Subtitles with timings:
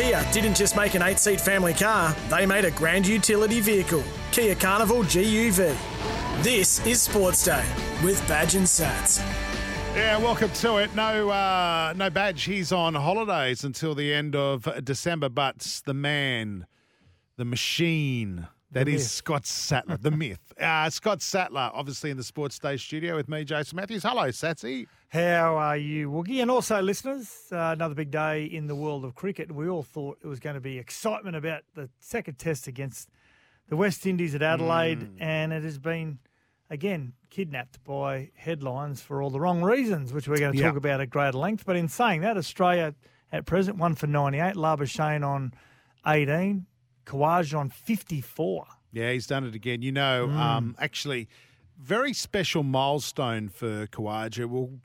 [0.00, 4.02] Kia didn't just make an eight seat family car, they made a grand utility vehicle.
[4.32, 5.76] Kia Carnival GUV.
[6.42, 7.62] This is Sports Day
[8.02, 9.18] with Badge and Sats.
[9.94, 10.94] Yeah, welcome to it.
[10.94, 12.44] No, uh, no badge.
[12.44, 15.28] He's on holidays until the end of December.
[15.28, 16.66] But the man,
[17.36, 19.10] the machine, that The is myth.
[19.10, 20.38] Scott Sattler, the myth.
[20.60, 24.02] Uh, Scott Sattler, obviously in the Sports Day studio with me, Jason Matthews.
[24.02, 24.86] Hello, Satsy.
[25.10, 26.40] How are you, Woogie?
[26.40, 29.50] And also, listeners, uh, another big day in the world of cricket.
[29.50, 33.08] We all thought it was going to be excitement about the second test against
[33.68, 35.16] the West Indies at Adelaide, Mm.
[35.20, 36.20] and it has been,
[36.70, 40.68] again, kidnapped by headlines for all the wrong reasons, which we're going to Yeah.
[40.68, 41.64] talk about at greater length.
[41.66, 42.94] But in saying that, Australia
[43.32, 45.52] at present, one for 98, Labuschagne on
[46.06, 46.66] 18,
[47.04, 48.66] Khawaja on 54.
[48.92, 49.82] Yeah, he's done it again.
[49.82, 50.36] You know, Mm.
[50.36, 51.28] um, actually,
[51.78, 54.46] very special milestone for Khawaja.
[54.46, 54.80] We'll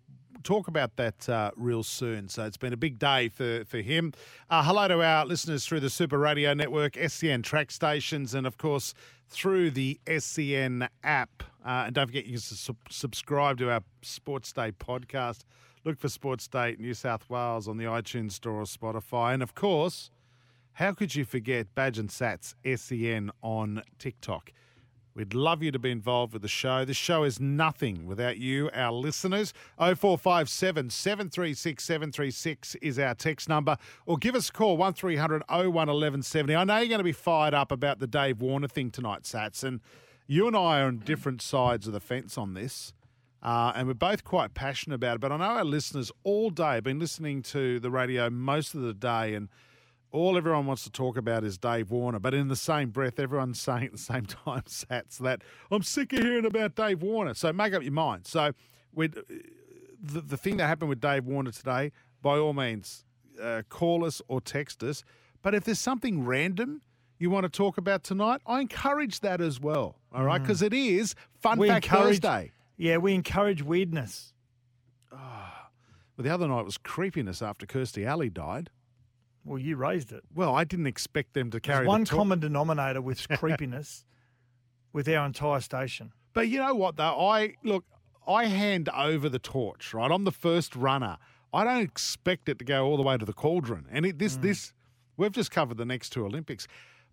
[0.45, 2.29] talk about that uh, real soon.
[2.29, 4.13] So it's been a big day for, for him.
[4.49, 8.57] Uh, hello to our listeners through the Super Radio Network, SEN track stations, and of
[8.57, 8.93] course
[9.27, 11.43] through the SEN app.
[11.65, 15.41] Uh, and don't forget, you can su- subscribe to our Sports Day podcast.
[15.83, 19.33] Look for Sports Day New South Wales on the iTunes Store or Spotify.
[19.33, 20.11] And of course,
[20.73, 24.51] how could you forget Badge and Sats SEN on TikTok?
[25.15, 26.83] We'd love you to be involved with the show.
[26.83, 29.53] The show is nothing without you, our listeners.
[29.77, 33.77] 0457 736 736 is our text number.
[34.05, 36.53] Or give us a call, 1300 01 1170.
[36.53, 39.63] I know you're going to be fired up about the Dave Warner thing tonight, Sats,
[39.63, 39.79] and
[40.27, 42.91] you and I are on different sides of the fence on this.
[43.41, 45.21] Uh, and we're both quite passionate about it.
[45.21, 48.81] But I know our listeners all day have been listening to the radio most of
[48.81, 49.47] the day, and
[50.11, 52.19] all everyone wants to talk about is Dave Warner.
[52.19, 56.13] But in the same breath, everyone's saying at the same time, Sats, that I'm sick
[56.13, 57.33] of hearing about Dave Warner.
[57.33, 58.27] So make up your mind.
[58.27, 58.51] So
[58.93, 59.21] we'd, uh,
[60.01, 63.03] the, the thing that happened with Dave Warner today, by all means,
[63.41, 65.03] uh, call us or text us.
[65.41, 66.81] But if there's something random
[67.17, 69.97] you want to talk about tonight, I encourage that as well.
[70.13, 70.43] All right, mm.
[70.43, 72.51] because it is Fun We Fact Thursday.
[72.77, 74.33] Yeah, we encourage weirdness.
[75.13, 75.69] Ah,
[76.17, 78.69] well, the other night was creepiness after Kirstie Alley died.
[79.45, 80.23] Well, you raised it.
[80.33, 84.03] Well, I didn't expect them to carry There's the one tor- common denominator with creepiness
[84.91, 86.11] with our entire station.
[86.33, 87.27] But you know what though?
[87.27, 87.85] I look,
[88.27, 90.09] I hand over the torch, right?
[90.11, 91.17] I'm the first runner.
[91.53, 93.85] I don't expect it to go all the way to the cauldron.
[93.91, 94.19] And it, Mm.
[94.19, 94.73] this this
[95.15, 96.67] we've just covered the next two Olympics.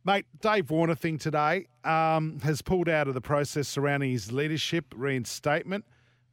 [0.05, 4.87] Mate, Dave Warner thing today um, has pulled out of the process surrounding his leadership
[4.97, 5.85] reinstatement.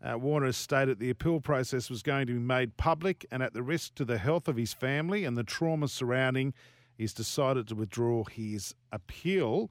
[0.02, 3.54] Uh, Warner has stated the appeal process was going to be made public and at
[3.54, 6.54] the risk to the health of his family and the trauma surrounding,
[6.98, 9.70] he's decided to withdraw his appeal,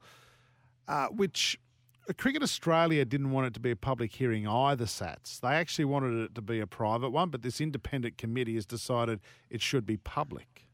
[0.87, 1.59] uh, which
[2.17, 5.39] Cricket Australia didn't want it to be a public hearing either, Sats.
[5.39, 9.19] They actually wanted it to be a private one, but this independent committee has decided
[9.49, 10.67] it should be public.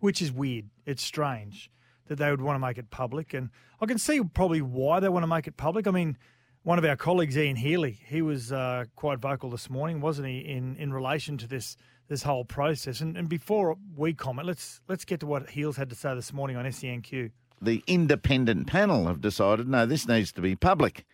[0.00, 0.66] which is weird.
[0.84, 1.70] It's strange
[2.08, 3.48] that they would want to make it public, and
[3.80, 5.86] I can see probably why they want to make it public.
[5.86, 6.18] I mean,
[6.64, 10.38] one of our colleagues, Ian Healy, he was uh, quite vocal this morning, wasn't he,
[10.38, 11.76] in, in relation to this
[12.06, 13.00] this whole process.
[13.00, 16.32] And, and before we comment, let's let's get to what Heels had to say this
[16.32, 17.30] morning on SENQ.
[17.62, 21.04] the independent panel have decided no, this needs to be public.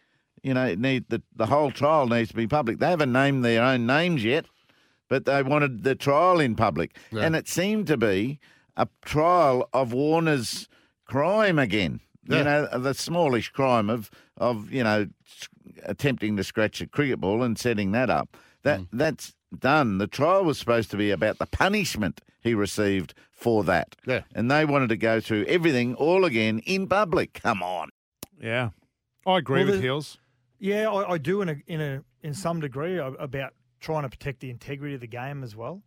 [0.42, 2.78] You know, it need the the whole trial needs to be public.
[2.78, 4.46] They haven't named their own names yet,
[5.08, 8.40] but they wanted the trial in public, and it seemed to be
[8.76, 10.68] a trial of Warner's
[11.04, 12.00] crime again.
[12.26, 12.38] Yeah.
[12.38, 15.06] You know, the smallish crime of of you know
[15.84, 18.36] attempting to scratch a cricket ball and setting that up.
[18.62, 19.98] That that's done.
[19.98, 23.96] The trial was supposed to be about the punishment he received for that.
[24.06, 24.22] Yeah.
[24.34, 27.40] And they wanted to go through everything all again in public.
[27.42, 27.90] Come on.
[28.40, 28.70] Yeah.
[29.26, 30.18] I agree Well, with Heels.
[30.58, 34.40] Yeah, I, I do in a in a in some degree about trying to protect
[34.40, 35.82] the integrity of the game as well.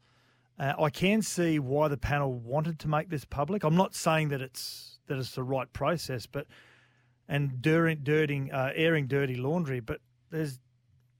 [0.59, 3.63] Uh, I can see why the panel wanted to make this public.
[3.63, 6.47] I'm not saying that it's that it's the right process, but
[7.27, 10.59] and dirty, dirting, uh, airing dirty laundry, but there's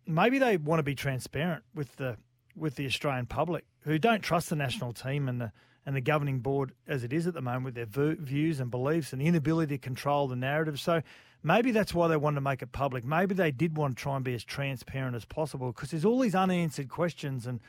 [0.06, 2.18] maybe they want to be transparent with the
[2.56, 5.52] with the Australian public who don't trust the national team and the
[5.86, 8.72] and the governing board as it is at the moment with their v- views and
[8.72, 10.80] beliefs and the inability to control the narrative.
[10.80, 11.02] So
[11.42, 13.04] maybe that's why they wanted to make it public.
[13.04, 16.20] Maybe they did want to try and be as transparent as possible because there's all
[16.20, 17.60] these unanswered questions and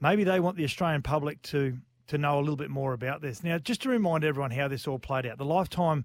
[0.00, 1.76] maybe they want the Australian public to
[2.08, 3.42] to know a little bit more about this.
[3.42, 6.04] Now, just to remind everyone how this all played out, the lifetime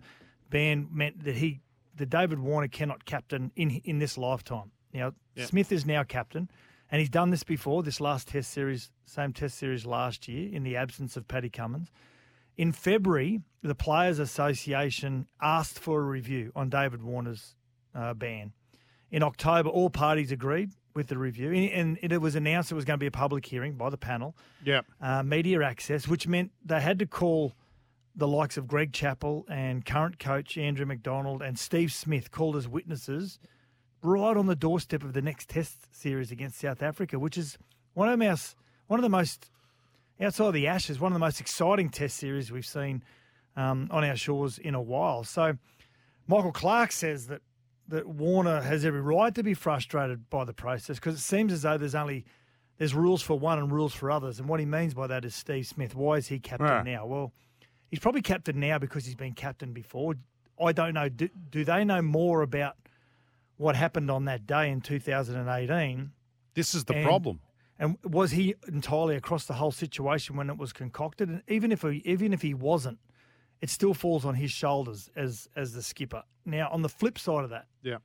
[0.50, 1.60] ban meant that he,
[1.96, 4.72] that David Warner cannot captain in in this lifetime.
[4.94, 6.50] Now, Smith is now captain,
[6.90, 7.84] and he's done this before.
[7.84, 11.92] This last Test series, same Test series last year, in the absence of Paddy Cummins.
[12.57, 17.56] In February, the Players Association asked for a review on David Warner's
[17.96, 18.54] uh, ban.
[19.12, 22.86] In October, all parties agreed with the review, and and it was announced it was
[22.86, 24.81] going to be a public hearing by the panel Yeah.
[25.01, 27.53] uh, media access, which meant they had to call
[28.15, 32.68] the likes of Greg Chappell and current coach Andrew McDonald and Steve Smith called as
[32.68, 33.39] witnesses
[34.01, 37.57] right on the doorstep of the next Test series against South Africa, which is
[37.94, 38.56] one of the most,
[38.88, 39.50] one of the most
[40.19, 43.03] outside of the Ashes, one of the most exciting Test series we've seen
[43.56, 45.24] um, on our shores in a while.
[45.24, 45.57] So
[46.27, 47.41] Michael Clarke says that
[47.89, 51.63] that Warner has every right to be frustrated by the process because it seems as
[51.63, 52.25] though there's only
[52.77, 54.39] there's rules for one and rules for others.
[54.39, 55.95] And what he means by that is Steve Smith.
[55.95, 57.06] Why is he captain now?
[57.06, 57.33] Well,
[57.89, 60.15] he's probably captain now because he's been captain before.
[60.63, 61.09] I don't know.
[61.09, 62.77] Do, do they know more about
[63.57, 66.12] what happened on that day in 2018?
[66.53, 67.41] This is the And- problem.
[67.81, 71.30] And was he entirely across the whole situation when it was concocted?
[71.30, 73.00] And even if he, even if he wasn't,
[73.62, 76.24] it still falls on his shoulders as as the skipper.
[76.46, 77.98] Now, on the flip side of that, Yeah.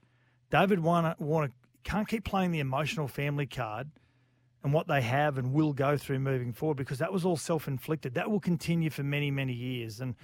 [0.51, 1.51] David Warner, Warner
[1.85, 3.91] can't keep playing the emotional family card
[4.63, 7.69] and what they have and will go through moving forward because that was all self
[7.69, 8.15] inflicted.
[8.15, 10.01] That will continue for many, many years.
[10.01, 10.15] And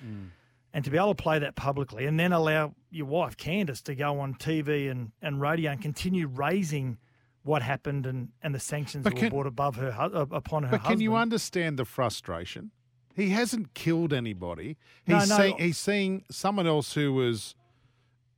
[0.73, 3.95] and to be able to play that publicly and then allow your wife, Candice, to
[3.95, 6.97] go on TV and, and radio and continue raising
[7.43, 10.63] what happened and, and the sanctions But that can- were brought above her uh, upon
[10.65, 12.71] her But can you understand the frustration?
[13.21, 14.77] He hasn't killed anybody.
[15.05, 15.37] He's no.
[15.37, 17.55] seeing he's seeing someone else who was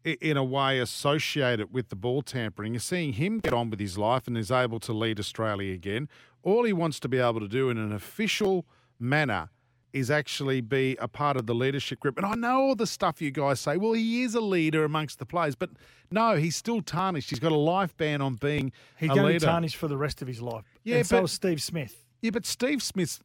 [0.05, 2.75] in a way associated with the ball tampering.
[2.75, 6.09] You're seeing him get on with his life and is able to lead Australia again.
[6.43, 8.67] All he wants to be able to do in an official
[8.99, 9.51] manner
[9.93, 12.17] is actually be a part of the leadership group.
[12.17, 15.19] And I know all the stuff you guys say, well, he is a leader amongst
[15.19, 15.71] the players, but
[16.11, 17.31] no, he's still tarnished.
[17.31, 20.23] He's got a life ban on being He's going to be tarnished for the rest
[20.23, 20.65] of his life.
[20.83, 22.05] Yeah, and so but- is Steve Smith.
[22.23, 23.21] Yeah, but Steve Smith's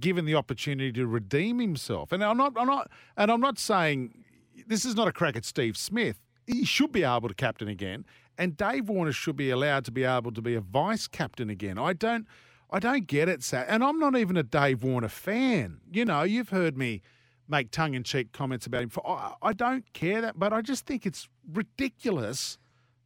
[0.00, 4.24] given the opportunity to redeem himself, and I'm not, I'm not, and I'm not saying
[4.66, 6.20] this is not a crack at Steve Smith.
[6.46, 8.04] He should be able to captain again,
[8.38, 11.78] and Dave Warner should be allowed to be able to be a vice captain again.
[11.78, 12.26] I don't,
[12.70, 15.80] I don't get it, Sat, and I'm not even a Dave Warner fan.
[15.92, 17.02] You know, you've heard me
[17.48, 18.90] make tongue-in-cheek comments about him.
[18.90, 22.58] For I, I don't care that, but I just think it's ridiculous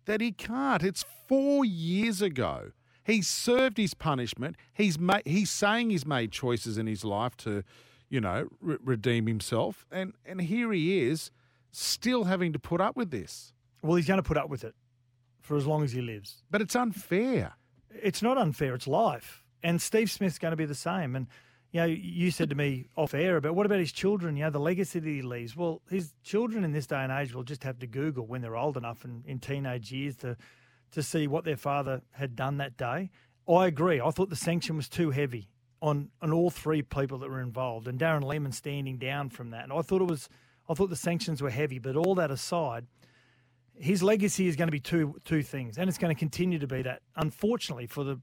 [0.06, 0.82] that he can't.
[0.82, 2.72] It's four years ago.
[3.04, 4.56] He's served his punishment.
[4.72, 7.64] He's made, he's saying he's made choices in his life to,
[8.08, 11.30] you know, re- redeem himself, and and here he is,
[11.72, 13.52] still having to put up with this.
[13.82, 14.74] Well, he's going to put up with it
[15.40, 16.42] for as long as he lives.
[16.50, 17.54] But it's unfair.
[17.90, 18.74] It's not unfair.
[18.74, 19.44] It's life.
[19.62, 21.16] And Steve Smith's going to be the same.
[21.16, 21.26] And
[21.72, 24.36] you know, you said to me off air about what about his children?
[24.36, 25.56] You know, the legacy that he leaves.
[25.56, 28.56] Well, his children in this day and age will just have to Google when they're
[28.56, 30.36] old enough and in teenage years to
[30.92, 33.10] to see what their father had done that day.
[33.48, 34.00] I agree.
[34.00, 35.48] I thought the sanction was too heavy
[35.82, 39.64] on on all three people that were involved, and Darren Lehmann standing down from that.
[39.64, 40.28] And I thought it was.
[40.68, 42.86] I thought the sanctions were heavy, but all that aside,
[43.74, 46.66] his legacy is going to be two two things, and it's going to continue to
[46.66, 47.02] be that.
[47.16, 48.20] Unfortunately, for the,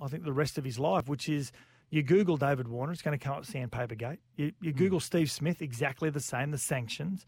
[0.00, 1.52] I think the rest of his life, which is
[1.90, 4.20] you Google David Warner, it's going to come up Sandpaper Gate.
[4.36, 4.78] You, you hmm.
[4.78, 7.26] Google Steve Smith, exactly the same, the sanctions.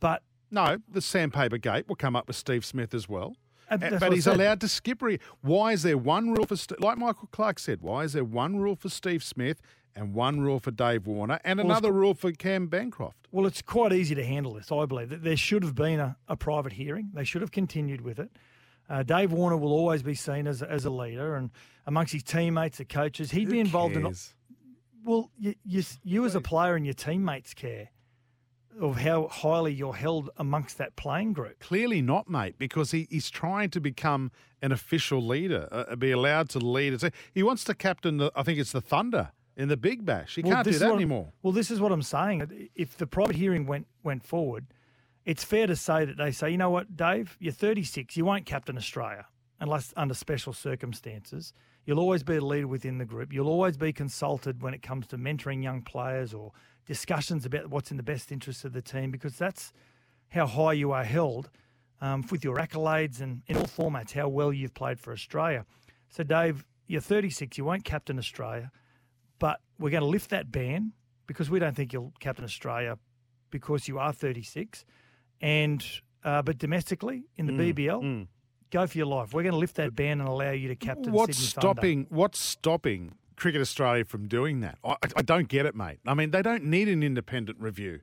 [0.00, 3.36] But No, the sandpaper gate will come up with Steve Smith as well.
[3.70, 5.00] Uh, but he's allowed to skip.
[5.02, 8.24] Re- why is there one rule for, St- like Michael Clarke said, why is there
[8.24, 9.60] one rule for Steve Smith
[9.94, 13.28] and one rule for Dave Warner and Well, another rule for Cam Bancroft?
[13.32, 14.72] well, it's quite easy to handle this.
[14.72, 17.10] I believe that there should have been a, a private hearing.
[17.14, 18.30] They should have continued with it.
[18.88, 21.50] Uh, Dave Warner will always be seen as, as a leader, and
[21.86, 24.02] amongst his teammates, the coaches, he'd be involved in.
[24.02, 24.34] Cares?
[25.04, 27.90] Well, you, you, you as a player and your teammates care
[28.78, 31.58] of how highly you're held amongst that playing group.
[31.58, 34.30] Clearly not, mate, because he, he's trying to become
[34.62, 37.00] an official leader, uh, be allowed to lead.
[37.34, 40.36] He wants to captain, the, I think it's the Thunder in the Big Bash.
[40.36, 41.32] He Well, can't do that anymore.
[41.42, 42.70] Well, this is what I'm saying.
[42.74, 44.66] If the private hearing went went forward,
[45.24, 48.46] it's fair to say that they say, you know what, Dave, you're 36, you won't
[48.46, 49.26] captain Australia
[49.60, 51.52] unless under special circumstances.
[51.84, 53.32] You'll always be a leader within the group.
[53.32, 56.52] You'll always be consulted when it comes to mentoring young players or
[56.94, 59.72] discussions about what's in the best interest of the team, because that's
[60.36, 61.50] how high you are held
[62.00, 65.64] um, with your accolades and in all formats, how well you've played for Australia.
[66.08, 68.70] So, Dave, you're 36, you won't captain Australia
[69.38, 70.92] but we're going to lift that ban
[71.26, 72.98] because we don't think you'll captain Australia
[73.50, 74.84] because you are 36.
[75.40, 75.82] And
[76.22, 78.26] uh, but domestically in Mm, the BBL,
[78.70, 79.32] go for your life.
[79.32, 81.60] We're going to lift that ban and allow you to captain What's Sydney Thunder.
[81.74, 82.06] stopping?
[82.10, 84.78] What's stopping Cricket Australia from doing that?
[84.84, 85.98] I, I don't get it, mate.
[86.06, 88.00] I mean, they don't need an independent review.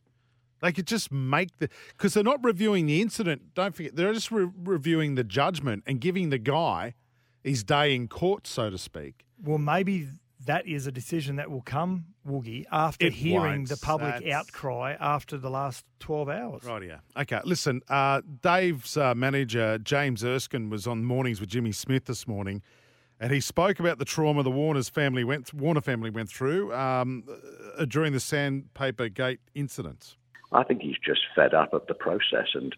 [0.62, 3.54] They could just make the because they're not reviewing the incident.
[3.54, 6.96] Don't forget, they're just re- reviewing the judgment and giving the guy
[7.44, 9.24] his day in court, so to speak.
[9.42, 10.08] Well, maybe
[10.46, 14.96] that is a decision that will come, Woogie, after It hearing the public That's- outcry
[15.00, 16.64] after the last 12 hours.
[16.64, 17.00] Right, yeah.
[17.22, 22.28] Okay, listen, uh, Dave's uh, manager, James Erskine, was on Mornings with Jimmy Smith this
[22.28, 22.62] morning,
[23.20, 27.24] and he spoke about the trauma the Warner's family went Warner family went through um,
[27.78, 30.16] uh, during the Sandpaper Gate incident.
[30.52, 32.76] I think he's just fed up of the process, and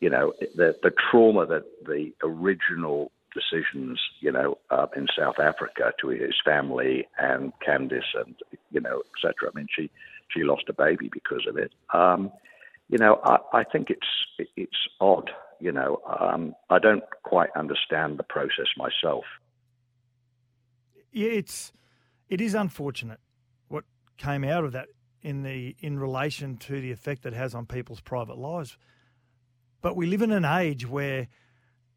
[0.00, 5.92] you know the the trauma that the original decisions, you know, uh, in South Africa
[6.00, 8.34] to his family and Candice and
[8.70, 9.50] you know, etc.
[9.52, 9.90] I mean, she
[10.28, 11.72] she lost a baby because of it.
[11.92, 12.32] Um,
[12.88, 15.30] you know, I, I think it's it's odd.
[15.60, 19.24] You know, um, I don't quite understand the process myself.
[21.14, 21.72] Yeah, it's
[22.28, 23.20] it is unfortunate
[23.68, 23.84] what
[24.18, 24.88] came out of that
[25.22, 28.76] in the in relation to the effect it has on people's private lives.
[29.80, 31.28] But we live in an age where,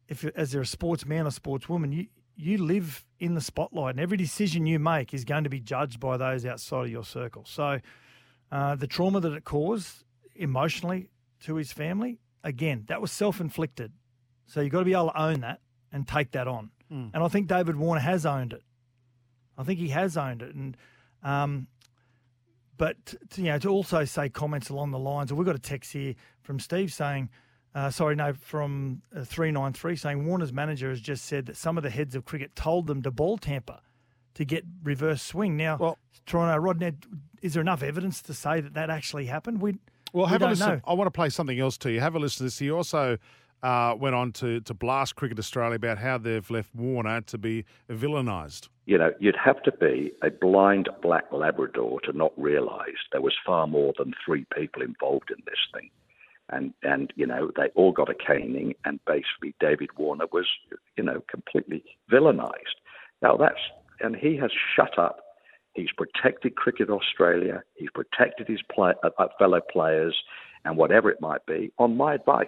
[0.08, 2.06] if as you're a sportsman or sportswoman, you
[2.36, 5.98] you live in the spotlight, and every decision you make is going to be judged
[5.98, 7.44] by those outside of your circle.
[7.44, 7.80] So,
[8.52, 10.04] uh, the trauma that it caused
[10.36, 11.10] emotionally
[11.40, 13.92] to his family, again, that was self inflicted.
[14.46, 15.60] So you've got to be able to own that
[15.92, 16.70] and take that on.
[17.12, 18.62] And I think David Warner has owned it.
[19.58, 20.76] I think he has owned it, and
[21.22, 21.66] um,
[22.76, 22.96] but
[23.30, 25.32] to, you know to also say comments along the lines.
[25.32, 27.28] We've got a text here from Steve saying,
[27.74, 31.56] uh, sorry, no, from uh, three nine three saying Warner's manager has just said that
[31.56, 33.80] some of the heads of cricket told them to ball tamper
[34.34, 35.56] to get reverse swing.
[35.56, 36.92] Now, Well- Toronto Rodney,
[37.42, 39.60] is there enough evidence to say that that actually happened?
[39.60, 39.78] We
[40.12, 40.68] Well, we a listen.
[40.68, 40.80] know.
[40.86, 42.00] I want to play something else to you.
[42.00, 42.58] Have a listen to this.
[42.58, 43.18] He also
[43.62, 47.64] uh, went on to, to blast Cricket Australia about how they've left Warner to be
[47.88, 48.68] villainised.
[48.88, 53.34] You know, you'd have to be a blind black Labrador to not realise there was
[53.44, 55.90] far more than three people involved in this thing.
[56.48, 60.46] And, and, you know, they all got a caning, and basically David Warner was,
[60.96, 62.78] you know, completely villainised.
[63.20, 63.60] Now that's,
[64.00, 65.18] and he has shut up.
[65.74, 67.62] He's protected Cricket Australia.
[67.74, 70.16] He's protected his play, uh, uh, fellow players,
[70.64, 72.46] and whatever it might be, on my advice.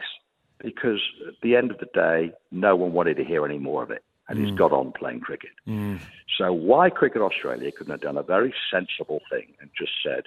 [0.58, 3.90] Because at the end of the day, no one wanted to hear any more of
[3.90, 4.56] it, and he's mm.
[4.56, 5.50] got on playing cricket.
[5.66, 5.98] Mm.
[6.38, 10.24] So why Cricket Australia couldn't have done a very sensible thing and just said,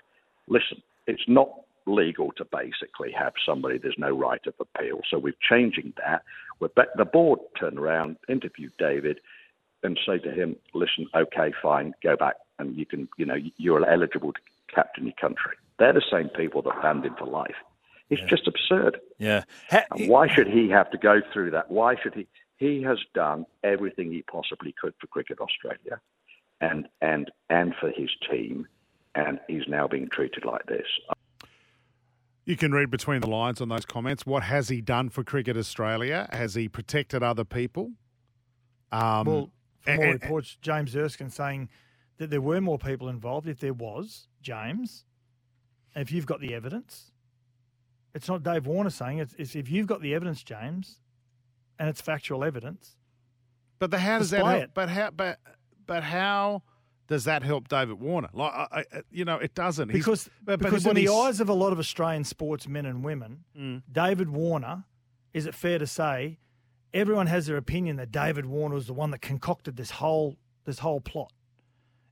[0.47, 1.49] listen, it's not
[1.85, 5.01] legal to basically have somebody there's no right of appeal.
[5.09, 6.23] So we're changing that.
[6.59, 9.19] We're back, the board turned around, interviewed David,
[9.83, 13.89] and say to him, listen, okay, fine, go back, and you can, you know, you're
[13.89, 14.39] eligible to
[14.73, 15.53] captain your country.
[15.79, 17.55] They're the same people that banned him for life.
[18.09, 18.99] It's just absurd.
[19.17, 19.43] Yeah.
[19.71, 21.71] Ha- why should he have to go through that?
[21.71, 22.27] Why should he?
[22.63, 25.99] He has done everything he possibly could for Cricket Australia,
[26.61, 28.67] and and and for his team,
[29.15, 30.87] and he's now being treated like this.
[32.45, 34.25] You can read between the lines on those comments.
[34.25, 36.29] What has he done for Cricket Australia?
[36.31, 37.91] Has he protected other people?
[38.93, 39.51] Um, Well,
[39.81, 41.67] from and- more and- reports, James Erskine saying
[42.17, 43.45] that there were more people involved.
[43.47, 45.03] If there was, James,
[45.97, 47.11] if you've got the evidence,
[48.13, 49.33] it's not Dave Warner saying it.
[49.37, 51.01] It's if you've got the evidence, James,
[51.79, 52.95] and it's factual evidence.
[53.79, 54.63] But the, how does that help?
[54.63, 54.71] it.
[54.73, 55.09] But how?
[55.11, 55.39] But
[55.85, 56.63] but how
[57.07, 58.29] does that help David Warner?
[58.33, 61.53] Like, I, I, you know, it doesn't Because, but- because in the eyes of a
[61.53, 63.83] lot of Australian sportsmen and women, Mm.
[63.91, 64.85] David Warner,
[65.33, 66.39] is it fair to say,
[66.93, 70.79] everyone has their opinion that David Warner was the one that concocted this whole this
[70.79, 71.33] whole plot.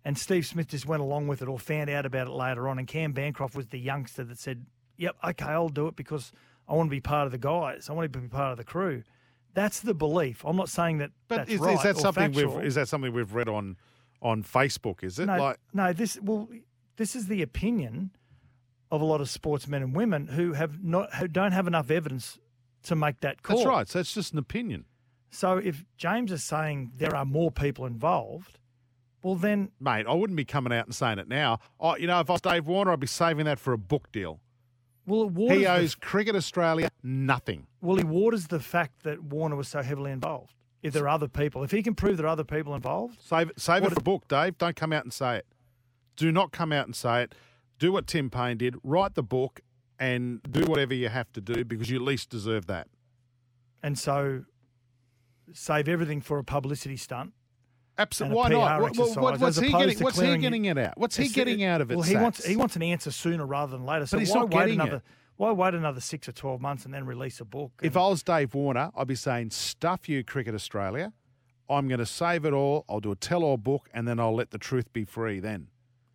[0.03, 2.77] And Steve Smith just went along with it or found out about it later on.
[2.79, 4.65] And Cam Bancroft was the youngster that said,
[4.97, 6.33] Yep, okay, I'll do it because
[6.67, 7.89] I want to be part of the guys.
[7.89, 9.03] I want to be part of the crew.
[9.53, 10.43] That's the belief.
[10.45, 12.55] I'm not saying that But that's is, right is that something factual.
[12.57, 13.77] we've is that something we've read on
[14.21, 15.03] on Facebook?
[15.03, 16.47] Is it no, like no, this well,
[16.97, 18.11] this is the opinion
[18.91, 22.37] of a lot of sportsmen and women who have not who don't have enough evidence
[22.83, 23.57] to make that call.
[23.57, 23.89] that's right?
[23.89, 24.85] So it's just an opinion,
[25.29, 28.59] So if James is saying there are more people involved,
[29.23, 30.05] well then mate.
[30.07, 31.59] I wouldn't be coming out and saying it now.
[31.79, 34.11] I, you know, if I was Dave Warner, I'd be saving that for a book
[34.11, 34.39] deal.
[35.05, 37.67] Well it waters He the- owes Cricket Australia nothing.
[37.81, 40.53] well he waters the fact that Warner was so heavily involved.
[40.83, 43.49] If there are other people, if he can prove there are other people involved, Save
[43.51, 44.57] it, save it for a book, Dave.
[44.57, 45.45] Don't come out and say it.
[46.15, 47.35] Do not come out and say it.
[47.77, 48.75] Do what Tim Paine did.
[48.83, 49.61] Write the book
[49.99, 52.87] and do whatever you have to do because you at least deserve that.
[53.83, 54.45] and so
[55.53, 57.33] save everything for a publicity stunt.
[57.97, 58.35] Absolutely.
[58.37, 58.81] Why not?
[58.81, 59.99] What- what- what's he getting?
[59.99, 60.97] What's he getting it- it out?
[60.97, 61.95] What's he getting out of it?
[61.95, 64.05] Well, he wants he wants an answer sooner rather than later.
[64.05, 65.03] So But he's why not wait another it.
[65.37, 67.71] why wait another six or twelve months and then release a book?
[67.83, 71.13] If I was Dave Warner, I'd be saying, stuff you, Cricket Australia.
[71.69, 72.83] I'm going to save it all.
[72.89, 75.39] I'll do a tell-all book, and then I'll let the truth be free.
[75.39, 75.67] Then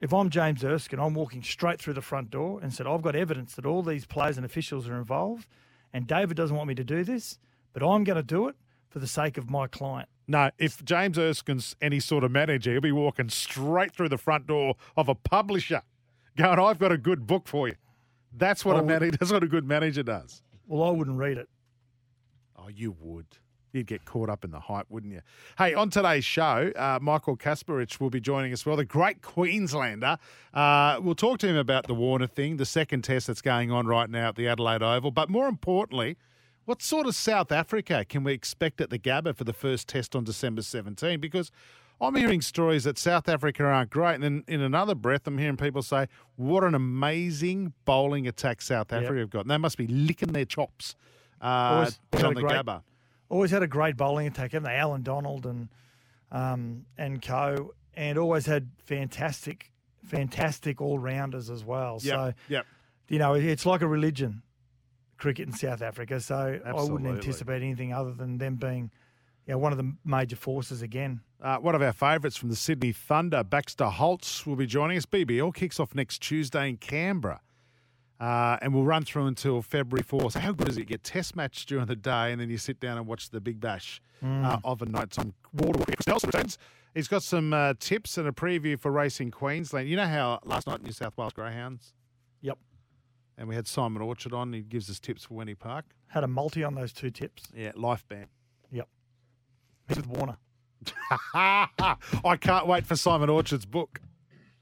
[0.03, 3.17] If I'm James Erskine, I'm walking straight through the front door and said, I've got
[3.17, 5.47] evidence that all these players and officials are involved,
[5.95, 7.39] and David doesn't want me to do this,
[7.73, 8.57] but I'm going to do it
[8.89, 10.09] for the sake of my client.
[10.29, 14.47] no, if James Erskine's any sort of manager, he'll be walking straight through the front
[14.47, 15.83] door of a publisher,
[16.37, 17.75] going, "I've got a good book for you."
[18.33, 19.17] That's what a Oh, manager.
[19.21, 20.43] That's what a good manager does.
[20.67, 21.49] Well, I wouldn't read it.
[22.57, 23.27] Oh, you would.
[23.73, 25.21] You'd get caught up in the hype, wouldn't you?
[25.59, 28.65] Hey, on today's show, uh, Michael Kasprowicz will be joining us.
[28.65, 30.17] Well, the great Queenslander.
[30.55, 33.87] Uh, we'll talk to him about the Warner thing, the second test that's going on
[33.87, 35.11] right now at the Adelaide Oval.
[35.11, 36.17] But more importantly,
[36.67, 40.15] what sort of South Africa can we expect at the Gabba for the first test
[40.15, 41.21] on December 17?
[41.21, 41.51] Because
[42.01, 44.17] I'm hearing stories that South Africa aren't great.
[44.17, 48.93] And then in another breath, I'm hearing people say, what an amazing bowling attack South
[48.93, 49.41] Africa have got.
[49.43, 50.97] And they must be licking their chops
[51.41, 51.45] uh,
[52.13, 52.83] Always on the great- Gabba.
[53.29, 54.77] Always had a great bowling attack, haven't they?
[54.77, 55.69] Allan Donald and
[56.31, 59.73] um, and co, and always had fantastic,
[60.05, 61.99] fantastic all rounders as well.
[61.99, 62.67] So yep.
[63.09, 64.43] you know, it's like a religion,
[65.19, 66.21] cricket in South Africa.
[66.21, 68.91] So I wouldn't anticipate anything other than them being,
[69.47, 71.21] you know, one of the major forces again.
[71.41, 75.07] Uh, one of our favourites from the Sydney Thunder, Baxter Holtz, will be joining us.
[75.07, 77.41] BBL kicks off next Tuesday in Canberra.
[78.19, 80.33] Uh, and we'll run through until February 4th.
[80.33, 80.81] So how good is it?
[80.81, 83.41] You get test match during the day and then you sit down and watch the
[83.41, 85.13] Big Bash uh, of a night.
[85.13, 85.85] Some water.
[86.95, 89.91] He's got some uh, tips and a preview for racing Queensland.
[89.91, 91.93] You know how last night New South Wales Greyhounds
[93.39, 94.53] and we had Simon Orchard on.
[94.53, 95.85] He gives us tips for Winnie Park.
[96.09, 97.45] had a multi on those two tips.
[97.55, 98.27] Yeah, life band.
[98.73, 98.89] Yep,
[99.89, 100.37] he's with Warner.
[101.35, 104.01] I can't wait for Simon Orchard's book.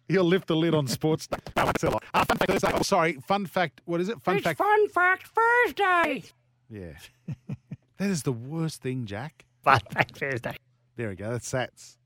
[0.09, 1.29] He'll lift the lid on sports.
[1.57, 1.99] No, it's a lie.
[2.13, 2.71] Uh, fun fact Thursday.
[2.75, 3.81] Oh, sorry, fun fact.
[3.85, 4.21] What is it?
[4.23, 4.59] Fun fact.
[4.59, 6.25] Fun Fact Thursday.
[6.69, 6.93] Yeah.
[7.99, 9.45] that is the worst thing, Jack.
[9.63, 10.57] Fun Fact Thursday.
[10.97, 11.31] There we go.
[11.31, 11.97] That's Sats.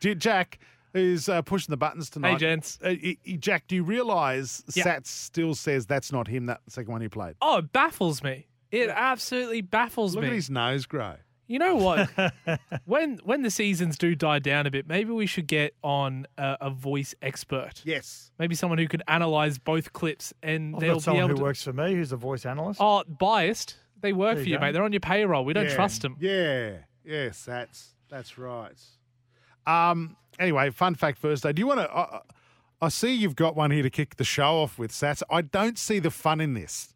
[0.00, 0.58] Do you- Jack
[0.94, 2.32] is uh, pushing the buttons tonight.
[2.32, 2.78] Hey, gents.
[2.82, 4.84] Uh, y- y- Jack, do you realise Yeah.
[4.84, 7.34] Sats still says that's not him, that second one he played?
[7.42, 8.46] Oh, it baffles me.
[8.70, 10.28] It absolutely baffles Look me.
[10.28, 11.14] Look at his nose grow.
[11.48, 12.08] You know what?
[12.84, 16.56] when when the seasons do die down a bit, maybe we should get on a,
[16.60, 17.82] a voice expert.
[17.84, 18.30] Yes.
[18.38, 21.42] Maybe someone who could analyze both clips and I've they'll got be someone who to.
[21.42, 22.78] works for me who's a voice analyst.
[22.80, 23.76] Oh, biased.
[24.00, 24.70] They work There for you you, mate.
[24.72, 25.44] They're on your payroll.
[25.44, 25.74] We don't Yeah.
[25.74, 26.16] trust them.
[26.20, 26.76] Yeah.
[27.04, 28.78] Yes, that's that's right.
[29.66, 30.16] Um.
[30.38, 31.52] Anyway, fun fact Thursday.
[31.52, 31.90] Do you want to?
[31.94, 32.20] I
[32.82, 35.22] I see you've got one here to kick the show off with Sats.
[35.30, 36.94] I don't see the fun in this.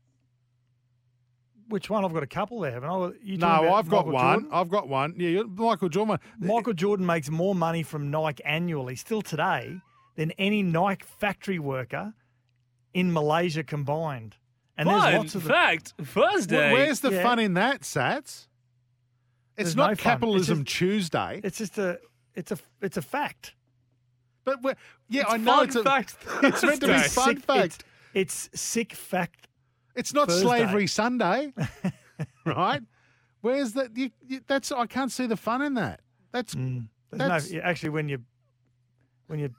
[1.68, 2.04] Which one?
[2.04, 3.10] I've got a couple there, haven't I?
[3.22, 4.32] You No, I've got Michael one.
[4.40, 4.48] Jordan?
[4.52, 5.14] I've got one.
[5.16, 6.18] Yeah, you're- Michael Jordan.
[6.38, 9.80] Michael Jordan makes more money from Nike annually, still today,
[10.16, 12.12] than any Nike factory worker
[12.92, 14.36] in Malaysia combined.
[14.76, 15.52] And there's Fun lots of them.
[15.52, 16.70] fact Thursday.
[16.70, 17.22] Wh- Where's the Yeah.
[17.22, 18.46] fun in that, Sats?
[19.56, 19.92] It's There's not no fun.
[19.94, 21.40] It's capitalism just- Tuesday.
[21.44, 21.98] It's just a,
[22.34, 23.54] it's a, it's a fact.
[24.44, 24.58] But
[25.08, 27.84] yeah, It's I know it's a fact It's meant to be fun Sick- fact.
[28.14, 29.48] It's, it's sick fact.
[29.96, 30.42] It's not Thursday.
[30.42, 31.52] slavery Sunday,
[32.46, 32.82] right?
[33.40, 33.96] Where's that?
[33.96, 36.00] You, you, that's I can't see the fun in that.
[36.32, 36.88] That's mm.
[37.10, 38.18] There's That's- no, actually, when you,
[39.28, 39.50] when you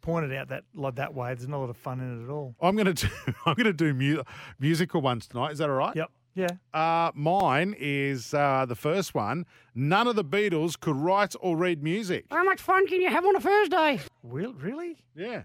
[0.00, 2.24] point it out that like that way, there's not a lot of fun in it
[2.24, 2.54] at all.
[2.60, 3.08] I'm gonna do.
[3.46, 4.22] I'm gonna do mu-
[4.58, 5.52] musical ones tonight.
[5.52, 5.94] Is that all right?
[5.96, 6.10] Yep.
[6.34, 6.48] Yeah.
[6.72, 9.46] Uh, mine is uh, the first one.
[9.74, 12.26] None of the Beatles could write or read music.
[12.30, 14.00] How much fun can you have on a Thursday?
[14.22, 14.98] Will really?
[15.14, 15.42] Yeah,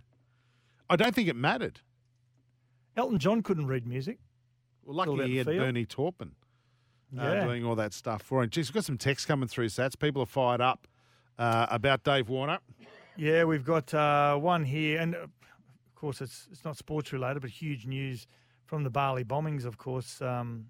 [0.90, 1.82] I don't think it mattered.
[2.96, 4.20] Elton John couldn't read music.
[4.86, 5.58] Well, All lucky he had feel.
[5.58, 6.32] Bernie Taupin
[7.18, 7.44] uh, Yeah.
[7.46, 8.50] doing all that stuff for him.
[8.50, 9.98] Geez, we've got some texts coming through, Sats.
[10.00, 10.88] People are fired up
[11.40, 12.60] uh, about Dave Warner.
[13.18, 17.42] Yeah, we've got uh, one here, and uh, of course, it's it's not sports related,
[17.42, 18.28] but huge news
[18.66, 19.66] from the Bali bombings.
[19.66, 20.68] Of course, um,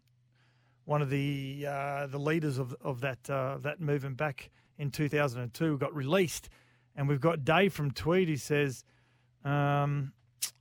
[0.85, 5.77] one of the uh, the leaders of of that uh, that movement back in 2002
[5.77, 6.49] got released,
[6.95, 8.27] and we've got Dave from Tweed.
[8.29, 8.83] He says,
[9.43, 10.13] um,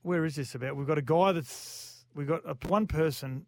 [0.03, 0.77] "Where is this about?
[0.77, 3.47] We've got a guy that's we've got a, one person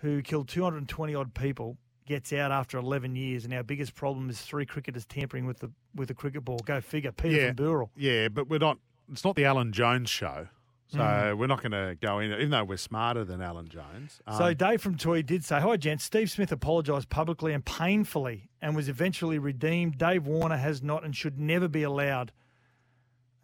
[0.00, 4.40] who killed 220 odd people." Gets out after 11 years, and our biggest problem is
[4.42, 6.58] three cricketers tampering with the with the cricket ball.
[6.64, 7.12] Go figure.
[7.12, 7.46] Peter Yeah.
[7.46, 7.90] from Burrell.
[7.96, 8.78] Yeah, but we're not.
[9.12, 10.48] It's not the Alan Jones show,
[10.92, 11.38] so Mm.
[11.38, 12.32] we're not going to go in.
[12.32, 14.20] Even though we're smarter than Alan Jones.
[14.36, 16.04] So Um, Dave from Toy did say, "Hi, gents.
[16.04, 19.96] Steve Smith apologised publicly and painfully, and was eventually redeemed.
[19.98, 22.32] Dave Warner has not and should never be allowed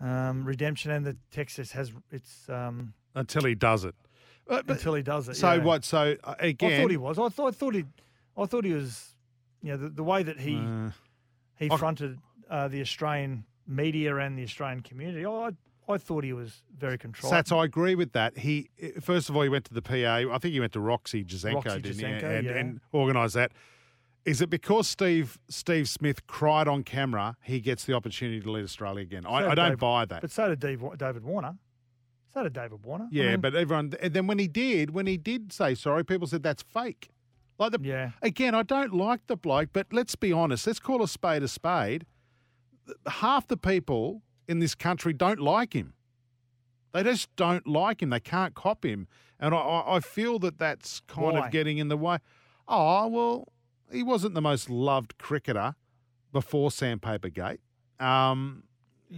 [0.00, 0.90] um, redemption.
[0.90, 3.94] And the Texas has it's um, until he does it.
[4.48, 5.34] Uh, but- until he does it.
[5.37, 5.62] so yeah.
[5.64, 5.84] what?
[5.84, 7.18] So uh, again, I thought he was.
[7.18, 7.48] I thought.
[7.48, 7.84] I thought he.
[8.37, 9.14] I thought he was.
[9.61, 10.90] You know, the, the way that he Uh,
[11.56, 15.26] he fronted uh, the Australian media and the Australian community.
[15.26, 15.50] I
[15.88, 17.33] I thought he was very controlled.
[17.35, 18.38] Sats, I agree with that.
[18.38, 18.68] He
[19.01, 19.94] first of all he went to the PA.
[20.35, 22.05] I think he went to Roxy Jacenko, didn't he?
[22.05, 22.53] And, yeah.
[22.53, 23.53] and organised that.
[24.24, 28.64] Is it because Steve Steve Smith cried on camera, he gets the opportunity to lead
[28.64, 29.24] Australia again?
[29.27, 30.20] I, So I don't Dave- buy that.
[30.20, 31.57] But so did Dave, David Warner.
[32.35, 33.05] So did David Warner.
[33.05, 33.94] I yeah, mean, but everyone.
[34.03, 37.09] And then when he did, when he did say sorry, people said that's fake.
[37.59, 38.11] Like the Yeah.
[38.20, 40.66] again, I don't like the bloke, but let's be honest.
[40.66, 42.05] Let's call a spade a spade.
[43.07, 45.94] Half the people in this country don't like him.
[46.92, 48.11] They just don't like him.
[48.11, 49.06] They can't cop him,
[49.38, 51.46] and I, I feel that that's kind Why?
[51.46, 52.18] of getting in the way.
[52.66, 53.48] Oh well,
[53.92, 55.74] he wasn't the most loved cricketer
[56.32, 57.61] before Sandpaper Gate.
[58.00, 58.62] Um,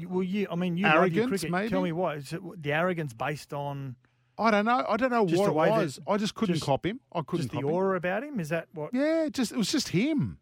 [0.08, 0.48] well, you.
[0.50, 1.68] I mean, you Arrogance, maybe?
[1.68, 3.94] Tell me what is it, the arrogance based on
[4.38, 4.84] I don't know.
[4.88, 6.00] I don't know what it way that- was.
[6.08, 6.98] I just couldn't just- cop him.
[7.12, 7.70] I couldn't just the cop him.
[7.70, 8.40] aura about him?
[8.40, 8.92] Is that what?
[8.92, 10.38] Yeah, just it was just him.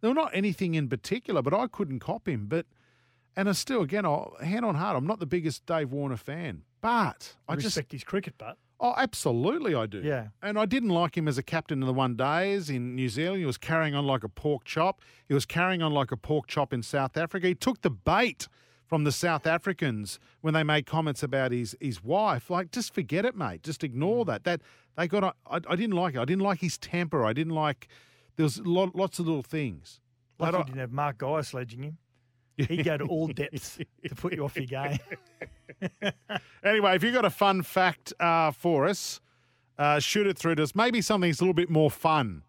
[0.00, 2.46] There were not anything in particular, but I couldn't cop him.
[2.46, 2.66] But
[3.36, 6.62] and I still, again, I, hand on heart, I'm not the biggest Dave Warner fan,
[6.80, 10.00] but I just respect his cricket, but oh, absolutely, I do.
[10.02, 10.28] Yeah.
[10.42, 13.40] and I didn't like him as a captain in the one days in New Zealand.
[13.40, 15.00] He was carrying on like a pork chop.
[15.28, 17.46] He was carrying on like a pork chop in South Africa.
[17.46, 18.48] He took the bait
[18.86, 22.50] from the South Africans when they made comments about his his wife.
[22.50, 23.62] Like, just forget it, mate.
[23.62, 23.84] Just Mm.
[23.84, 24.44] ignore that.
[24.44, 24.60] That
[24.96, 25.24] they got.
[25.46, 26.18] I, I didn't like it.
[26.20, 27.24] I didn't like his temper.
[27.24, 27.88] I didn't like.
[28.36, 30.00] There was lot, lots of little things.
[30.38, 31.98] lucky you I- didn't have Mark Geyer sledging him.
[32.56, 34.98] He'd go to all depths to put you off your game.
[36.64, 39.20] Anyway, if you've got a fun fact uh, for us,
[39.78, 40.76] uh, shoot it through to us.
[40.76, 42.42] Maybe something that's a little bit more fun.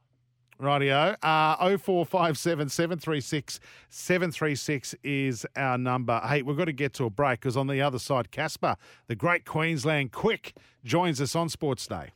[0.62, 1.16] Rightio.
[1.24, 6.22] Uh, 0457 736 736 is our number.
[6.24, 9.16] Hey, we've got to get to a break because on the other side, Casper, the
[9.16, 12.12] great Queensland Quick, joins us on Sports Day.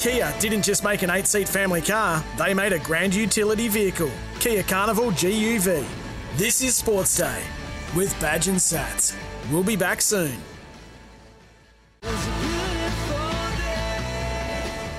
[0.00, 4.10] Kia didn't just make an eight seat family car, they made a grand utility vehicle.
[4.38, 5.84] Kia Carnival GUV.
[6.36, 7.42] This is Sports Day
[7.94, 9.14] with Badge and Sats.
[9.52, 10.32] We'll be back soon.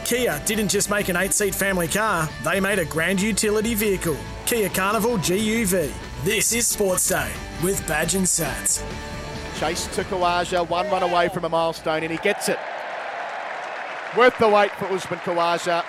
[0.06, 4.18] Kia didn't just make an eight seat family car, they made a grand utility vehicle.
[4.46, 5.92] Kia Carnival GUV.
[6.24, 7.32] This is Sports Day
[7.64, 8.84] with Badge and Sats.
[9.60, 12.60] Chase to Khawaja, one run away from a milestone, and he gets it.
[14.18, 15.86] Worth the wait for Usman Khawaja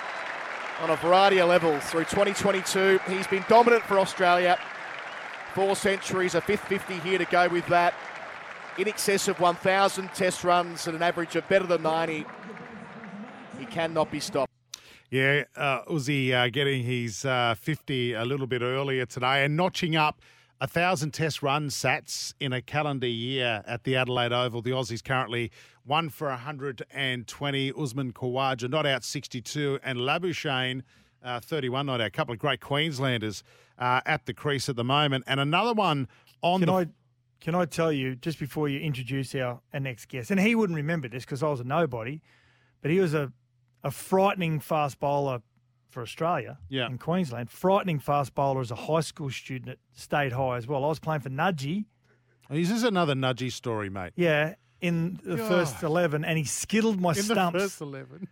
[0.79, 3.01] on a variety of levels through 2022.
[3.09, 4.57] He's been dominant for Australia.
[5.53, 7.93] Four centuries, a fifth 50 here to go with that.
[8.77, 12.25] In excess of 1,000 test runs at an average of better than 90.
[13.59, 14.51] He cannot be stopped.
[15.09, 19.97] Yeah, uh, Uzi uh, getting his uh, 50 a little bit earlier today and notching
[19.97, 20.21] up
[20.61, 24.61] a thousand test run sats in a calendar year at the Adelaide Oval.
[24.61, 25.51] The Aussies currently
[25.85, 27.71] one for 120.
[27.77, 30.81] Usman Khawaja not out 62 and Labuschagne
[31.23, 32.07] uh, 31 not out.
[32.07, 33.43] A couple of great Queenslanders
[33.79, 35.23] uh, at the crease at the moment.
[35.27, 36.07] And another one
[36.41, 36.73] on Can the.
[36.73, 36.85] I
[37.41, 40.77] can I tell you just before you introduce our, our next guest, and he wouldn't
[40.77, 42.21] remember this because I was a nobody,
[42.81, 43.31] but he was a
[43.83, 45.41] a frightening fast bowler
[45.89, 46.87] for Australia Yeah.
[46.87, 47.51] in Queensland.
[47.51, 50.85] Frightening fast bowler as a high school student at State High as well.
[50.85, 51.83] I was playing for Nudgee,
[52.49, 54.13] Is this another Nudgee story, mate?
[54.15, 57.59] yeah, in the first eleven, and he skittled my In the stumps.
[57.59, 58.27] first 11.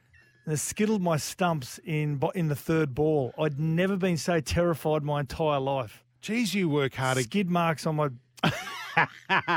[0.46, 3.34] They skittled my stumps in in the third ball.
[3.40, 6.04] I'd never been so terrified my entire life.
[6.22, 7.18] Geez, you work hard.
[7.18, 8.10] to- Skid marks on my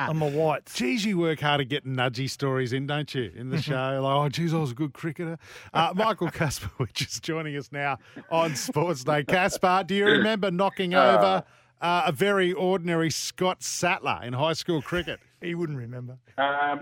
[0.01, 0.75] on my whites.
[0.75, 3.33] Geez, you work hard at getting Nudgee stories in, don't you?
[3.35, 5.39] In the show, like, oh, geez, I was a good cricketer.
[5.73, 7.99] Uh, Michael Kasprowicz is joining us now
[8.31, 9.25] on Sports Day.
[9.25, 11.43] Casper, do you remember knocking over
[11.81, 15.21] uh, a very ordinary Scott Sattler in high school cricket?
[15.43, 16.17] He wouldn't remember.
[16.39, 16.81] Um,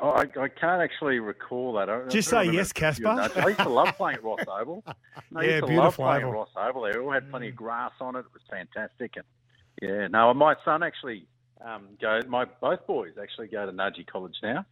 [0.00, 1.88] oh, I, I can't actually recall that.
[1.88, 3.06] I, I Just do say yes, Casper.
[3.06, 4.82] I used to love playing at Ross Oval.
[4.86, 4.92] I
[5.34, 6.30] Yeah, used to love beautiful playing oval.
[6.32, 6.82] at Ross Oval.
[6.82, 8.20] They all had plenty of grass on it.
[8.20, 9.12] It was fantastic.
[9.14, 9.24] And
[9.80, 11.28] yeah, no, my son actually
[11.64, 12.18] um, go.
[12.26, 14.66] My both boys actually go to Nudgee College now.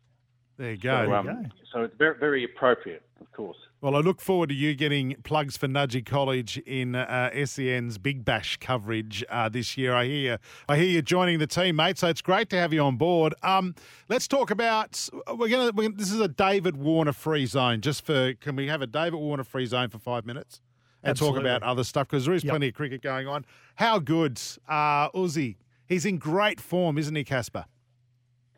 [0.59, 1.07] There you go.
[1.07, 3.57] So, um, so it's very, very appropriate, of course.
[3.81, 8.25] Well, I look forward to you getting plugs for Nudgee College in uh, SEN's Big
[8.25, 9.93] Bash coverage uh, this year.
[9.95, 10.39] I hear, you,
[10.69, 11.99] I hear you joining the team, mate.
[11.99, 13.35] So it's great to have you on board.
[13.43, 13.75] Um,
[14.09, 15.09] let's talk about.
[15.37, 15.73] We're gonna.
[15.75, 17.81] We're, this is a David Warner free zone.
[17.81, 20.61] Just for, can we have a David Warner free zone for five minutes
[21.03, 21.41] and Absolutely.
[21.41, 22.53] talk about other stuff because there is Yep.
[22.53, 23.45] plenty of cricket going on.
[23.77, 25.57] How good, uh, Uzi?
[25.87, 27.65] He's in great form, isn't he, Casper?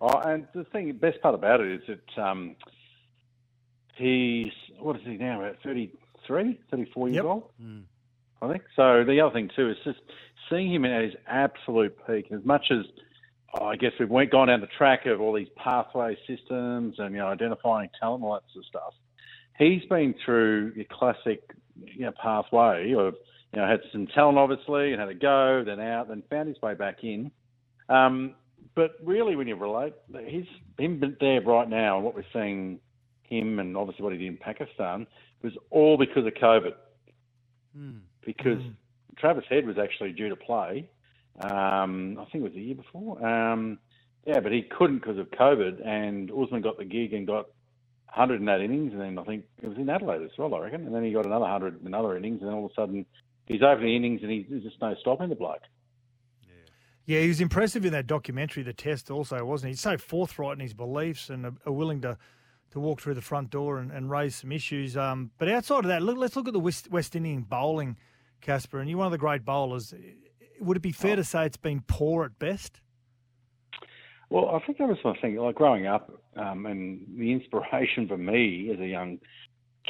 [0.07, 2.57] Oh, and the thing, best part about it is that um,
[3.97, 5.41] he's what is he now?
[5.41, 7.25] About 33, 34 years Yep.
[7.25, 7.51] old,
[8.43, 8.65] I think.
[8.77, 10.01] So the other thing too is just
[10.51, 12.27] seeing him at his absolute peak.
[12.31, 12.85] As much as
[13.59, 17.13] oh, I guess we've went gone down the track of all these pathway systems and
[17.15, 18.95] you know identifying talent, and all that sort of stuff.
[19.59, 21.41] He's been through your classic
[21.83, 23.15] you know, pathway of
[23.55, 26.61] you know had some talent obviously and had a go, then out, then found his
[26.61, 27.31] way back in.
[27.89, 28.35] Um,
[28.75, 29.95] but really, when you relate,
[30.27, 30.47] he's
[30.79, 32.81] him there right now, and what we're seeing
[33.23, 35.07] him, and obviously what he did in Pakistan,
[35.43, 36.75] was all because of COVID.
[38.25, 38.71] because Hmm.
[39.17, 40.89] Travis Head was actually due to play.
[41.41, 43.25] Um, I think it was the year before.
[43.27, 43.79] Um,
[44.27, 47.47] yeah, but he couldn't because of COVID, and Usman got the gig and got
[48.07, 50.61] 100 in that innings, and then I think it was in Adelaide as well, I
[50.61, 50.87] reckon.
[50.87, 53.05] And then he got another 100 in another innings, and then all of a sudden
[53.47, 55.63] he's over the innings and he's, there's just no stopping the bloke.
[57.07, 59.73] Yeah, he was impressive in that documentary, The Test, also, wasn't he?
[59.73, 62.17] He's so forthright in his beliefs and are, are willing to,
[62.71, 64.97] to walk through the front door and, and raise some issues.
[64.97, 67.97] Um, but outside of that, look, let's look at the West, West Indian bowling,
[68.41, 68.81] Casper.
[68.81, 69.93] And you're one of the great bowlers.
[70.61, 72.81] Would it be fair to say it's been poor at best?
[74.31, 75.37] Well, I think that was my thing.
[75.37, 79.19] Like growing up, um, and the inspiration for me as a young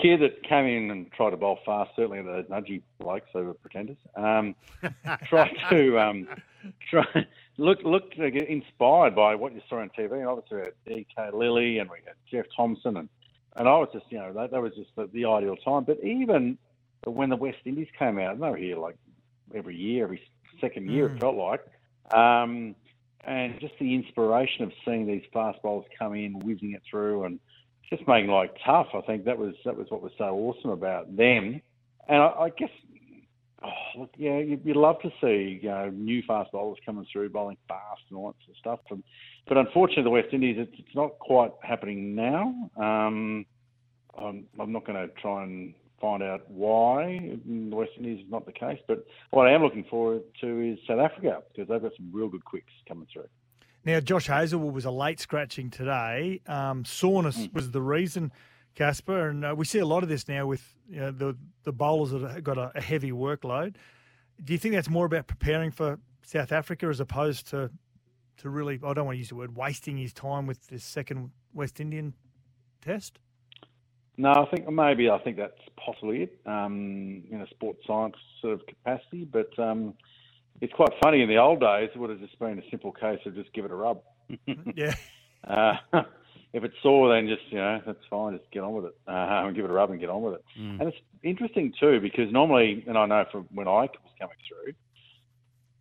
[0.00, 3.96] kid that came in and tried to bowl fast, certainly the Nudgee blokes were pretenders,
[4.16, 4.54] um,
[5.28, 6.28] tried to um,
[6.90, 7.04] try
[7.56, 10.12] look look to get inspired by what you saw on TV.
[10.12, 11.30] And obviously, we had D.K.
[11.32, 13.08] Lillee and we had Jeff Thomson, and
[13.56, 15.84] and I was just you know that, that was just the, the ideal time.
[15.84, 16.58] But even
[17.04, 18.96] when the West Indies came out, and they were here like
[19.54, 20.22] every year, every
[20.60, 21.64] second year, it felt like.
[22.12, 22.74] Um,
[23.26, 27.40] and just the inspiration of seeing these fast bowlers come in, whizzing it through, and
[27.90, 28.88] just making life tough.
[28.94, 31.60] I think that was that was what was so awesome about them.
[32.08, 32.70] And I, I guess,
[33.64, 37.30] oh, look, yeah, you, you'd love to see you know new fast bowlers coming through,
[37.30, 38.80] bowling fast and all that sort of stuff.
[38.90, 39.02] And,
[39.46, 42.70] but unfortunately, the West Indies, it's, it's not quite happening now.
[42.76, 43.46] Um,
[44.16, 48.46] I'm, I'm not going to try and find out why the West Indies is not
[48.46, 48.78] the case.
[48.86, 52.28] But what I am looking forward to is South Africa because they've got some real
[52.28, 53.28] good quicks coming through.
[53.84, 56.40] Now, Josh Hazlewood was a late scratching today.
[56.46, 57.52] Um, soreness Mm.
[57.54, 58.32] was the reason,
[58.74, 61.72] Casper, and uh, we see a lot of this now with you know, the the
[61.72, 63.76] bowlers that have got a, a heavy workload.
[64.42, 67.70] Do you think that's more about preparing for South Africa as opposed to
[68.38, 68.80] to really?
[68.84, 72.14] I don't want to use the word wasting his time with this second West Indian
[72.80, 73.18] test.
[74.16, 78.54] No, I think maybe I think that's possibly it um, in a sports science sort
[78.54, 79.24] of capacity.
[79.24, 79.94] But um,
[80.64, 81.20] it's quite funny.
[81.20, 83.64] In the old days, it would have just been a simple case of just give
[83.64, 84.00] it a rub.
[84.74, 84.94] Yeah.
[85.46, 85.74] Uh,
[86.54, 88.38] if it's sore, then just you know that's fine.
[88.38, 90.34] Just get on with it uh, and give it a rub and get on with
[90.34, 90.44] it.
[90.80, 94.72] And it's interesting too because normally, and I know from when I was coming through,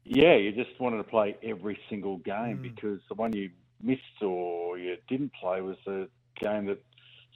[0.04, 4.78] yeah, you just wanted to play every single game because the one you missed or
[4.78, 6.84] you didn't play was the game that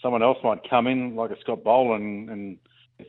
[0.02, 2.58] someone else might come in, like a Scott Boland, and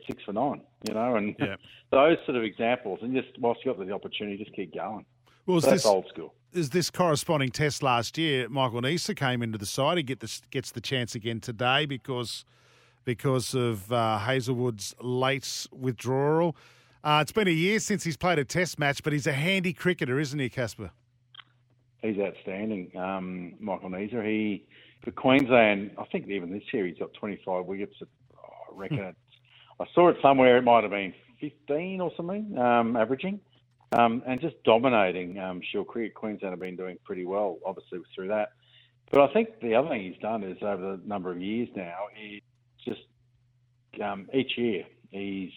[0.07, 1.55] six for nine, you know, and Yeah.
[1.91, 2.99] those sort of examples.
[3.01, 5.05] And just whilst you've got the opportunity, just keep going.
[5.45, 6.33] Well, is So this- old school.
[6.51, 8.49] Is this corresponding test last year?
[8.49, 9.97] Michael Neser came into the side.
[9.97, 12.43] He get this, gets the chance again today because
[13.05, 16.55] because of uh, Hazlewood's late withdrawal.
[17.03, 19.73] Uh, it's been a year since he's played a test match, but he's a handy
[19.73, 20.89] cricketer, isn't he, Casper?
[22.01, 24.25] He's outstanding, um, Michael Neser.
[24.25, 24.65] He
[25.03, 27.95] for Queensland, I think even this year he's got 25 wickets.
[28.01, 29.17] At, I reckon it's,
[29.79, 30.57] I saw it somewhere.
[30.57, 33.39] It might have been 15 or something, um, averaging,
[33.97, 35.39] um, and just dominating.
[35.39, 38.49] Um, Shield cricket, Queensland have been doing pretty well, obviously through that.
[39.11, 42.07] But I think the other thing he's done is over the number of years now,
[42.15, 42.43] he
[42.85, 43.01] just
[44.03, 45.51] um, each year he's,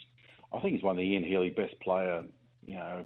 [0.53, 2.23] I think he's won the Ian Healy Best Player,
[2.67, 3.05] you know,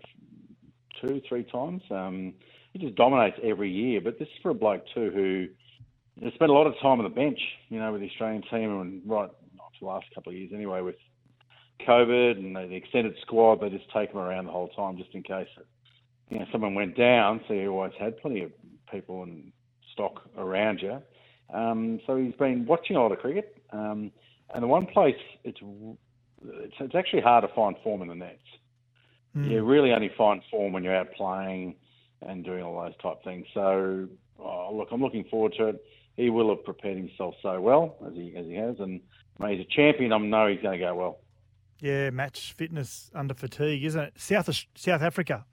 [1.01, 1.83] two, three times.
[1.91, 2.35] Um,
[2.73, 4.01] he just dominates every year.
[4.01, 7.05] But this is for a bloke too who has spent a lot of time on
[7.05, 10.31] the bench, you know, with the Australian team and right not for the last couple
[10.31, 10.97] of years anyway with
[11.87, 13.61] COVID and the extended squad.
[13.61, 15.49] They just take them around the whole time just in case
[16.29, 17.41] you know someone went down.
[17.49, 18.53] So you always had plenty of
[18.91, 19.53] people and
[19.93, 21.01] stock around you.
[21.53, 23.57] Um, so he's been watching a lot of cricket.
[23.73, 24.11] Um,
[24.55, 25.59] and the one place it's,
[26.45, 28.39] it's it's actually hard to find form in the nets.
[29.51, 31.75] You really only find form when you're out playing
[32.23, 33.47] and doing all those type things.
[33.53, 34.09] So,
[34.39, 35.85] oh, look, I'm looking forward to it.
[36.17, 39.01] He will have prepared himself so well as he as he has, and
[39.39, 40.13] mate, he's a champion.
[40.13, 41.19] I know he's going to go well.
[41.81, 44.13] Yeah, match fitness under fatigue, isn't it?
[44.17, 45.45] South South Africa.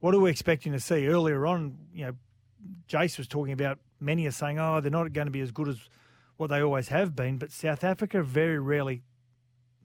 [0.00, 1.78] What are we expecting to see earlier on?
[1.94, 2.12] You know,
[2.88, 5.68] Jace was talking about many are saying, oh, they're not going to be as good
[5.68, 5.78] as
[6.36, 7.38] what they always have been.
[7.38, 9.02] But South Africa very rarely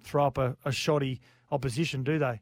[0.04, 1.22] throw up a, a shoddy
[1.52, 2.42] opposition, do they?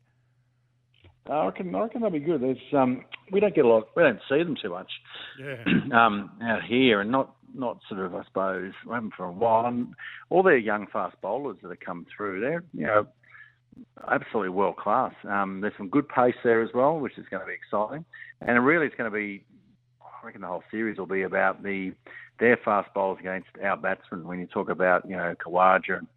[1.29, 2.41] I reckon, I reckon they'll be good.
[2.41, 4.91] There's, um, we don't get a lot, we don't see them too much
[5.39, 5.63] Yeah.
[5.93, 9.65] um, out here, and not not sort of, I suppose, haven't for a while.
[9.65, 9.95] And
[10.29, 13.08] all their young fast bowlers that have come through, they're you know
[14.09, 15.13] absolutely world class.
[15.27, 18.05] Um, there's some good pace there as well, which is going to be exciting.
[18.41, 19.43] And really, it's going to be,
[20.01, 21.93] I reckon, the whole series will be about the
[22.38, 24.25] their fast bowlers against our batsmen.
[24.25, 26.07] When you talk about you know Khawaja and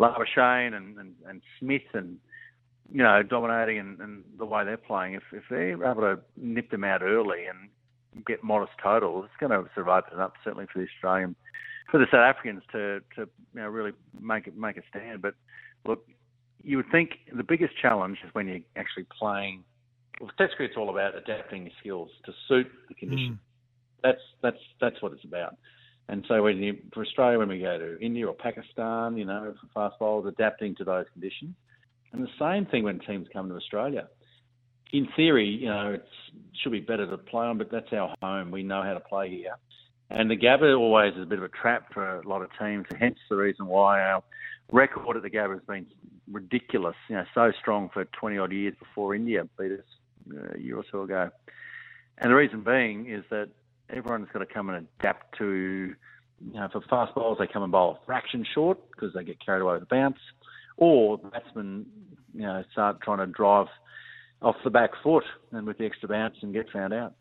[0.00, 2.18] Labuschagne and, and and Smith and
[2.92, 6.70] you know, dominating and, and the way they're playing, if, if they're able to nip
[6.70, 10.78] them out early and get modest totals, it's going to open it up certainly for
[10.78, 11.34] the Australian,
[11.90, 15.20] for the South Africans to, to you know, really make it make a stand.
[15.20, 15.34] But
[15.86, 16.06] look,
[16.66, 19.62] you would think the biggest challenge is when you're actually playing.
[20.20, 23.36] Well, Test cricket's all about adapting your skills to suit the conditions.
[23.36, 24.02] Mm.
[24.02, 25.56] That's that's that's what it's about.
[26.08, 29.54] And so when you for Australia, when we go to India or Pakistan, you know,
[29.60, 31.54] for fast bowlers, adapting to those conditions.
[32.12, 34.08] And the same thing when teams come to Australia.
[34.92, 36.04] In theory, you know, it
[36.62, 38.50] should be better to play on, but that's our home.
[38.50, 39.56] We know how to play here.
[40.10, 42.86] And the Gabba always is a bit of a trap for a lot of teams,
[42.98, 44.22] hence the reason why our
[44.70, 45.86] record at the Gabba has been
[46.30, 46.96] ridiculous.
[47.08, 49.80] You know, so strong for 20 odd years before India beat us
[50.32, 51.30] uh, a year or so ago.
[52.18, 53.48] And the reason being is that
[53.90, 55.94] everyone's got to come and adapt to,
[56.40, 59.44] you know, for fast bowlers, they come and bowl a fraction short because they get
[59.44, 60.18] carried away with the bounce,
[60.76, 61.86] or the batsmen,
[62.34, 63.66] you know, start trying to drive
[64.42, 67.14] off the back foot and with the extra bounce and get found out.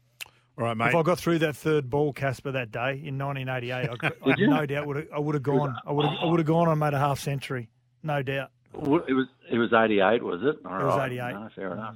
[0.58, 0.89] All right, mate.
[0.89, 3.74] If I got through that third ball, Casper, that day in 1988,
[4.26, 5.76] I, I no doubt would I would have gone.
[5.86, 7.70] I would have, I would have gone and made a half century,
[8.04, 8.52] no doubt.
[8.74, 10.58] It was it was 88, was it?
[10.65, 11.12] All It was right.
[11.12, 11.34] 88.
[11.34, 11.74] No, fair mm.
[11.74, 11.96] enough.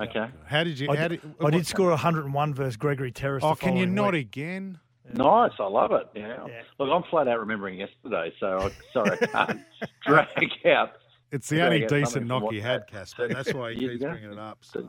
[0.00, 0.26] Okay.
[0.46, 0.88] How did you?
[0.90, 3.44] I, how did, did, I did score 101 versus Gregory Terrace.
[3.44, 4.26] Oh, can you not week.
[4.26, 4.78] again?
[5.12, 6.08] Nice, I love it.
[6.14, 6.46] Yeah.
[6.48, 6.62] Yeah.
[6.78, 9.60] Look, I'm flat out remembering yesterday, so I, sorry, I can't
[10.06, 10.92] drag out.
[11.30, 13.28] It's the only decent knock from you had, Casper.
[13.28, 14.58] That's why he keeps bringing it up.
[14.62, 14.88] so.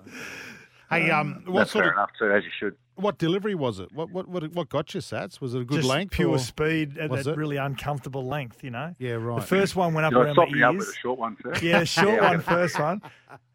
[0.89, 2.76] Hey, um, what That's sort fair of enough too, as you should.
[2.95, 3.91] what delivery was it?
[3.91, 5.41] What what what, what got you, Sats?
[5.41, 6.12] Was it a good Just length?
[6.13, 7.38] pure or- speed at that it?
[7.38, 8.63] really uncomfortable length.
[8.63, 8.93] You know.
[9.00, 9.39] Yeah, right.
[9.39, 11.19] The first one went up Did I around my soften you up with a short
[11.19, 11.63] one first?
[11.63, 13.02] Yeah, short Yeah, one first one.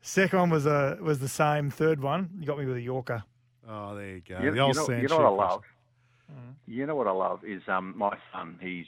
[0.02, 1.70] Second one was a was the same.
[1.70, 3.22] Third one, you got me with a Yorker.
[3.68, 4.40] Oh, there you go.
[4.40, 5.62] You, the you old know, you know what I sheep love?
[6.66, 8.56] You know what I love is um, my son.
[8.60, 8.86] He's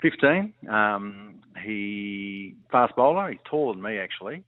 [0.00, 0.52] 15.
[0.68, 3.30] Um, he fast bowler.
[3.30, 4.42] He's taller than me actually.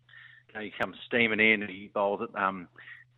[0.59, 2.35] He comes steaming in and he bowls it.
[2.39, 2.69] Um,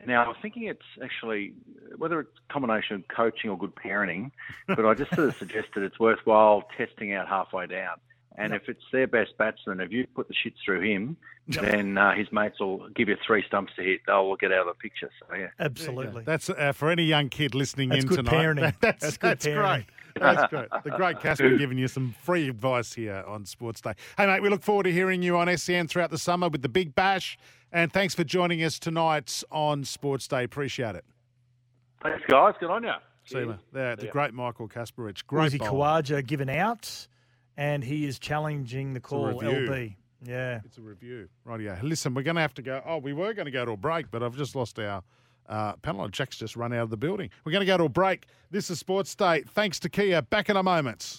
[0.04, 1.52] now I'm thinking it's actually
[1.96, 4.30] whether it's a combination of coaching or good parenting,
[4.66, 7.96] but I just sort of suggested it's worthwhile testing out halfway down.
[8.38, 11.16] And if it's their best batsman, if you put the shits through him,
[11.48, 14.00] then uh, his mates will give you three stumps to hit.
[14.06, 15.10] They'll get out of the picture.
[15.20, 15.46] So yeah.
[15.58, 16.22] Absolutely.
[16.22, 18.32] That's uh, for any young kid listening That's in good tonight.
[18.34, 18.60] parenting.
[18.60, 19.86] that- that's That's good that's parenting.
[19.86, 19.86] great.
[20.20, 20.68] That's great.
[20.84, 23.92] The great Casper giving you some free advice here on Sports Day.
[24.18, 26.68] Hey, mate, we look forward to hearing you on SEN throughout the summer with the
[26.68, 27.38] Big Bash.
[27.76, 30.44] And thanks for joining us tonight on Sports Day.
[30.44, 31.04] Appreciate it.
[32.02, 32.54] Thanks, guys.
[32.58, 32.92] Good on you.
[33.26, 33.56] See you, mate.
[33.70, 34.12] The, the Yeah.
[34.12, 35.26] great Michael Kasprowicz.
[35.26, 35.58] Great Uzi.
[35.58, 37.06] Khawaja given out,
[37.54, 39.68] and he is challenging the call review.
[39.68, 39.96] LB.
[40.22, 40.60] Yeah.
[40.64, 41.28] It's a review.
[41.44, 41.78] Right, yeah.
[41.82, 42.80] Listen, we're going to have to go.
[42.86, 45.02] Oh, we were going to go to a break, but I've just lost our
[45.46, 46.08] uh, panel.
[46.08, 47.28] Jack's just run out of the building.
[47.44, 48.24] We're going to go to a break.
[48.50, 49.42] This is Sports Day.
[49.48, 50.22] Thanks to Kia.
[50.22, 51.18] Back in a moment.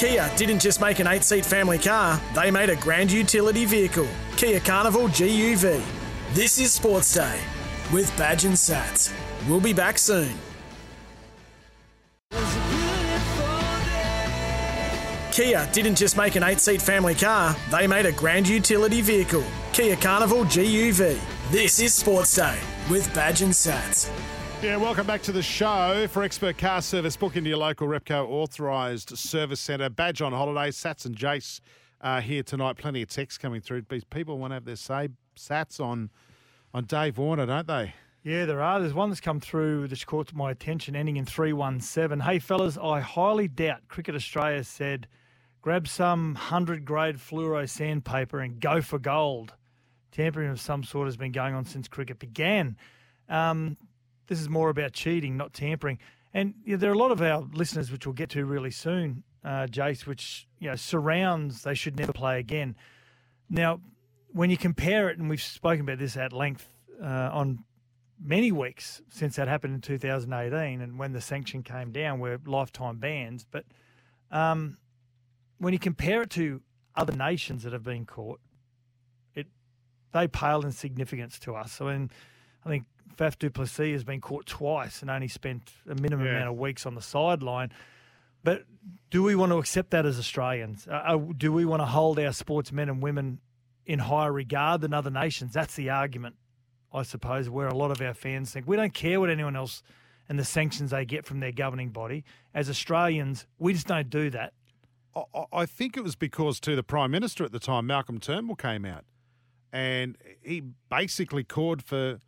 [0.00, 4.08] Kia didn't just make an eight seat family car, they made a grand utility vehicle.
[4.38, 5.82] Kia Carnival GUV.
[6.32, 7.38] This is Sports Day
[7.92, 9.12] with Badge and Sats.
[9.46, 10.32] We'll be back soon.
[15.32, 19.44] Kia didn't just make an eight seat family car, they made a grand utility vehicle.
[19.74, 21.20] Kia Carnival GUV.
[21.50, 22.58] This is Sports Day
[22.88, 24.08] with Badge and Sats.
[24.62, 26.06] Yeah, welcome back to the show.
[26.10, 29.88] For expert car service, book into your local Repco authorised service centre.
[29.88, 30.70] Badge on holiday.
[30.70, 31.60] Sats and Jace
[32.02, 32.76] uh, here tonight.
[32.76, 33.84] Plenty of texts coming through.
[34.10, 35.08] People want to have their say.
[35.34, 36.10] Sats on
[36.74, 37.94] on Dave Warner, don't they?
[38.22, 38.80] Yeah, there are.
[38.80, 42.20] There's one that's come through that's caught my attention, ending in 317.
[42.20, 45.08] Hey, fellas, I highly doubt Cricket Australia said
[45.62, 49.54] grab some 100 grade fluoro sandpaper and go for gold.
[50.12, 52.76] Tampering of some sort has been going on since cricket began.
[53.30, 53.78] Um,
[54.30, 55.98] this is more about cheating, not tampering.
[56.32, 58.70] And you know, there are a lot of our listeners, which we'll get to really
[58.70, 62.76] soon, uh, Jace, which you know surrounds they should never play again.
[63.50, 63.80] Now,
[64.32, 66.68] when you compare it, and we've spoken about this at length
[67.02, 67.64] uh, on
[68.22, 72.98] many weeks since that happened in 2018 and when the sanction came down were lifetime
[72.98, 73.46] bans.
[73.50, 73.64] But
[74.30, 74.76] um,
[75.58, 76.60] when you compare it to
[76.94, 78.38] other nations that have been caught,
[79.34, 79.48] it
[80.12, 81.80] they pale in significance to us.
[81.80, 82.10] I mean,
[82.64, 82.84] I think
[83.16, 86.32] Faf du Plessis has been caught twice and only spent a minimum Yeah.
[86.36, 87.70] amount of weeks on the sideline.
[88.42, 88.64] But
[89.10, 90.88] do we want to accept that as Australians?
[90.88, 93.40] Uh, uh, do we want to hold our sportsmen and women
[93.84, 95.52] in higher regard than other nations?
[95.52, 96.36] That's the argument,
[96.92, 99.82] I suppose, where a lot of our fans think we don't care what anyone else
[100.28, 102.24] and the sanctions they get from their governing body.
[102.54, 104.54] As Australians, we just don't do that.
[105.52, 108.84] I- think it was because, too, the Prime Minister at the time, Malcolm Turnbull, came
[108.84, 109.04] out
[109.72, 112.20] and he basically called for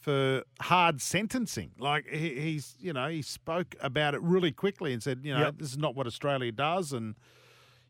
[0.00, 1.72] for hard sentencing.
[1.78, 5.40] Like he, he's, you know, he spoke about it really quickly and said, you know,
[5.40, 5.54] Yep.
[5.58, 7.14] this is not what Australia does, and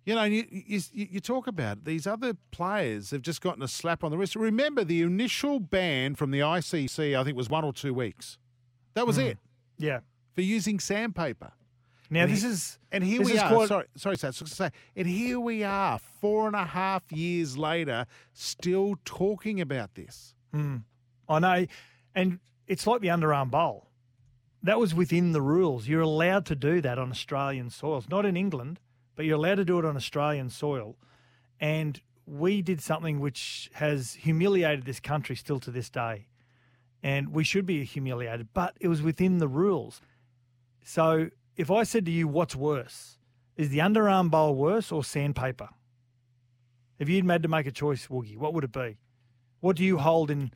[0.05, 3.69] you know, you, you, you talk about it, these other players have just gotten a
[3.69, 4.37] slap on the wrist.
[4.37, 8.39] Remember, the initial ban from the ICC, I think, was one or two weeks.
[8.95, 9.37] That was it
[9.77, 10.01] Yeah.
[10.35, 11.53] for using sandpaper.
[12.09, 13.53] Now And this he- is and here we are.
[13.53, 17.13] quite- Sorry, sorry, Sats, I was say, and here we are, four and a half
[17.13, 20.35] years later, still talking about this.
[20.55, 20.85] Mm,
[21.29, 21.67] I know,
[22.19, 23.87] and it's like the underarm bowl.
[24.65, 25.87] That was within the rules.
[25.87, 28.81] You're allowed to do that on Australian soils, not in England,
[29.15, 30.97] but you're allowed to do it on Australian soil.
[31.61, 36.27] And we did something which has humiliated this country still to this day.
[37.05, 40.01] And we should be humiliated, but it was within the rules.
[40.83, 43.19] So if I said to you, what's worse?
[43.57, 45.69] Is the underarm bowl worse or sandpaper?
[46.99, 48.99] If you'd had to make a choice, Woogie, what would it be?
[49.61, 50.51] What do you hold in,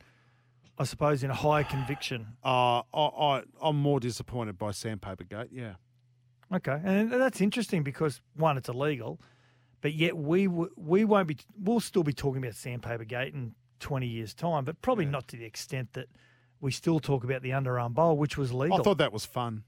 [0.77, 2.27] I suppose, in a higher conviction?
[2.43, 5.73] Uh, I, I, I'm more disappointed by Sandpaper Gate, yeah.
[6.53, 9.19] Okay, and that's interesting because one, it's illegal,
[9.81, 11.37] but yet we we won't be.
[11.59, 15.37] We'll still be talking about Sandpaper Gate in twenty years' time, but probably not to
[15.37, 16.07] the extent that
[16.61, 18.79] we still talk about the underarm bowl, which was legal.
[18.79, 19.63] I thought that was fun.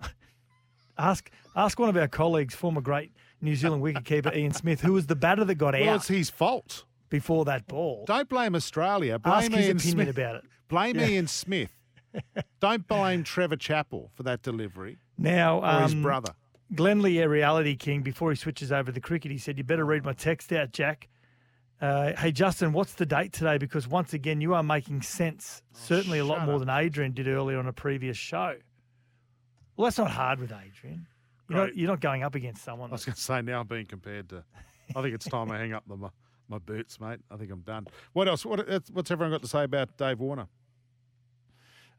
[0.98, 5.06] ask ask one of our colleagues, former great New Zealand wicketkeeper Ian Smith, who was
[5.06, 6.84] the batter that got Well, out it's his fault.
[7.12, 8.04] Before that ball.
[8.06, 9.18] Don't blame Australia.
[9.18, 10.08] Blame Ask his Ian opinion Smith.
[10.08, 10.44] about it.
[10.68, 11.06] Blame Yeah.
[11.08, 11.70] Ian Smith.
[12.60, 16.32] Don't blame Trevor Chappell for that delivery Now, or his um, brother.
[16.74, 19.64] Glenn Lee, our reality king, before he switches over to the cricket, he said, You
[19.64, 21.08] better read my text out, Jack.
[21.82, 23.58] Uh, hey, Justin, what's the date today?
[23.58, 27.12] Because once again, you are making sense, certainly a lot Oh, shut more than Adrian
[27.12, 28.56] did earlier on a previous show.
[29.76, 31.06] Well, that's not hard with Adrian.
[31.50, 32.88] You're not, you're not going up against someone.
[32.90, 34.44] I was going to say now I'm being compared to.
[34.96, 35.96] I think it's time I hang up the,
[36.52, 37.18] my, boots, mate.
[37.30, 37.86] I think I'm done.
[38.12, 38.44] What else?
[38.44, 40.46] What, what's everyone got to say about Dave Warner?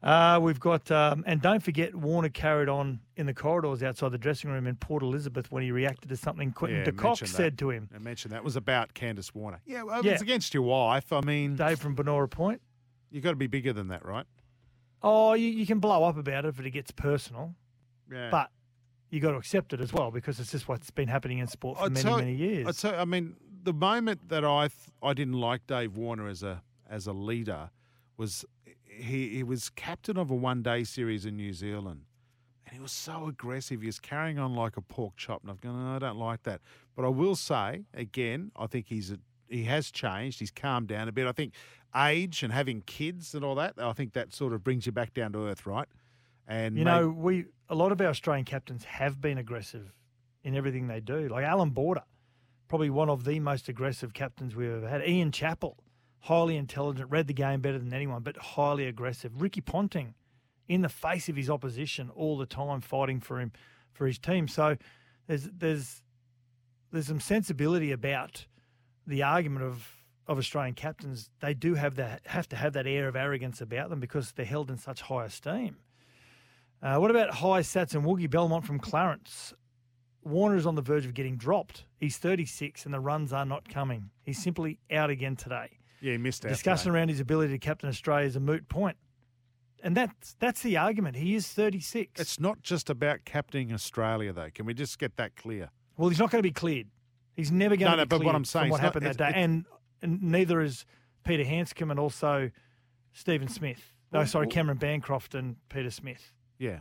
[0.02, 4.18] Uh, we've got, um, and don't forget, Warner carried on in the corridors outside the
[4.18, 7.56] dressing room in Port Elizabeth when he reacted to something Quinton Yeah, de Kock said
[7.58, 7.88] to him.
[7.94, 9.60] I mentioned that was about Candice Warner.
[9.64, 10.12] Yeah, well, Yeah.
[10.12, 11.10] it's against your wife.
[11.10, 12.60] I mean, Dave from Banora Point.
[13.10, 14.26] you've got to be bigger than that, right?
[15.02, 17.54] Oh, you, you can blow up about it if it gets personal.
[18.12, 18.28] Yeah.
[18.30, 18.50] But
[19.08, 21.78] you got to accept it as well because it's just what's been happening in sport
[21.78, 22.84] for I'd many, tell- many years.
[22.84, 27.06] I mean, the moment that I th- I didn't like Dave Warner as a as
[27.06, 27.70] a leader
[28.16, 28.44] was
[28.86, 32.02] he he was captain of a one day series in New Zealand,
[32.66, 33.80] and he was so aggressive.
[33.80, 36.42] He was carrying on like a pork chop, and I've gone, no, I don't like
[36.44, 36.60] that.
[36.94, 40.38] But I will say again, I think he's a, he has changed.
[40.38, 41.26] He's calmed down a bit.
[41.26, 41.54] I think
[41.96, 43.74] age and having kids and all that.
[43.78, 45.88] I think that sort of brings you back down to earth, right?
[46.46, 49.92] And you know, we a lot of our Australian captains have been aggressive
[50.42, 51.28] in everything they do.
[51.28, 52.02] Like Allan Border,
[52.68, 55.06] probably one of the most aggressive captains we've ever had.
[55.06, 55.76] Ian Chappell,
[56.20, 59.40] highly intelligent, read the game better than anyone, but highly aggressive.
[59.40, 60.14] Ricky Ponting,
[60.68, 63.52] in the face of his opposition all the time, fighting for him
[63.92, 64.48] for his team.
[64.48, 64.76] So
[65.26, 66.02] there's there's
[66.90, 68.46] there's some sensibility about
[69.06, 69.88] the argument of
[70.26, 71.30] of Australian captains.
[71.40, 74.46] They do have that have to have that air of arrogance about them because they're
[74.46, 75.76] held in such high esteem.
[76.82, 79.54] Uh, what about High Sats and Woogie Belmont from Clarence?
[80.24, 81.84] Warner is on the verge of getting dropped.
[81.98, 84.10] He's 36 and the runs are not coming.
[84.22, 85.78] He's simply out again today.
[86.00, 86.48] yeah, he missed out.
[86.50, 86.98] Discussion today.
[86.98, 88.96] around his ability to captain Australia is a moot point.
[89.82, 91.16] And that's that's the argument.
[91.16, 92.18] He is 36.
[92.18, 94.48] It's not just about captaining Australia, though.
[94.54, 95.68] Can we just get that clear?
[95.98, 96.88] well, he's not going to be cleared.
[97.36, 99.16] He's never going No, to no, be but what I'm saying what not- happened that
[99.18, 99.32] day.
[99.34, 99.66] And,
[100.00, 100.86] and neither is
[101.24, 102.50] Peter Handscomb and also
[103.12, 103.92] Stephen Smith.
[104.12, 106.32] No, Well, sorry, Cameron Bancroft and Peter Smith.
[106.58, 106.80] Yeah.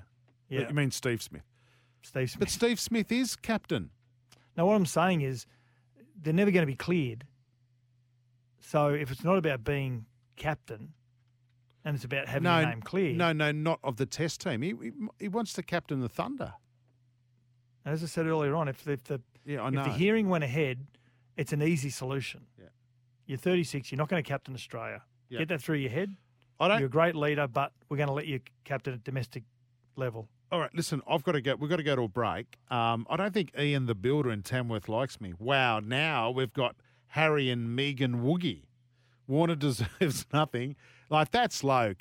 [0.50, 0.68] Yeah.
[0.70, 1.44] You mean Steve Smith?
[2.04, 2.40] Steve Smith.
[2.40, 3.90] But Steve Smith is captain.
[4.56, 5.46] Now, what I'm saying is
[6.22, 7.26] they're never going to be cleared.
[8.60, 10.94] So if it's not about being captain
[11.84, 14.62] and it's about having no, your name cleared, No, no, not of the Test team.
[14.62, 16.54] He, he, he wants to captain the Thunder.
[17.86, 20.44] as I said earlier on, if the, if the, Yeah, I if the hearing went
[20.44, 20.86] ahead,
[21.36, 22.42] it's an easy solution.
[22.58, 22.66] Yeah.
[23.26, 25.02] You're 36, you're not going to captain Australia.
[25.30, 25.40] Yeah.
[25.40, 26.16] Get that through your head.
[26.60, 26.80] I don't.
[26.80, 29.44] You're a great leader, but we're going to let you captain at domestic
[29.96, 30.30] level.
[30.54, 31.02] All right, listen.
[31.10, 31.56] I've got to go.
[31.56, 32.60] We've got to go to a break.
[32.70, 35.34] Um, I don't think Ian the Builder in Tamworth likes me.
[35.40, 35.80] Wow.
[35.80, 36.76] Now we've got
[37.08, 38.66] Harry and Megan Woogie.
[39.28, 40.76] Warner deserves nothing.
[41.10, 41.96] Like that's low.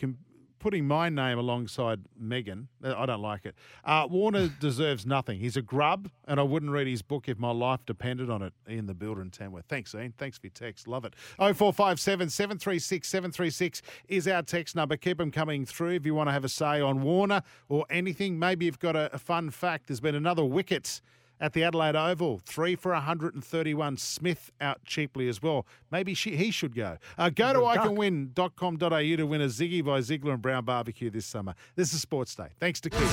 [0.62, 3.56] Putting my name alongside Megan, uh, I don't like it.
[3.84, 5.40] Uh, Warner deserves nothing.
[5.40, 8.52] He's a grub, and I wouldn't read his book if my life depended on it.
[8.70, 9.64] Ian the Builder in Tamworth.
[9.68, 10.14] Thanks, Ian.
[10.16, 10.86] Thanks for your text.
[10.86, 11.14] Love it.
[11.36, 14.96] 0457 736 736 is our text number.
[14.96, 18.38] Keep them coming through if you want to have a say on Warner or anything.
[18.38, 19.88] Maybe you've got a, a fun fact.
[19.88, 21.00] There's been another wicket
[21.42, 22.40] at the Adelaide Oval.
[22.46, 23.96] Three for 131.
[23.98, 25.66] Smith out cheaply as well.
[25.90, 26.96] Maybe she, he should go.
[27.18, 31.54] Uh, go to iCanWin.com.au to win a Ziggy by Ziegler and Brown barbecue this summer.
[31.74, 32.48] This is Sports Day.
[32.60, 33.08] Thanks to Kia.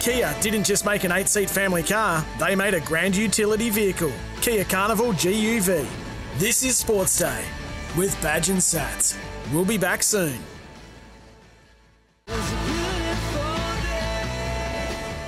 [0.00, 4.12] Kia didn't just make an eight seat family car, they made a grand utility vehicle.
[4.40, 5.86] Kia Carnival GUV.
[6.38, 7.44] This is Sports Day
[7.96, 9.16] with Badge and Sats.
[9.52, 10.38] We'll be back soon.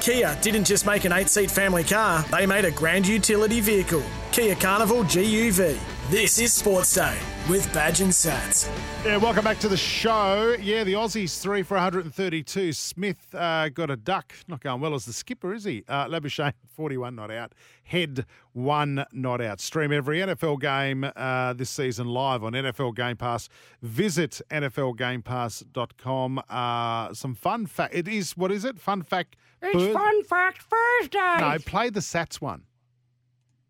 [0.01, 4.03] Kia didn't just make an eight seat family car, they made a grand utility vehicle.
[4.32, 5.78] Kia Carnival GUV.
[6.11, 7.17] This is Sports Day
[7.49, 8.69] with Badge and Sats.
[9.05, 10.57] Yeah, welcome back to the show.
[10.61, 12.73] Yeah, the Aussies three for 132.
[12.73, 14.35] Smith uh, got a duck.
[14.49, 15.85] Not going well as the skipper, is he?
[15.87, 17.53] Uh, Labuschagne 41 not out.
[17.85, 19.61] Head one not out.
[19.61, 23.49] Stream every NFL game uh, this season live on NFL Game Pass.
[23.81, 26.43] Visit NFLGamePass.com.
[26.49, 27.95] Uh, some fun fact.
[27.95, 28.81] It is what is it?
[28.81, 29.37] Fun fact.
[29.63, 31.39] It's Thurs- Fun Fact Thursday.
[31.41, 32.65] No, play the Sats one.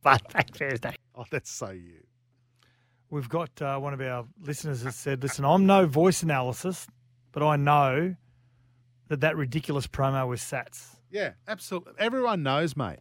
[0.02, 0.94] Fun Fact Thursday.
[1.14, 2.00] Oh, that's so you.
[3.10, 6.86] We've got uh, one of our listeners has said, "Listen, I'm no voice analysis,
[7.32, 8.14] but I know
[9.08, 11.92] that that ridiculous promo was Sats." Yeah, absolutely.
[11.98, 13.00] Everyone knows, mate.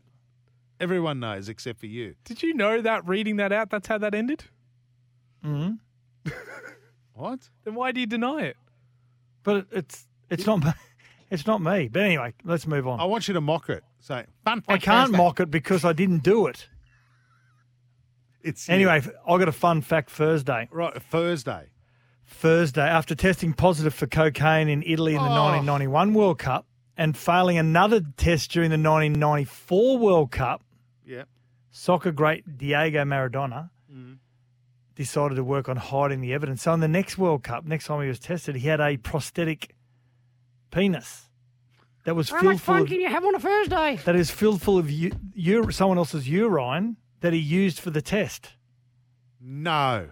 [0.79, 2.15] Everyone knows except for you.
[2.23, 4.45] Did you know that reading that out, that's how that ended?
[5.43, 5.71] hmm
[7.13, 7.49] What?
[7.65, 8.57] Then why do you deny it?
[9.43, 10.71] But it, it's it's not me.
[11.31, 11.89] It's not me.
[11.89, 12.99] But anyway, let's move on.
[12.99, 13.83] I want you to mock it.
[13.99, 15.17] Say, fun I can't Thursday.
[15.23, 16.67] mock it because I didn't do it.
[18.41, 18.73] It's you.
[18.75, 20.67] Anyway, I got a fun fact Thursday.
[20.71, 21.69] Right, Thursday.
[22.25, 25.33] Thursday, after testing positive for cocaine in Italy in the Oh.
[25.43, 26.65] 1991 World Cup
[26.95, 30.61] and failing another test during the 1994 World Cup,
[31.05, 31.23] Yeah.
[31.71, 34.17] soccer great Diego Maradona mm.
[34.95, 36.61] decided to work on hiding the evidence.
[36.63, 39.75] So in the next World Cup, next time he was tested, he had a prosthetic
[40.71, 41.29] penis
[42.05, 43.99] that was How filled much full fun of, can you have on a Thursday?
[44.05, 45.11] that is filled full of u-
[45.47, 48.53] ur- someone else's urine that he used for the test.
[49.41, 50.09] No.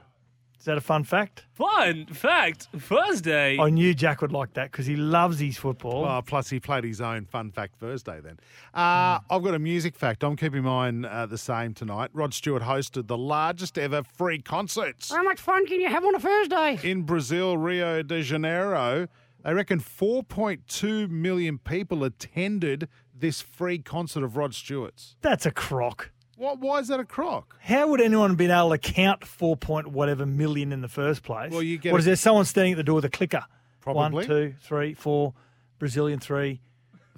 [0.59, 1.45] Is that a fun fact?
[1.53, 3.57] Fun fact Thursday.
[3.57, 6.01] I knew Jack would like that because he loves his football.
[6.01, 8.37] Well, plus he played his own fun fact Thursday then.
[8.73, 10.23] Uh, I've got a music fact.
[10.23, 12.09] I'm keeping mine uh, the same tonight.
[12.11, 16.15] Rod Stewart hosted the largest ever free concerts How much fun can you have on
[16.15, 16.79] a Thursday?
[16.83, 19.07] in Brazil, Rio de Janeiro.
[19.45, 25.15] They reckon 4.2 million people attended this free concert of Rod Stewart's.
[25.21, 26.11] That's a crock.
[26.37, 26.59] What?
[26.59, 27.57] Why is that a crock?
[27.59, 31.23] How would anyone have been able to count four point whatever million in the first
[31.23, 31.51] place?
[31.51, 32.15] Well, you get What a- is there?
[32.15, 33.43] Someone standing at the door with a clicker.
[33.81, 34.13] Probably.
[34.19, 35.33] One, two, three, four.
[35.79, 36.59] Brazilian three,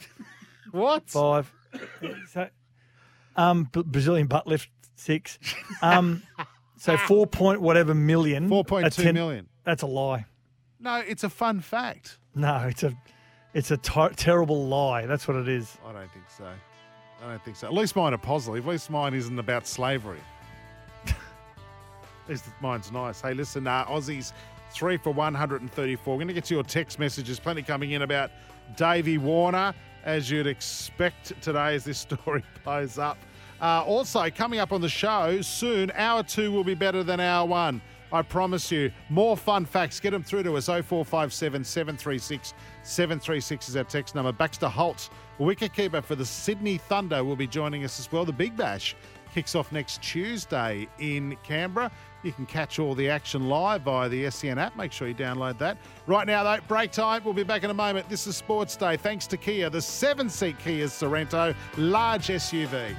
[0.71, 1.09] What?
[1.09, 1.51] five.
[2.31, 2.49] so,
[3.37, 5.39] um, B- Brazilian butt lift six.
[5.81, 6.23] Um,
[6.77, 8.49] so four point whatever million.
[8.49, 9.47] 4.2 attend- million.
[9.63, 10.25] That's a lie.
[10.79, 12.17] No, it's a fun fact.
[12.35, 12.93] No, it's a,
[13.53, 15.05] it's a ter- terrible lie.
[15.05, 15.77] That's what it is.
[15.85, 16.47] I don't think so.
[17.21, 17.67] I don't think so.
[17.67, 18.65] At least mine are positive.
[18.65, 20.19] At least mine isn't about slavery.
[21.05, 21.15] At
[22.29, 23.21] least mine's nice.
[23.21, 24.33] Hey, listen, uh, Aussies,
[24.71, 26.13] three for 134.
[26.13, 27.39] We're going to get to your text messages.
[27.39, 28.31] Plenty coming in about
[28.77, 33.17] Davey Warner, as you'd expect today as this story blows up.
[33.61, 37.45] Uh, also, coming up on the show soon, hour two will be better than hour
[37.45, 37.81] one.
[38.11, 38.91] I promise you.
[39.09, 39.99] More fun facts.
[39.99, 40.65] Get them through to us.
[40.65, 42.53] 0457 736
[42.83, 44.31] 736 is our text number.
[44.31, 45.09] Baxter Holt,
[45.43, 48.25] wicketkeeper for the Sydney Thunder, will be joining us as well.
[48.25, 48.95] The Big Bash
[49.33, 51.91] kicks off next Tuesday in Canberra.
[52.23, 54.75] You can catch all the action live via the SEN app.
[54.75, 55.77] Make sure you download that.
[56.07, 57.23] Right now, though, break time.
[57.23, 58.09] We'll be back in a moment.
[58.09, 58.97] This is Sports Day.
[58.97, 62.95] Thanks to Kia, the seven seat Kia Sorrento, large SUV.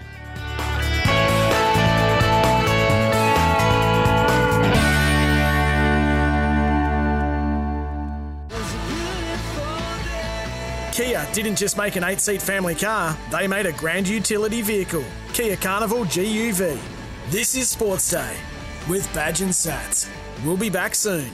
[11.01, 15.03] Kia didn't just make an eight seat family car, they made a grand utility vehicle.
[15.33, 16.79] Kia Carnival GUV.
[17.31, 18.37] This is Sports Day
[18.87, 20.11] with Badge and Sats.
[20.45, 21.31] We'll be back soon.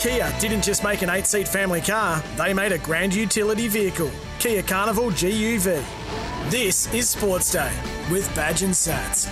[0.00, 4.10] Kia didn't just make an eight seat family car, they made a grand utility vehicle.
[4.38, 5.84] Kia Carnival GUV.
[6.48, 7.72] This is Sports Day
[8.10, 9.28] with Badge and Sats.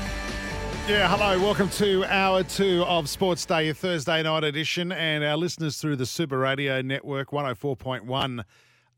[0.88, 1.38] Yeah, hello.
[1.38, 5.96] Welcome to hour two of Sports Day, your Thursday night edition, and our listeners through
[5.96, 8.42] the Super Radio Network 104.1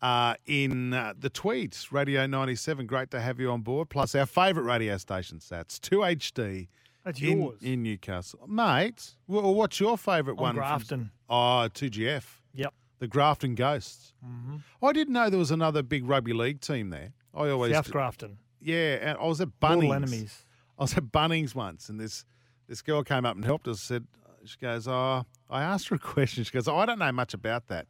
[0.01, 2.87] uh, in uh, the Tweeds, Radio 97.
[2.87, 3.89] Great to have you on board.
[3.91, 6.69] Plus, our favourite radio station, Sats, 2HD
[7.05, 7.59] That's in, yours.
[7.61, 8.47] in Newcastle.
[8.47, 10.55] Mate, well, what's your favourite On one?
[10.55, 11.11] from- Grafton.
[11.29, 12.25] oh, 2GF.
[12.55, 12.73] Yep.
[13.01, 14.13] The Grafton Ghosts.
[14.25, 14.57] Mm-hmm.
[14.87, 17.13] I didn't know there was another big rugby league team there.
[17.35, 18.39] I always South Grafton.
[18.61, 19.95] yeah, and I was at Mortal Bunnings.
[19.97, 20.45] enemies.
[20.81, 22.25] I was at Bunnings once, and this
[22.67, 23.81] this girl came up and helped us.
[23.83, 24.07] Said
[24.47, 26.43] she goes, "Oh, I asked her a question.
[26.43, 27.87] She goes, oh, I don't know much about that.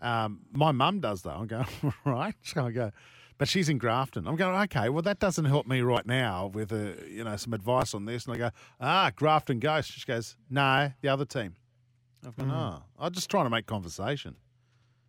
[0.00, 1.66] Um, my mum does though." I'm going,
[2.04, 2.92] "Right." So I go,
[3.38, 6.70] "But she's in Grafton." I'm going, "Okay, well that doesn't help me right now with
[6.70, 10.36] a you know some advice on this." And I go, "Ah, Grafton Ghost." She goes,
[10.50, 11.56] "No, the other team."
[12.26, 14.36] I've gone, "Oh, I'm just trying to make conversation."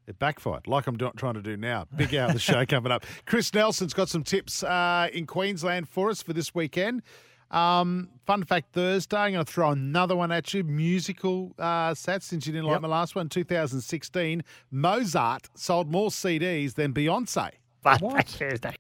[0.10, 1.86] It backfired, like I'm do- trying to do now.
[1.96, 3.06] Big hour of the show coming up.
[3.28, 7.04] Chris Nelson's got some tips uh, in Queensland for us for this weekend.
[7.52, 10.64] Um, fun fact Thursday, I'm going to throw another one at you.
[10.64, 13.30] Musical uh, stats, since you didn't like my last one.
[13.30, 17.52] 2016, Mozart sold more CDs than Beyonce.
[17.84, 18.28] Fun What?
[18.28, 18.76] Thursday.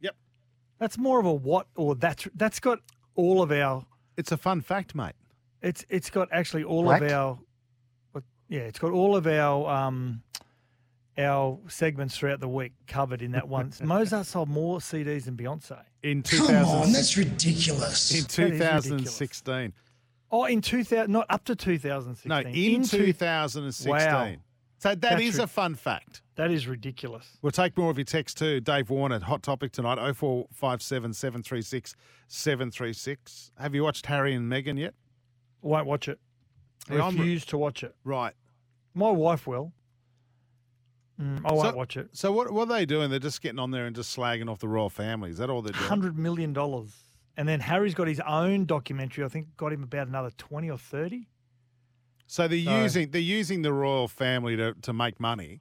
[0.00, 0.16] Yep.
[0.78, 2.78] That's more of a what or that's that's got
[3.16, 3.84] all of our
[4.16, 5.12] It's a fun fact, mate.
[5.60, 7.02] it's it's got actually all What?
[7.02, 7.38] of our
[8.48, 10.22] yeah, it's got all of our um
[11.20, 13.72] our segments throughout the week covered in that one.
[13.82, 15.80] Mozart sold more CDs than Beyonce.
[16.02, 18.10] In Come on, that's ridiculous.
[18.12, 19.18] in That is ridiculous.
[19.18, 19.72] 2016.
[20.32, 22.28] Oh, in 2000, not up to 2016.
[22.28, 23.90] No, in, two- 2016.
[23.90, 24.34] Wow.
[24.78, 26.22] So that That's is ri- a fun fact.
[26.36, 27.36] That is ridiculous.
[27.42, 28.60] We'll take more of your text too.
[28.60, 31.94] Dave Warner, hot topic tonight, 0457 736
[32.28, 33.50] 736.
[33.58, 34.94] Have you watched Harry and Meghan yet?
[35.60, 36.18] Won't watch it.
[36.90, 37.94] Yeah, I'm re- Refuse to watch it.
[38.04, 38.32] Right.
[38.94, 39.72] My wife will.
[41.20, 42.08] Mm, I won't So- watch it.
[42.12, 43.10] So what, what are they doing?
[43.10, 45.30] They're just getting on there and just slagging off the royal family.
[45.30, 45.84] Is that all they're doing?
[45.84, 46.92] Hundred million dollars,
[47.36, 49.24] and then Harry's got his own documentary.
[49.24, 51.28] I think got him about another twenty or thirty.
[52.26, 55.60] So they're So- using they're using the royal family to, to make money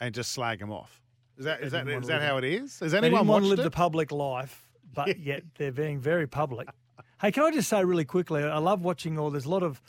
[0.00, 1.02] and just slag them off.
[1.36, 2.78] Is that is They that is that how it is?
[2.80, 3.62] Has They anyone didn't want to live it?
[3.64, 6.68] the public life, but yet they're being very public.
[7.20, 8.42] Hey, can I just say really quickly?
[8.44, 9.30] I love watching all.
[9.30, 9.82] There's a lot of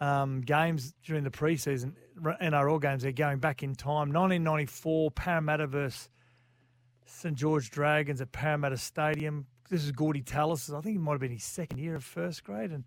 [0.00, 3.02] um, games during the preseason NRL games.
[3.02, 4.12] They're going back in time.
[4.12, 6.08] 1994 Parramatta versus
[7.06, 9.46] St George Dragons at Parramatta Stadium.
[9.70, 10.70] This is Gordy Tallis.
[10.70, 12.70] I think it might have been his second year of first grade.
[12.70, 12.84] And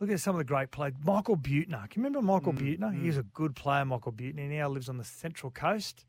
[0.00, 0.94] look at some of the great players.
[1.04, 1.88] Michael Buettner.
[1.88, 2.98] Can you remember Michael Buettner?
[3.00, 4.40] He was a good player, Michael Buettner.
[4.40, 6.04] He now lives on the Central Coast.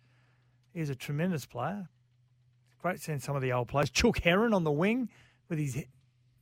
[0.73, 1.89] He's a tremendous player.
[2.81, 3.89] Great seeing some of the old players.
[3.89, 5.09] Chook Heron on the wing
[5.49, 5.83] with his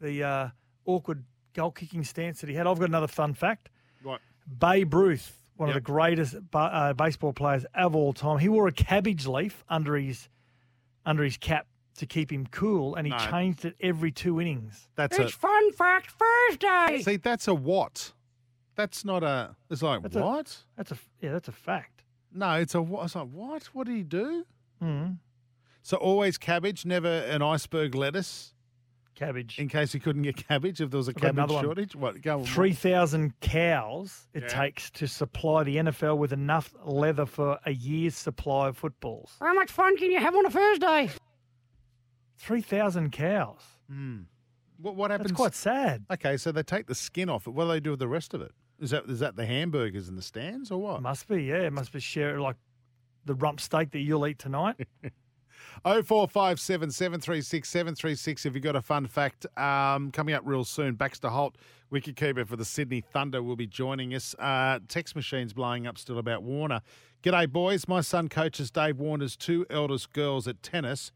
[0.02, 0.50] the uh,
[0.86, 2.68] awkward goal kicking stance that he had.
[2.68, 3.70] I've got another fun fact.
[4.06, 4.20] Right.
[4.60, 5.78] Babe Ruth, one Yep.
[5.78, 8.38] of the greatest ba- uh, baseball players of all time.
[8.40, 10.30] He wore a cabbage leaf under his
[11.06, 13.18] under his cap to keep him cool, and he No.
[13.18, 14.90] changed it every two innings.
[14.96, 17.02] That's It's a Fun Fact Thursday.
[17.02, 17.18] see.
[17.18, 18.14] That's a what?
[18.76, 19.56] That's not a.
[19.70, 20.64] It's like That's a- what?
[20.76, 22.04] That's a yeah, that's a fact.
[22.32, 22.82] no, it's a.
[22.82, 23.06] what?
[23.06, 23.64] It's like what?
[23.74, 24.46] What did he do?
[24.82, 25.20] Mm.
[25.84, 28.55] So always cabbage, never an iceberg lettuce.
[29.16, 29.58] Cabbage.
[29.60, 31.64] In case you couldn't get cabbage, if there was a got cabbage another one.
[31.64, 32.22] shortage, what?
[32.22, 34.48] Go on, Three thousand cows it Yeah.
[34.50, 39.32] takes to supply the NFL with enough leather for a year's supply of footballs.
[39.40, 41.10] How much fun can you have on a Thursday?
[42.38, 43.62] Three thousand cows.
[43.90, 44.24] Hmm.
[44.78, 45.30] What, what happens?
[45.32, 46.06] That's quite sad.
[46.12, 47.52] Okay, so they take the skin off it.
[47.52, 48.52] What do they do with the rest of it?
[48.80, 51.02] Is that is that the hamburgers in the stands or what?
[51.02, 51.62] Must be, yeah.
[51.62, 52.58] It must be share like
[53.24, 54.76] the rump steak that you'll eat tonight.
[55.84, 58.46] Oh four five seven seven three six seven three six.
[58.46, 61.58] If you've got a fun fact um, coming up real soon, Baxter Holt,
[61.92, 64.34] wicketkeeper for the Sydney Thunder, will be joining us.
[64.40, 66.82] Uh, text machines blowing up still about Warner.
[67.24, 71.12] G'day boys, my son coaches Dave Warner's two eldest girls at tennis,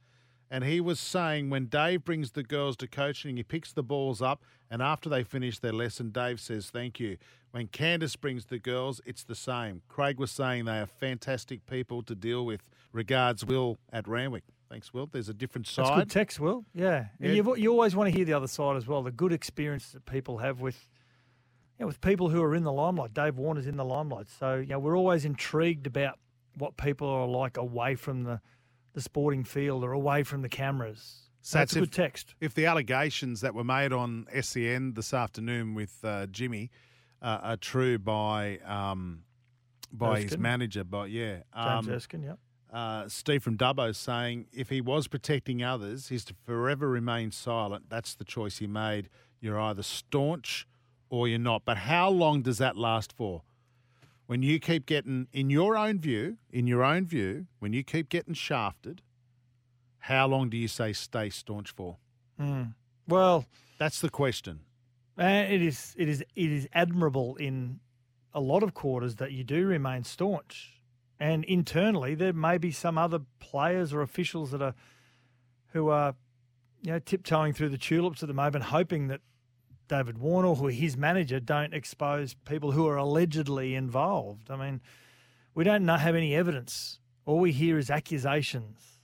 [0.52, 4.22] and he was saying when Dave brings the girls to coaching, he picks the balls
[4.22, 7.18] up, and after they finish their lesson, Dave says thank you.
[7.52, 9.82] When Candice brings the girls, it's the same.
[9.88, 12.62] Craig was saying they are fantastic people to deal with.
[12.94, 14.42] Regards, Will at Ramwick.
[14.70, 15.08] Thanks, Will.
[15.12, 15.86] There's a different side.
[15.86, 16.66] That's good text, Will.
[16.76, 17.42] Yeah, and Yeah.
[17.44, 19.02] you you always want to hear the other side as well.
[19.02, 20.88] The good experience that people have with,
[21.80, 23.14] you know, with people who are in the limelight.
[23.16, 26.20] Dave Warner's in the limelight, so you know we're always intrigued about
[26.56, 28.42] what people are like away from the,
[29.00, 31.30] the sporting field or away from the cameras.
[31.42, 32.36] So that's a if- good text.
[32.42, 36.70] If the allegations that were made on SEN this afternoon with uh, Jimmy
[37.22, 39.24] uh, are true by um,
[39.92, 42.78] by his manager, by yeah, James um, Erskine, yeah.
[42.78, 47.86] uh, Steve from Dubbo saying if he was protecting others, he's to forever remain silent.
[47.90, 49.10] That's the choice he made.
[49.40, 50.68] You're either staunch
[51.10, 51.64] or you're not.
[51.64, 53.44] But how long does that last for?
[54.30, 58.10] When you keep getting, in your own view, in your own view, when you keep
[58.10, 59.02] getting shafted,
[59.98, 61.98] how long do you say stay staunch for?
[62.40, 62.76] Mm.
[63.08, 63.48] Well,
[63.80, 64.60] That's the question.
[65.18, 67.80] And it is it is it is admirable in
[68.32, 70.80] a lot of quarters that you do remain staunch.
[71.20, 74.76] And internally there may be some other players or officials that are
[75.74, 76.14] who are
[76.84, 79.22] you know tiptoeing through the tulips at the moment hoping that
[79.90, 84.50] David Warner or his manager don't expose people who are allegedly involved.
[84.50, 84.82] I mean,
[85.54, 87.00] we don't know, have any evidence.
[87.26, 89.00] All we hear is accusations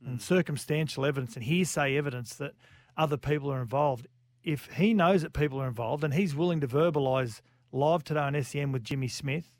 [0.00, 0.18] and hmm.
[0.18, 2.52] circumstantial evidence and hearsay evidence that
[2.96, 4.06] other people are involved.
[4.42, 7.40] If he knows that people are involved and he's willing to verbalise
[7.72, 9.50] live today on SEN with Jimmy Smith,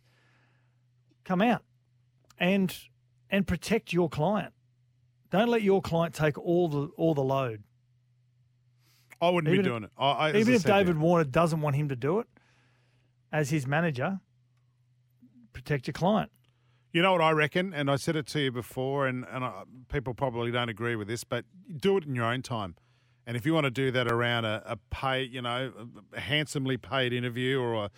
[1.24, 1.62] come out
[2.38, 2.74] and
[3.30, 4.54] and protect your client.
[5.30, 7.64] Don't let your client take all the all the load.
[9.20, 9.90] I wouldn't Even be if- doing it.
[9.98, 10.62] I, I, Even if.
[10.64, 12.26] David Warner doesn't want him to do it,
[13.32, 14.20] as his manager,
[15.52, 16.30] protect your client.
[16.92, 19.62] You know what I reckon, and I said it to you before, and, and I,
[19.92, 21.44] people probably don't agree with this, but
[21.76, 22.76] do it in your own time.
[23.26, 25.70] And if you want to do that around a, a pay, you know,
[26.14, 27.90] a handsomely paid interview or a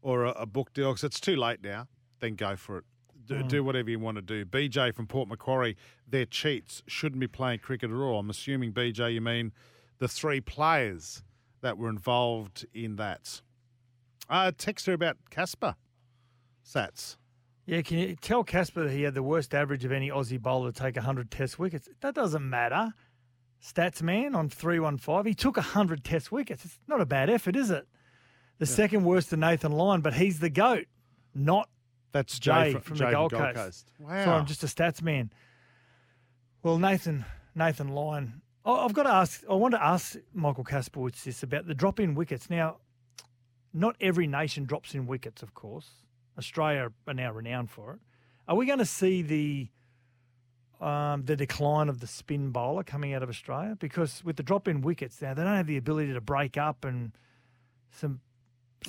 [0.00, 1.88] or a, a book deal, because it's too late now,
[2.20, 2.84] then go for it.
[3.24, 3.48] Do, Mm.
[3.48, 4.44] do whatever you want to do.
[4.44, 6.84] BJ from Port Macquarie, they're cheats.
[6.86, 8.20] Shouldn't be playing cricket at all.
[8.20, 9.50] I'm assuming, BJ, you mean
[9.98, 11.22] the three players
[11.62, 13.40] that were involved in that.
[14.28, 15.76] Uh, text her about Casper.
[16.64, 17.16] Sats.
[17.66, 20.70] Yeah, can you tell Casper that he had the worst average of any Aussie bowler
[20.70, 21.88] to take 100 test wickets?
[22.00, 22.92] That doesn't matter.
[23.64, 25.26] Stats man on 315.
[25.26, 26.64] He took 100 test wickets.
[26.64, 27.86] It's not a bad effort, is it?
[28.58, 30.86] The second worst to Nathan Lyon, but he's the GOAT,
[31.34, 31.68] not
[32.12, 33.64] That's Jay, Jay, from, from, the Jay Gold, from Gold Coast.
[33.64, 33.92] Coast.
[33.98, 34.24] Wow.
[34.24, 35.30] Sorry, I'm just a stats man.
[36.62, 37.24] Well, Nathan,
[37.54, 38.42] Nathan Lyon.
[38.66, 39.44] Oh, I've got to ask.
[39.48, 42.50] I want to ask Michael Kasprowicz this about the drop in wickets.
[42.50, 42.78] Now,
[43.72, 45.88] not every nation drops in wickets, of course.
[46.36, 48.00] Australia are now renowned for it.
[48.48, 49.68] Are we going to see the
[50.84, 53.76] um, the decline of the spin bowler coming out of Australia?
[53.78, 56.84] Because with the drop in wickets now, they don't have the ability to break up
[56.84, 57.12] and
[57.92, 58.20] some.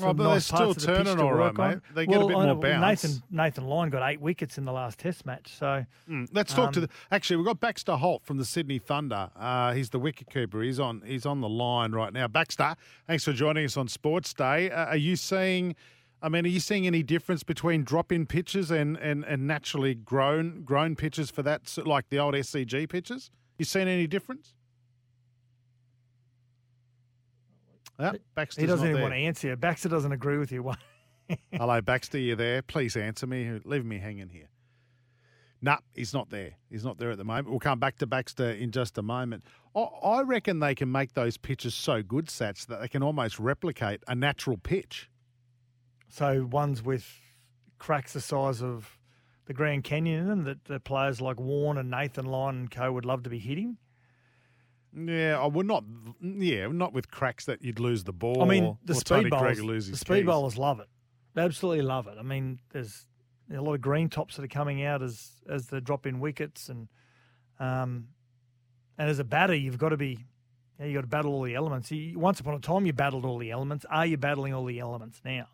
[0.02, 1.70] Oh, but they're still parts of the pitch turning all right, on.
[1.70, 1.80] mate.
[1.96, 3.04] They get a bit more bounce.
[3.04, 6.72] Nathan Nathan Lyon got eight wickets in the last Test match, so Mm, Let's talk
[6.74, 6.92] to Um, the.
[7.16, 9.30] Actually, we've got Baxter Holt from the Sydney Thunder.
[9.36, 10.62] Uh, he's the wicket keeper.
[10.62, 11.02] He's on.
[11.06, 12.28] He's on the line right now.
[12.28, 12.76] Baxter,
[13.08, 14.70] thanks for joining us on Sports Day.
[14.70, 15.76] Uh, are you seeing?
[16.22, 20.64] I mean, are you seeing any difference between drop-in pitches and, and, and naturally grown
[20.64, 23.30] grown pitches for that, like the old SCG pitches?
[23.60, 24.54] You seen any difference?
[28.00, 29.04] Yeah, Baxter's he doesn't even there.
[29.04, 29.48] want to answer.
[29.50, 29.56] you.
[29.56, 30.72] Baxter doesn't agree with you.
[31.52, 32.62] Hello, Baxter, you there?
[32.62, 33.60] Please answer me.
[33.66, 34.50] Leave me hanging here.
[35.62, 36.52] Nah, he's not there.
[36.70, 37.50] He's not there at the moment.
[37.50, 39.44] We'll come back to Baxter in just a moment.
[39.76, 43.40] I, I reckon they can make those pitches so good, Sats, that they can almost
[43.40, 45.10] replicate a natural pitch.
[46.10, 47.12] So ones with
[47.80, 48.98] cracks the size of
[49.46, 52.92] the Grand Canyon in them that the players like Warren and Nathan Lyon and co
[52.92, 53.78] would love to be hitting.
[54.98, 55.84] Yeah, I would not.
[56.22, 58.42] Yeah, not with cracks that you'd lose the ball.
[58.42, 60.26] I mean, the or speed bowlers, the speed keys.
[60.26, 60.88] bowlers love it.
[61.36, 62.16] They absolutely love it.
[62.20, 63.06] I mean, there's
[63.56, 66.68] a lot of green tops that are coming out as as the drop in wickets,
[66.70, 66.88] and
[67.60, 68.08] um,
[68.98, 70.18] and as a batter, you've got to be,
[70.80, 71.92] you have got to battle all the elements.
[71.92, 73.86] You, once upon a time, you battled all the elements.
[73.92, 75.48] Are you battling all the elements now?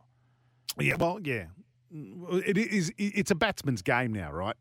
[0.80, 1.46] Yeah, well, yeah.
[1.92, 2.92] It is.
[2.98, 4.56] It's a batsman's game now, right?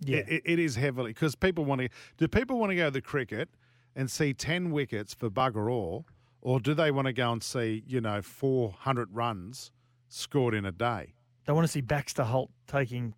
[0.00, 0.18] Yeah.
[0.18, 1.88] It, it- it is heavily because people want to.
[2.18, 3.48] Do people want to go to the cricket
[3.96, 6.06] and see ten wickets for bugger all,
[6.40, 9.72] or do they want to go and see you know four hundred runs
[10.08, 11.14] scored in a day?
[11.46, 13.14] They want to see Baxter Holt taking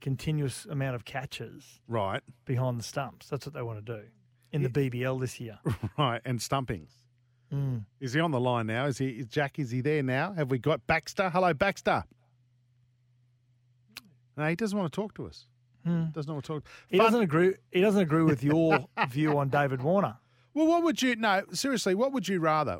[0.00, 3.28] continuous amount of catches Right, behind the stumps.
[3.28, 4.02] That's what they want to do
[4.52, 5.58] in the BBL this year.
[5.98, 6.90] right, and stumpings.
[7.52, 7.84] Mm.
[8.00, 8.86] Is he on the line now?
[8.86, 9.08] Is he?
[9.08, 9.58] Is Jack?
[9.58, 10.32] Is he there now?
[10.32, 11.28] Have we got Baxter?
[11.30, 12.04] Hello, Baxter.
[14.36, 15.46] No, he doesn't want to talk to us.
[15.84, 16.04] Hmm.
[16.12, 16.64] Doesn't want to talk.
[16.88, 17.54] He Fun- doesn't agree.
[17.70, 20.16] He doesn't agree with your view on David Warner.
[20.54, 21.16] Well, what would you?
[21.16, 22.78] No, seriously, what would you rather?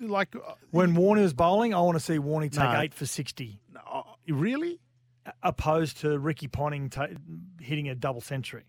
[0.00, 2.80] Like, uh, When Warner was bowling, I want to see Warner take No.
[2.80, 4.80] eight for sixty, uh, really?
[5.42, 7.08] opposed to Ricky Ponting ta-
[7.60, 8.62] hitting a double century.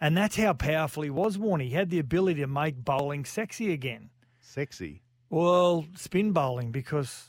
[0.00, 1.36] And that's how powerful he was.
[1.38, 1.64] Warner.
[1.64, 4.08] He had the ability to make bowling sexy again.
[4.40, 5.02] Sexy.
[5.28, 7.26] Well, spin bowling because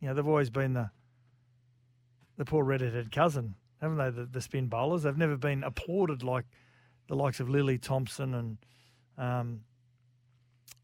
[0.00, 0.90] you know they've always been the
[2.36, 4.10] the poor redheaded cousin, haven't they?
[4.10, 5.02] The, the spin bowlers.
[5.02, 6.44] They've never been applauded like
[7.08, 8.58] the likes of Lillee Thomson and
[9.18, 9.60] um,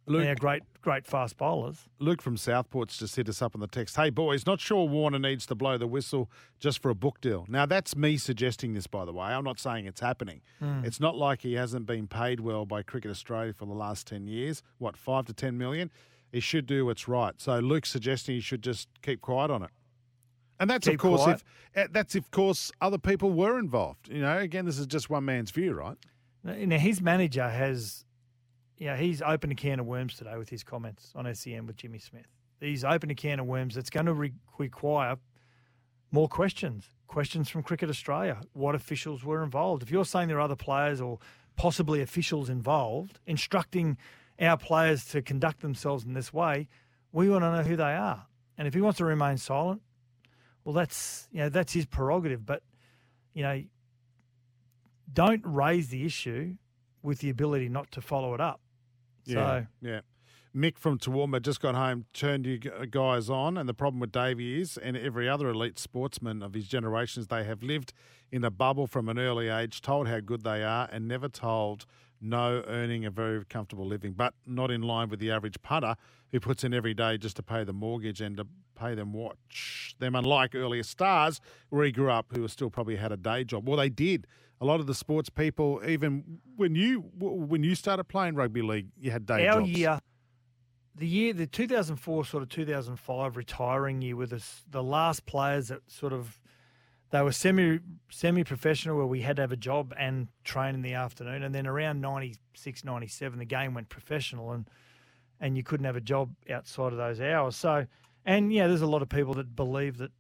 [0.06, 1.84] Luke- yeah, great great fast bowlers.
[2.00, 3.94] Luke from Southport's just hit us up on the text.
[3.94, 6.28] Hey, boys, not sure Warner needs to blow the whistle
[6.58, 7.46] just for a book deal.
[7.48, 9.26] Now, that's me suggesting this, by the way.
[9.26, 10.40] I'm not saying it's happening.
[10.58, 10.84] Hmm.
[10.84, 14.26] It's not like he hasn't been paid well by Cricket Australia for the last 10
[14.26, 14.64] years.
[14.78, 15.88] What, five to 10 million?
[16.32, 17.34] He should do what's right.
[17.40, 19.70] So Luke's suggesting he should just keep quiet on it.
[20.60, 21.42] And that's, Keep of course, quiet?
[21.74, 24.08] if uh, that's of course other people were involved.
[24.08, 25.96] You know, again, this is just one man's view, right?
[26.44, 28.04] Now his manager has,
[28.76, 31.76] you know, he's opened a can of worms today with his comments on SEN with
[31.76, 32.26] Jimmy Smith.
[32.60, 35.16] He's opened a can of worms that's going to re- require
[36.10, 36.84] more questions.
[37.08, 38.40] Questions from Cricket Australia.
[38.52, 39.82] What officials were involved?
[39.82, 41.18] If you're saying there are other players or
[41.56, 43.96] possibly officials involved instructing
[44.40, 46.68] our players to conduct themselves in this way,
[47.12, 48.26] we want to know who they are.
[48.56, 49.82] And if he wants to remain silent,
[50.64, 52.44] well, that's you know that's his prerogative.
[52.46, 52.62] But
[53.34, 53.62] you know,
[55.12, 56.56] don't raise the issue
[57.02, 58.60] with the ability not to follow it up.
[59.26, 60.00] So yeah.
[60.54, 64.60] Mick from Toowoomba just got home, turned you guys on, and the problem with Davey
[64.60, 67.94] is, and every other elite sportsman of his generations, they have lived
[68.30, 71.86] in a bubble from an early age, told how good they are, and never told
[72.20, 75.96] no earning a very comfortable living, but not in line with the average putter
[76.30, 78.46] who puts in every day just to pay the mortgage and to
[78.82, 83.12] pay them watch them, unlike earlier stars where he grew up who still probably had
[83.12, 83.68] a day job.
[83.68, 84.26] Well, they did.
[84.60, 88.88] A lot of the sports people, even when you when you started playing rugby league,
[88.98, 89.70] you had day Our jobs.
[89.70, 89.98] year,
[90.94, 95.80] the year, the 2004 sort of 2005 retiring year, were the, the last players that
[95.88, 96.38] sort of
[97.10, 97.78] they were semi
[98.10, 101.54] semi professional where we had to have a job and train in the afternoon, and
[101.54, 104.68] then around 96, 97, the game went professional, and
[105.40, 107.56] and you couldn't have a job outside of those hours.
[107.56, 107.84] So,
[108.24, 110.10] and yeah, there's a lot of people that believe that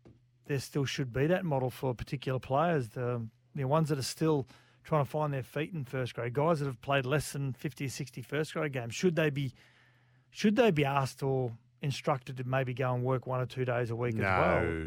[0.46, 2.90] there still should be that model for particular players.
[2.90, 4.46] The um, the ones that are still
[4.84, 7.86] trying to find their feet in first grade, guys that have played less than 50
[7.86, 9.52] or 60 first grade games, should they be
[10.30, 13.90] should they be asked or instructed to maybe go and work one or two days
[13.90, 14.86] a week no, as well?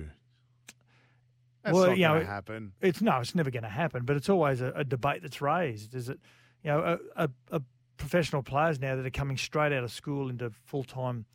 [1.63, 2.71] that's Well, not you going know, to happen.
[2.81, 4.03] It's no, it's never going to happen.
[4.05, 5.95] But it's always a, a debate that's raised.
[5.95, 6.19] Is it,
[6.63, 7.61] you know, a, a, a
[7.97, 11.25] professional players now that are coming straight out of school into full time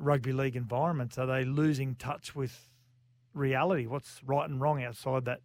[0.00, 1.18] rugby league environments?
[1.18, 2.70] Are they losing touch with
[3.34, 3.86] reality?
[3.86, 5.40] What's right and wrong outside that?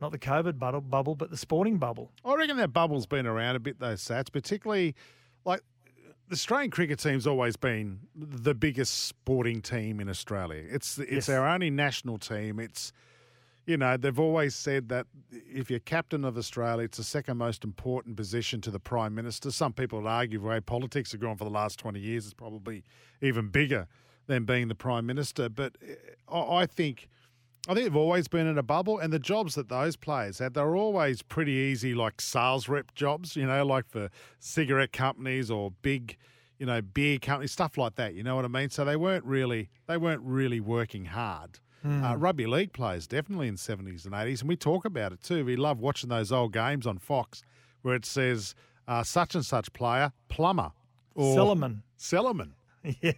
[0.00, 2.12] Not the COVID bubble, bubble, but the sporting bubble.
[2.24, 4.94] I reckon that bubble's been around a bit, those sats, particularly
[5.44, 5.62] like
[6.28, 10.62] the Australian cricket team's always been the biggest sporting team in Australia.
[10.70, 11.28] It's it's Yes.
[11.30, 12.60] our only national team.
[12.60, 12.92] It's
[13.68, 17.64] you know they've always said that if you're captain of Australia, it's the second most
[17.64, 19.50] important position to the prime minister.
[19.50, 22.32] Some people would argue the way politics have gone for the last twenty years is
[22.32, 22.82] probably
[23.20, 23.86] even bigger
[24.26, 25.50] than being the prime minister.
[25.50, 25.94] But eh,
[26.28, 27.08] I I think.
[27.68, 30.54] I think they've always been in a bubble, and the jobs that those players had,
[30.54, 34.08] they were always pretty easy, like sales rep jobs, you know, like for
[34.38, 36.16] cigarette companies or big,
[36.58, 38.14] you know, beer companies, stuff like that.
[38.14, 38.70] You know what I mean?
[38.70, 41.58] So they weren't really, they weren't really working hard.
[41.84, 45.44] Uh, rugby league players definitely in seventies and eighties, and we talk about it too.
[45.44, 47.42] We love watching those old games on Fox
[47.82, 48.54] where it says
[48.88, 50.72] uh, such and such player, plumber,
[51.14, 51.82] or Sellerman.
[51.98, 52.50] Sellerman
[53.02, 53.12] Yeah.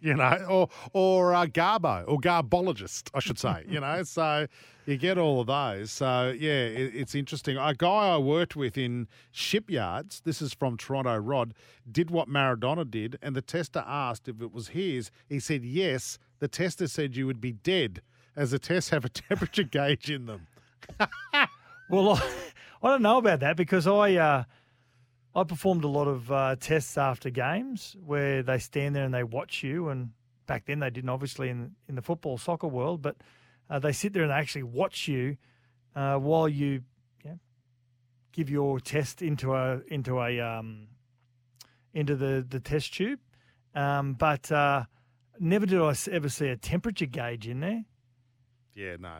[0.00, 3.64] you know, or or uh, garbo or garbologist, I should say.
[3.68, 4.46] You know, so
[4.86, 5.90] you get all of those.
[5.92, 7.56] So yeah, it, it's interesting.
[7.56, 10.20] A guy I worked with in shipyards.
[10.24, 11.16] This is from Toronto.
[11.16, 11.54] Rod
[11.90, 15.10] did what Maradona did, and the tester asked if it was his.
[15.28, 16.18] He said yes.
[16.44, 18.02] The tester said you would be dead,
[18.36, 20.46] as the tests have a temperature gauge in them.
[21.88, 22.22] Well, I,
[22.82, 24.44] I don't know about that because I uh,
[25.34, 29.24] I performed a lot of uh, tests after games where they stand there and they
[29.24, 29.88] watch you.
[29.88, 30.10] And
[30.46, 33.16] back then they didn't, obviously, in in the football soccer world, but
[33.70, 35.38] uh, they sit there and they actually watch you
[35.96, 36.82] uh, while you
[38.32, 40.88] give your test into a into a um,
[41.94, 43.20] into the the test tube.
[43.74, 44.84] Um, but uh,
[45.38, 47.84] never did I ever see a temperature gauge in there.
[48.74, 49.18] Yeah, no.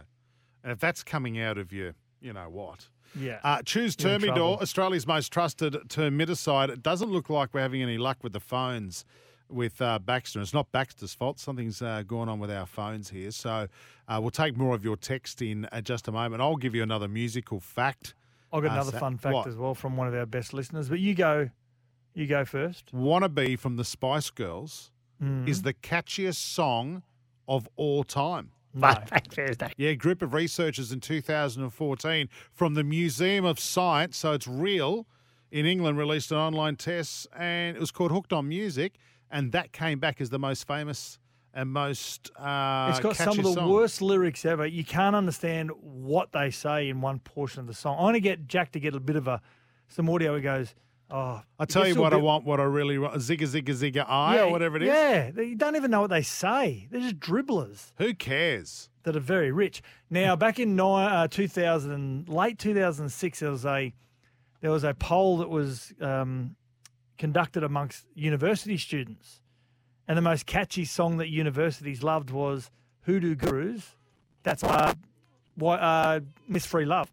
[0.62, 2.88] And if that's coming out of your, you know what.
[3.18, 3.38] Yeah.
[3.44, 4.60] Uh, choose You're Termidor.
[4.60, 6.70] Australia's most trusted termiticide.
[6.70, 9.04] It doesn't look like we're having any luck with the phones
[9.48, 10.40] with uh, Baxter.
[10.40, 11.38] It's not Baxter's fault.
[11.38, 13.30] Something's uh, going on with our phones here.
[13.30, 13.68] So
[14.08, 16.42] uh, we'll take more of your text in uh, just a moment.
[16.42, 18.14] I'll give you another musical fact.
[18.52, 19.46] I've got Uh, another fun fact what?
[19.46, 20.88] as well from one of our best listeners.
[20.88, 21.50] But you go,
[22.14, 22.92] you go first.
[22.92, 24.90] Wannabe from the Spice Girls
[25.22, 25.48] Mm.
[25.48, 27.02] is the catchiest song
[27.48, 28.50] of all time.
[28.76, 28.92] No.
[29.76, 35.06] Yeah, a group of researchers in 2014 from the Museum of Science, so it's real,
[35.52, 38.94] in England released an online test and it was called Hooked on Music,
[39.30, 41.20] and that came back as the most famous
[41.54, 43.70] and most uh, it's got some of the song.
[43.70, 44.66] worst lyrics ever.
[44.66, 47.96] You can't understand what they say in one portion of the song.
[47.98, 49.40] I want to get Jack to get a bit of a
[49.86, 50.34] some audio.
[50.34, 50.74] He goes,
[51.10, 54.36] "Oh, I tell you what I want, what I really want, zigga zigga zigga I
[54.36, 54.88] yeah, or whatever it is.
[54.88, 56.88] Yeah, you don't even know what they say.
[56.90, 58.88] They're just dribblers Who cares?
[59.04, 59.82] that are very rich.
[60.10, 63.92] Now, back in uh, 2000, late 2006, there was a
[64.60, 66.56] there was a poll that was um,
[67.18, 69.40] conducted amongst university students,
[70.08, 72.70] and the most catchy song that universities loved was
[73.02, 73.96] "Hoodoo Gurus."
[74.42, 74.94] That's uh,
[75.54, 77.12] why uh, "Miss Free Love."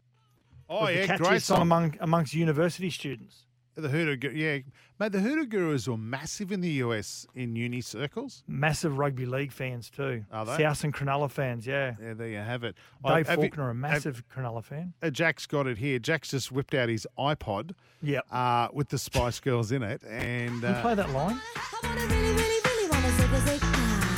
[0.70, 1.62] Oh, yeah, catchiest great song song.
[1.62, 3.46] among amongst university students.
[3.82, 4.60] The Hoodoo, Gu- yeah,
[5.00, 5.12] mate.
[5.12, 8.44] The Hoodoo Gurus were massive in the US in uni circles.
[8.48, 10.24] Massive rugby league fans too.
[10.32, 10.58] Are they?
[10.58, 11.96] South and Cronulla fans, yeah.
[12.02, 12.76] Yeah, there you have it.
[13.06, 14.94] Dave have you- Faulkner, a massive Cronulla fan.
[15.02, 16.00] Uh, Jack's got it here.
[16.00, 17.72] Jack's just whipped out his iPod
[18.04, 18.26] Yep.
[18.32, 21.40] uh, with the Spice Girls in it, and Can you play uh, that line?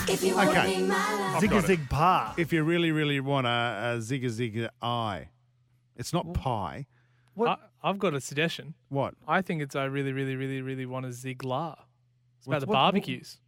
[0.09, 0.89] okay.
[1.39, 2.33] Zig a zig pa.
[2.37, 3.49] If you really, really want a,
[3.95, 5.29] a zigga zigga I,
[5.95, 6.87] it's not pie.
[7.39, 8.73] I, I've got a suggestion.
[8.89, 9.15] What?
[9.27, 11.75] I think it's I really, really, really, really want a Ziglar.
[12.37, 13.39] It's about What's- the what- barbecues.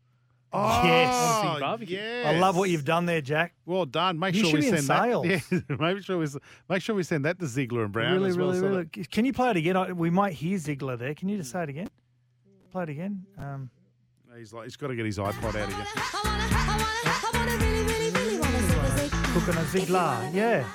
[0.53, 1.41] Yes.
[1.53, 1.99] Big barbecue.
[2.25, 3.53] I love what you've done there, Jack.
[3.65, 4.17] Well done.
[4.17, 5.03] Make You sure should we be in send that.
[5.03, 5.25] sales.
[5.69, 6.37] Yeah, make sure we s-
[6.69, 8.47] make sure we send that to Ziegler and Brown really, as well.
[8.47, 8.85] really, so really.
[8.85, 9.75] Can you play it again?
[9.75, 11.13] I- We might hear Ziegler there.
[11.13, 11.89] Can you just say it again?
[12.71, 13.25] Play it again.
[13.37, 13.69] Um,
[14.37, 16.95] He's like he's got to get his iPod out again.
[19.33, 20.29] cooking a Ziegler.
[20.33, 20.65] Yeah,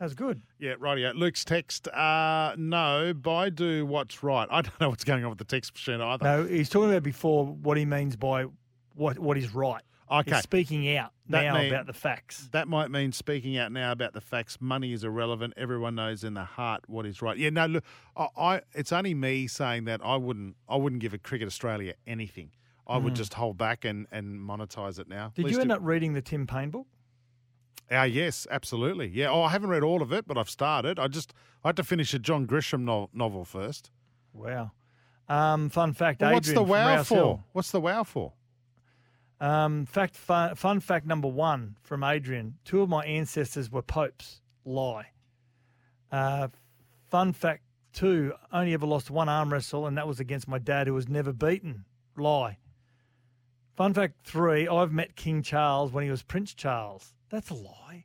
[0.00, 0.42] that was good.
[0.58, 1.14] Yeah, rightio.
[1.14, 4.48] Luke's text, uh, no, Baidu, what's right?
[4.50, 6.24] I don't know what's going on with the text machine either.
[6.24, 8.46] No, he's talking about before what he means by
[8.94, 9.82] what what is right.
[10.10, 10.32] Okay.
[10.32, 12.48] He's speaking out That now mean- about the facts.
[12.50, 14.58] That might mean speaking out now about the facts.
[14.60, 15.54] Money is irrelevant.
[15.56, 17.36] Everyone knows in the heart what is right.
[17.38, 17.84] Yeah, no, look,
[18.16, 21.94] I, I it's only me saying that I wouldn't I wouldn't give a Cricket Australia
[22.08, 22.50] anything.
[22.88, 23.16] I would Mm.
[23.18, 25.30] just hold back and, and monetize it now.
[25.36, 26.88] Did you end it- up reading the Tim Paine book?
[27.90, 29.08] Ah, yes, absolutely.
[29.08, 29.30] Yeah.
[29.30, 30.98] Oh, I haven't read all of it, but I've started.
[30.98, 31.34] I just
[31.64, 33.90] I had to finish a John Grisham no- novel first.
[34.32, 34.70] Wow.
[35.28, 36.20] Um, fun fact.
[36.20, 37.14] Well, what's the wow for?
[37.14, 37.44] Hill.
[37.52, 38.32] What's the wow for?
[39.40, 44.40] Um, fact, fun, fun fact number one from Adrian: two of my ancestors were popes.
[44.64, 45.06] Lie.
[46.12, 46.48] Uh,
[47.08, 47.62] fun fact
[47.92, 51.08] two: only ever lost one arm wrestle, and that was against my dad, who was
[51.08, 51.84] never beaten.
[52.16, 52.58] Lie.
[53.76, 57.14] Fun fact three: I've met King Charles when he was Prince Charles.
[57.30, 58.04] That's a lie.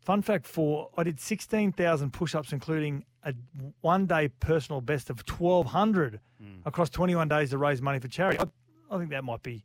[0.00, 3.34] Fun fact four: I did sixteen thousand push-ups, including a
[3.82, 6.18] one-day personal best of twelve hundred
[6.66, 8.38] across twenty-one days to raise money for charity.
[8.40, 9.64] I, I think that might be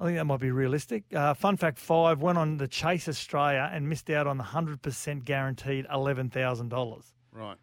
[0.00, 1.04] I think that might be realistic.
[1.14, 5.24] Uh, fun fact five went on the Chase Australia and missed out on the 100%
[5.24, 7.02] guaranteed $11,000.
[7.32, 7.56] Right.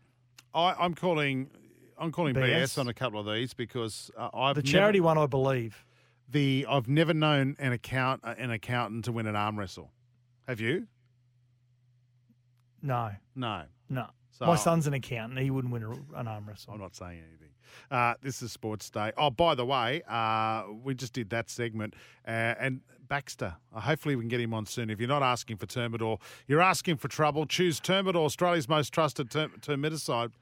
[0.53, 1.49] I, I'm calling.
[1.97, 2.49] I'm calling BS.
[2.63, 2.77] BS?
[2.79, 5.85] on a couple of these because uh, I've The never- charity one, I believe.
[6.29, 9.91] The I've never known an account an accountant to win an arm wrestle.
[10.47, 10.87] Have you?
[12.81, 13.63] No, No.
[13.89, 14.09] no.
[14.31, 15.39] So- My son's an accountant.
[15.39, 16.73] He wouldn't win a- an arm wrestle.
[16.73, 17.51] I'm not saying anything.
[17.89, 19.11] Uh, this is Sports Day.
[19.17, 21.95] Oh, by the way, uh, we just did that segment.
[22.27, 24.89] Uh, and Baxter, uh, hopefully we can get him on soon.
[24.89, 27.45] If you're not asking for Termidor, you're asking for trouble.
[27.45, 30.33] Choose Termidor, Australia's most trusted term- termiticide.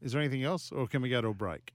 [0.00, 1.72] Is there anything else, or can we go to a break?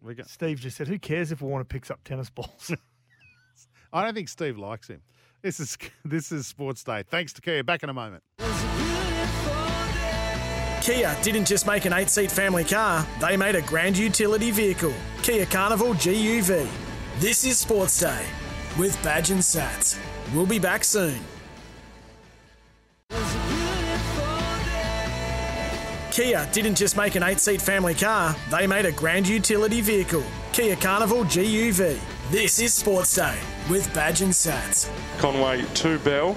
[0.00, 2.70] We go- Steve just said, who cares if Warner picks up tennis balls?
[3.92, 5.02] I don't think Steve likes him.
[5.44, 7.04] This is this is Sports Day.
[7.08, 7.62] Thanks to Kia.
[7.62, 8.24] Back in a moment.
[10.82, 14.92] Kia didn't just make an eight seat family car, they made a grand utility vehicle.
[15.22, 16.66] Kia Carnival GUV.
[17.20, 18.26] This is Sports Day
[18.78, 19.98] with Badge and Sats.
[20.34, 21.20] We'll be back soon.
[26.10, 30.24] Kia didn't just make an eight seat family car, they made a grand utility vehicle.
[30.52, 31.98] Kia Carnival GUV.
[32.30, 34.88] This is Sports Day with Badge and Sats.
[35.18, 36.34] Conway to Bell.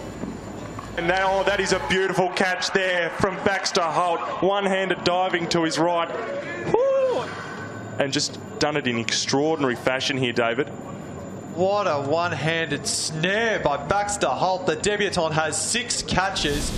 [0.98, 4.20] And now that is a beautiful catch there from Baxter Holt.
[4.44, 6.10] One-handed diving to his right.
[6.74, 7.22] Woo!
[8.00, 10.68] And just done it in extraordinary fashion here, David.
[11.56, 14.66] What a one handed snare by Baxter Holt.
[14.66, 16.70] The debutant has six catches.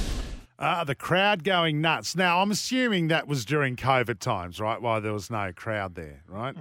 [0.60, 2.16] Uh, the crowd going nuts.
[2.16, 4.80] Now, I'm assuming that was during COVID times, right?
[4.80, 6.56] Why there was no crowd there, right?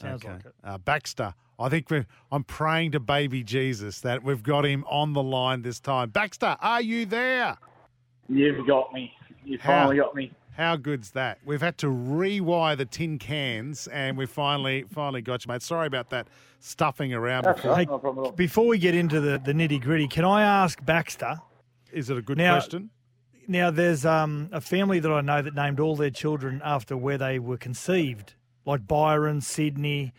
[0.00, 0.54] Sounds like it.
[0.62, 5.12] Uh, Baxter, I think we're, I'm praying to baby Jesus that we've got him on
[5.12, 6.10] the line this time.
[6.10, 7.56] Baxter, are you there?
[8.28, 9.12] You've got me.
[9.44, 10.32] You How- finally got me.
[10.56, 11.38] How good's that?
[11.44, 15.60] We've had to rewire the tin cans, and we finally finally got you, mate.
[15.60, 16.28] Sorry about that
[16.60, 17.72] stuffing around That's before.
[17.72, 18.32] all right, no problem at all.
[18.32, 21.40] Before we get into the, the nitty gritty, can I ask Baxter?
[21.92, 22.88] Is it a good Now- question?
[23.48, 27.16] Now, there's um, a family that I know that named all their children after where
[27.18, 28.32] they were conceived,
[28.66, 30.12] like Byron, Sydney,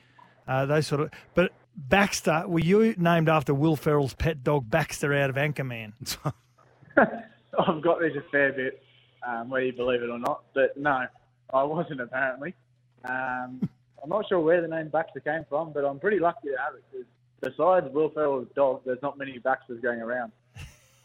[0.47, 1.11] uh, those sort of.
[1.35, 5.93] But Baxter, were you named after Will Ferrell's pet dog Baxter out of Anchorman?
[6.97, 8.81] I've got this a fair bit,
[9.27, 10.43] um, whether you believe it or not.
[10.55, 11.05] But no,
[11.53, 12.55] I wasn't apparently.
[13.05, 13.69] Um,
[14.03, 16.75] I'm not sure where the name Baxter came from, but I'm pretty lucky to have
[16.75, 16.83] it.
[16.91, 17.05] 'cause
[17.41, 20.31] besides Will Ferrell's dog, there's not many Baxters going around.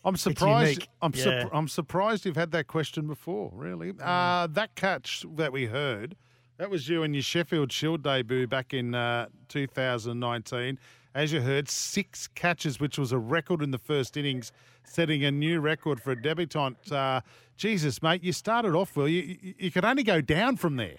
[0.05, 0.89] I'm surprised.
[1.01, 1.25] I'm Yeah.
[1.45, 3.51] surp- I'm surprised you've had that question before.
[3.55, 6.17] Really, uh, that catch that we heard,
[6.63, 10.79] that was you and your Sheffield Shield debut back in uh, 2019.
[11.13, 14.53] As you heard, six catches, which was a record in the first innings,
[14.85, 16.93] setting a new record for a debutant.
[16.93, 17.23] Uh,
[17.57, 19.09] Jesus, mate, you started off well.
[19.09, 20.99] You, you, you could only go down from there.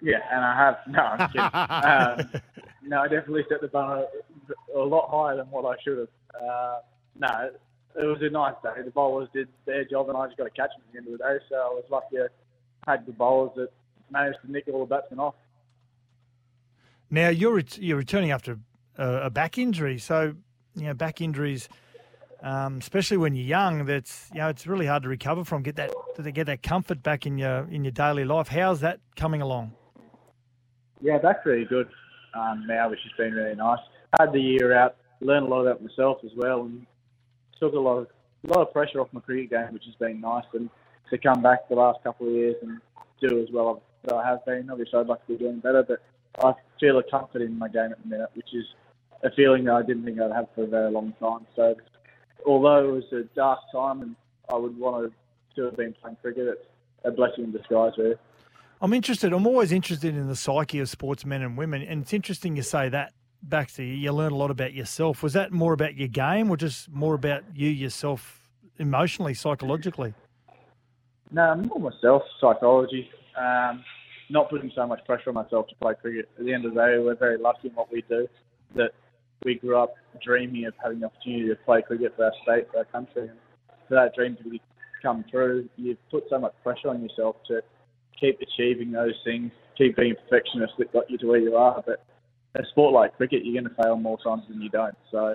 [0.00, 0.76] Yeah, and I have.
[0.86, 2.34] No, I'm kidding.
[2.36, 2.42] um,
[2.84, 6.08] no, I definitely set the bar a, a lot higher than what I should have.
[6.40, 6.78] Uh,
[7.18, 7.50] no,
[8.00, 8.82] it was a nice day.
[8.84, 11.06] The bowlers did their job, and I just got to catch them at the end
[11.08, 11.44] of the day.
[11.48, 12.18] So I was lucky
[12.86, 13.70] I had the bowlers that
[14.10, 15.34] managed to nick all the batsmen off.
[17.10, 18.58] Now you're ret- you're returning after
[18.96, 20.34] a, a back injury, so
[20.74, 21.68] you know back injuries,
[22.42, 25.62] um, especially when you're young, that's you know it's really hard to recover from.
[25.62, 28.48] Get that to get that comfort back in your in your daily life.
[28.48, 29.72] How's that coming along?
[31.00, 31.88] Yeah, back's really good
[32.34, 33.78] um, now, which has been really nice.
[34.18, 36.86] Had the year out, learned a lot about myself as well, and
[37.60, 38.08] took a lot of
[38.44, 40.44] a lot of pressure off my cricket game, which has been nice.
[40.52, 40.70] And
[41.10, 42.80] to come back the last couple of years and
[43.20, 46.02] do as well as I have been, obviously I'd like to be doing better, but
[46.44, 48.64] I feel a comfort in my game at the minute, which is
[49.22, 51.46] a feeling that I didn't think I'd have for a very long time.
[51.56, 51.74] So
[52.46, 54.16] although it was a dark time and
[54.52, 55.12] I would want to
[55.52, 56.66] still have been playing cricket, it's
[57.04, 58.16] a blessing in disguise, really.
[58.80, 59.32] I'm interested.
[59.32, 62.88] I'm always interested in the psyche of sportsmen and women, and it's interesting you say
[62.90, 63.12] that.
[63.42, 65.22] Baxter, you learn a lot about yourself.
[65.22, 68.48] Was that more about your game, or just more about you yourself,
[68.78, 70.14] emotionally, psychologically?
[71.30, 73.10] No, more myself, psychology.
[73.36, 73.84] Um,
[74.30, 76.28] not putting so much pressure on myself to play cricket.
[76.38, 78.26] At the end of the day, we're very lucky in what we do.
[78.74, 78.92] That
[79.44, 82.78] we grew up dreaming of having the opportunity to play cricket for our state, for
[82.78, 83.38] our country, and
[83.88, 84.58] for that dream to
[85.02, 87.60] come true, you've put so much pressure on yourself to
[88.18, 91.82] keep achieving those things, keep being a perfectionist that got you to where you are.
[91.86, 92.04] But
[92.54, 94.96] a sport like cricket, you're going to fail more times than you don't.
[95.10, 95.34] So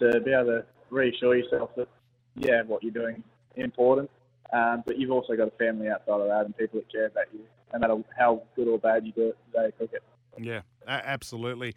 [0.00, 1.88] to be able to reassure yourself that,
[2.36, 3.16] yeah, what you're doing
[3.56, 4.10] is important,
[4.52, 7.24] um, but you've also got a family outside of that and people that care about
[7.32, 7.40] you,
[7.72, 10.02] no matter how good or bad you do at today cricket.
[10.38, 11.74] Yeah, absolutely.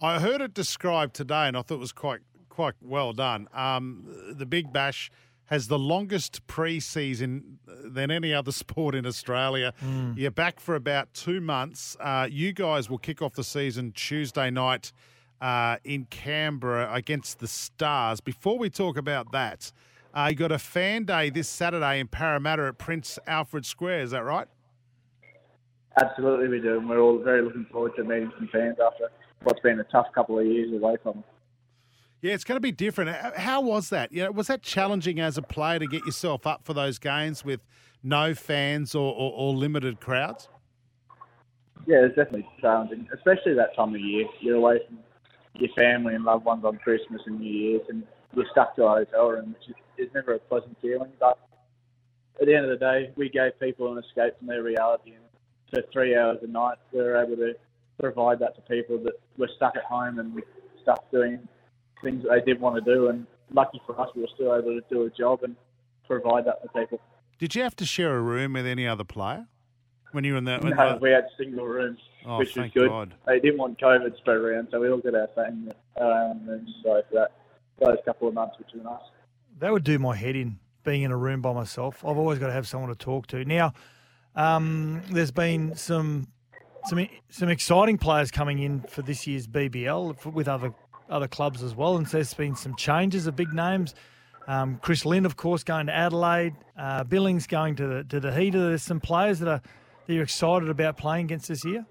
[0.00, 3.48] I heard it described today, and I thought it was quite quite well done.
[3.54, 5.10] Um, the Big Bash
[5.44, 9.72] has the longest pre-season than any other sport in Australia.
[9.82, 10.16] Mm.
[10.16, 11.96] You're back for about two months.
[12.00, 14.92] Uh, you guys will kick off the season Tuesday night
[15.40, 18.20] uh, in Canberra against the Stars.
[18.20, 19.72] Before we talk about that,
[20.18, 24.00] uh, you got a fan day this Saturday in Parramatta at Prince Alfred Square.
[24.00, 24.48] Is that right?
[26.00, 29.10] Absolutely, we do, and we're all very looking forward to meeting some fans after
[29.44, 31.24] what's been a tough couple of years away from them.
[32.20, 33.10] Yeah, it's going to be different.
[33.36, 34.10] How was that?
[34.12, 37.44] You know, was that challenging as a player to get yourself up for those games
[37.44, 37.60] with
[38.02, 40.48] no fans or, or, or limited crowds?
[41.86, 44.26] Yeah, it's definitely challenging, especially that time of year.
[44.40, 44.98] You're away from
[45.54, 48.02] your family and loved ones on Christmas and New Year's, and
[48.34, 51.10] you're stuck to a hotel room, which is, is never a pleasant feeling.
[51.20, 51.38] But
[52.40, 55.24] at the end of the day, we gave people an escape from their reality, and
[55.70, 57.54] for three hours a night, we were able to
[58.00, 60.40] provide that to people that were stuck at home and
[60.82, 61.40] stuck doing
[62.02, 63.08] things that they didn't want to do.
[63.08, 65.56] And lucky for us, we were still able to do a job and
[66.06, 67.00] provide that for people.
[67.38, 69.46] Did you have to share a room with any other player
[70.12, 70.62] when you were in that?
[70.62, 72.88] No, the- we had single rooms, Oh, which was good.
[72.88, 73.14] God.
[73.26, 75.70] They didn't want COVID spread around, so we all got our same
[76.00, 76.70] um, rooms.
[76.82, 77.32] So for that,
[77.80, 79.00] those couple of months, which was nice.
[79.60, 82.04] That would do my head in being in a room by myself.
[82.04, 83.44] I've always got to have someone to talk to.
[83.44, 83.72] Now,
[84.36, 86.28] um, there's been some
[86.86, 90.72] some some exciting players coming in for this year's BBL with other
[91.10, 93.94] other clubs as well, and so there's been some changes of big names.
[94.46, 96.54] Um, Chris Lynn, of course, going to Adelaide.
[96.76, 98.68] Uh, Billings going to the to the Heater.
[98.68, 99.62] There's some players that are
[100.06, 101.84] that you're excited about playing against this year.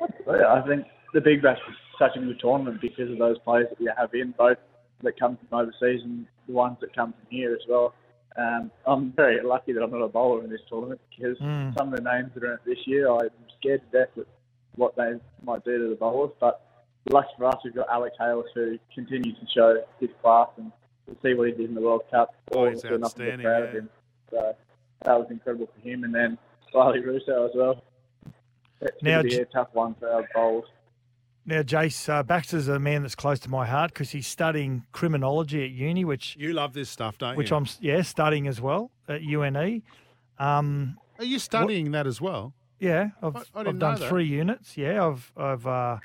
[0.00, 3.80] I think the Big Bash is such a good tournament because of those players that
[3.80, 4.58] we have in, both
[5.02, 7.94] that come from overseas and the ones that come from here as well.
[8.36, 11.76] Um, I'm very lucky that I'm not a bowler in this tournament because Mm.
[11.76, 14.26] some of the names that are in it this year, I'm scared to death at
[14.76, 16.32] what they might do to the bowlers.
[16.38, 16.60] But
[17.10, 20.70] lucky for us, we've got Alex Hales who continues to show his class and
[21.08, 22.34] to see what he did in the World Cup.
[22.52, 23.90] Oh, he's we're nothing but outstanding, proud of him.
[24.30, 24.56] So
[25.02, 26.04] that was incredible for him.
[26.04, 26.38] And then
[26.72, 27.82] Rilee Rossouw as well.
[28.80, 30.64] It's Now, be a tough one for our bowlers.
[31.46, 35.64] Now, Jace uh, Baxter's a man that's close to my heart because he's studying criminology
[35.64, 37.56] at uni, which you love this stuff, don't which you?
[37.56, 39.82] Which I'm yeah studying as well at UNE.
[40.38, 42.52] Um, Are you studying that as well?
[42.78, 44.08] yeah, I've, I- I I've done know that.
[44.08, 44.76] three units.
[44.76, 45.96] Yeah, I've I've uh,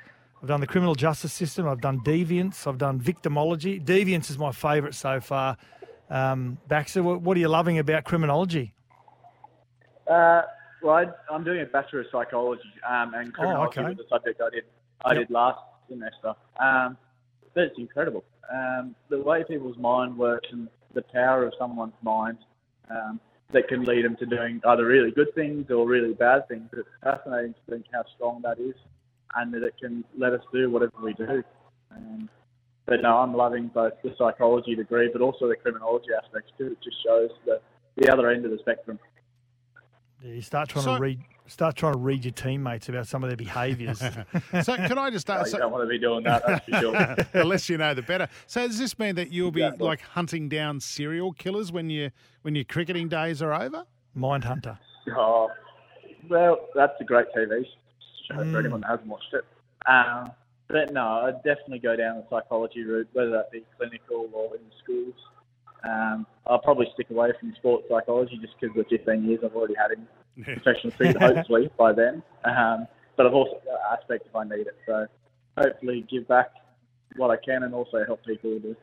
[0.42, 1.68] I've done the criminal justice system.
[1.68, 2.66] I've done deviance.
[2.66, 3.82] I've done victimology.
[3.84, 5.56] Deviance is my favourite so far.
[6.08, 8.72] Um, Baxter, what, what are you loving about criminology?
[10.10, 10.42] Uh,
[10.82, 13.88] well, I, I'm doing a Bachelor of Psychology, um, and criminology Oh, okay.
[13.88, 14.64] was the subject I did
[15.04, 15.18] I Yep.
[15.28, 16.34] did last semester.
[16.58, 16.96] Um,
[17.54, 18.24] but it's incredible.
[18.52, 22.38] Um, the way people's mind works and the power of someone's mind
[22.90, 23.20] um,
[23.50, 26.68] that can lead them to doing either really good things or really bad things.
[26.72, 28.74] It's fascinating to think how strong that is,
[29.34, 31.42] and that it can let us do whatever we do.
[31.90, 32.28] Um,
[32.86, 36.72] but no, I'm loving both the psychology degree, but also the criminology aspects too.
[36.72, 37.60] It just shows the
[37.96, 38.98] the other end of the spectrum.
[40.22, 43.22] Yeah, You start trying So- to read start trying to read your teammates about some
[43.22, 43.98] of their behaviours.
[44.62, 45.52] so can I just ask?
[45.52, 46.92] you don't want to be doing that, that's for sure.
[47.32, 48.28] the less you know, the better.
[48.46, 49.86] So does this mean that you'll be Exactly.
[49.86, 52.10] like hunting down serial killers when you
[52.42, 53.84] when your cricketing days are over?
[54.16, 54.78] Mindhunter.
[55.16, 55.50] Oh,
[56.28, 57.64] well, that's a great TV
[58.28, 58.52] show Mm.
[58.52, 59.44] for anyone that hasn't watched it.
[59.88, 60.32] Um,
[60.68, 64.62] but no, I'd definitely go down the psychology route, whether that be clinical or in
[64.82, 65.14] schools.
[65.88, 69.54] Um, I'll probably stick away from sports psychology just because of the 15 years I've
[69.54, 70.08] already had in
[70.42, 72.22] professional cricket, hopefully, by then.
[72.44, 72.86] Um,
[73.16, 74.76] but I've also got that aspect if I need it.
[74.86, 75.06] So
[75.56, 76.50] hopefully give back
[77.16, 78.76] what I can and also help people to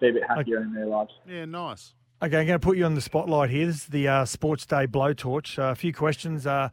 [0.00, 1.10] be a bit happier in their lives.
[1.28, 1.94] Yeah, nice.
[2.22, 3.66] Okay, I'm going to put you on the spotlight here.
[3.66, 5.58] This is the uh, Sports Day blowtorch.
[5.58, 6.46] Uh, a few questions.
[6.46, 6.68] Uh,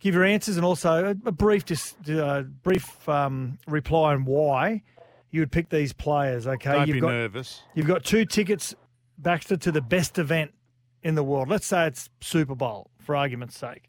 [0.00, 4.82] give your answers and also a, a brief, dis, uh, brief um, reply on why
[5.30, 6.46] you would pick these players.
[6.46, 7.62] Okay, Don't you've be got nervous.
[7.74, 8.74] you've got two tickets,
[9.18, 10.52] Baxter, to the best event
[11.02, 11.48] in the world.
[11.48, 13.88] Let's say it's Super Bowl, for argument's sake.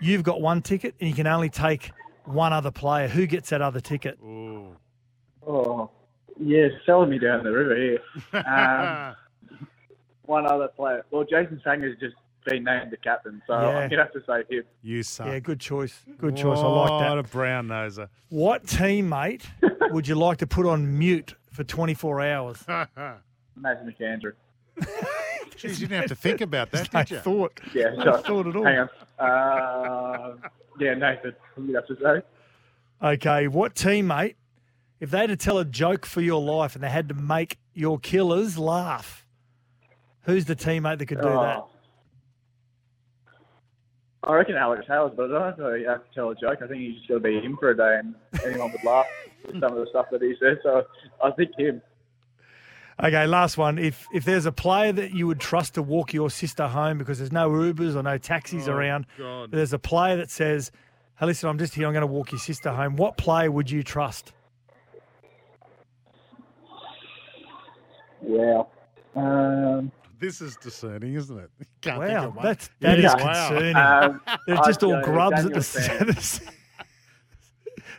[0.00, 1.90] You've got one ticket, and you can only take
[2.24, 3.08] one other player.
[3.08, 4.18] Who gets that other ticket?
[4.22, 5.90] Oh,
[6.38, 8.44] yeah, selling me down the river here.
[8.44, 9.14] Um,
[10.26, 11.04] one other player.
[11.10, 12.14] Well, Jason Sangha's just
[12.44, 13.68] been named the captain, so Yeah.
[13.78, 14.64] I'm gonna have to say him.
[14.82, 15.28] You son.
[15.28, 16.02] Yeah, good choice.
[16.18, 16.58] Good choice.
[16.58, 17.10] I like that.
[17.10, 18.08] What a brown noser.
[18.28, 19.44] What teammate
[19.92, 22.64] would you like to put on mute for 24 hours?
[22.68, 24.32] Nathan McAndrew.
[25.50, 27.18] Jeez, you didn't have to think about that, I did you?
[27.18, 27.60] thought.
[27.74, 28.64] Yeah, I so, thought it all.
[28.64, 28.88] Hang on.
[29.18, 30.48] Uh,
[30.78, 31.34] yeah, Nathan.
[31.56, 32.22] You'd have to say.
[33.02, 34.34] Okay, what teammate,
[35.00, 37.58] if they had to tell a joke for your life and they had to make
[37.74, 39.26] your killers laugh,
[40.22, 41.58] who's the teammate that could do that?
[41.58, 41.68] Oh.
[44.24, 46.58] I reckon Alex Howes, but I don't know if you have to tell a joke.
[46.60, 48.14] I think he's just got to be him for a day, and
[48.44, 49.06] anyone would laugh
[49.46, 50.58] at some of the stuff that he says.
[50.64, 50.84] So
[51.22, 51.80] I think him.
[53.02, 53.78] Okay, last one.
[53.78, 57.18] If if there's a player that you would trust to walk your sister home because
[57.18, 59.50] there's no Ubers or no taxis Oh, around, God.
[59.50, 60.72] there's a player that says,
[61.20, 61.86] "Hey, listen, I'm just here.
[61.86, 64.32] I'm going to walk your sister home." What player would you trust?
[68.22, 68.68] Wow.
[69.14, 71.50] Um, This is discerning, isn't it?
[71.60, 72.44] You Can't Wow, think of one.
[72.46, 73.48] that's that is Yeah, wow.
[73.48, 73.76] concerning.
[73.76, 76.04] Um, They're just I'd all grubs Daniel at the
[76.40, 76.40] the.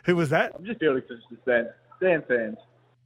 [0.04, 0.52] Who was that?
[0.56, 1.68] I'm just building to suspense.
[2.02, 2.58] Dan Sams.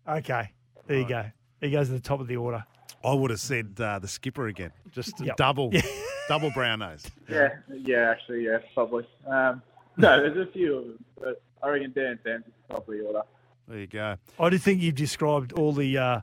[0.09, 0.51] Okay,
[0.87, 1.25] there you go.
[1.63, 2.65] He goes to the top of the order.
[3.05, 4.73] I would have said uh, the skipper again.
[4.91, 5.37] Just Yep.
[5.37, 5.73] double,
[6.29, 7.05] double brown nose.
[7.29, 9.07] Yeah, yeah, actually, yeah, probably.
[9.27, 9.63] Um,
[9.97, 13.01] no, there's a few of them, but I reckon Dan Sams is top of the
[13.01, 13.23] order.
[13.69, 14.17] There you go.
[14.39, 16.21] I do think you've described all the uh,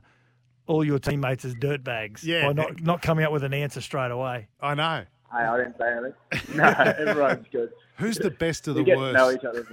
[0.66, 2.46] all your teammates as dirtbags Yeah.
[2.46, 4.48] by not not coming up with an answer straight away.
[4.60, 5.04] I know.
[5.32, 6.56] Hey, I didn't say anything.
[6.56, 7.70] No, everyone's good.
[8.00, 9.14] Who's the best of we the get worst?
[9.14, 9.66] to know each other.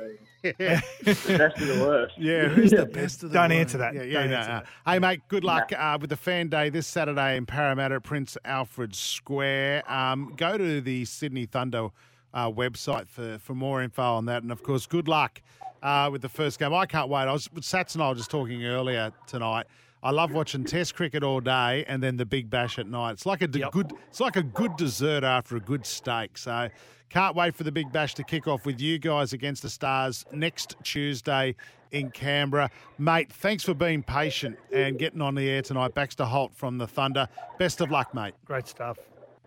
[0.44, 0.82] Yeah.
[1.04, 2.14] the best of the worst.
[2.18, 3.60] Yeah, who's the best of the Don't worst?
[3.60, 3.96] answer that.
[3.96, 4.56] Yeah, yeah, Don't no, answer no.
[4.60, 4.66] that.
[4.92, 8.96] Hey, mate, good luck uh, with the fan day this Saturday in Parramatta Prince Alfred
[8.96, 9.90] Square.
[9.92, 11.90] Um, go to the Sydney Thunder
[12.34, 14.44] uh, website for, for more info on that.
[14.44, 15.42] And, of course, good luck
[15.82, 16.74] uh, with the first game.
[16.74, 17.24] I can't wait.
[17.24, 19.66] I was Sats and I were just talking earlier tonight.
[20.04, 23.12] I love watching Test cricket all day and then the Big Bash at night.
[23.12, 23.92] It's like a de- good.
[24.10, 26.38] It's like a good dessert after a good steak.
[26.38, 26.70] So
[27.10, 30.26] can't wait for the Big Bash to kick off with you guys against the Stars
[30.32, 31.56] next Tuesday
[31.92, 33.32] in Canberra, mate.
[33.32, 35.94] Thanks for being patient and getting on the air tonight.
[35.94, 37.28] Baxter Holt from the Thunder.
[37.58, 38.34] Best of luck, mate.
[38.46, 38.98] Great stuff.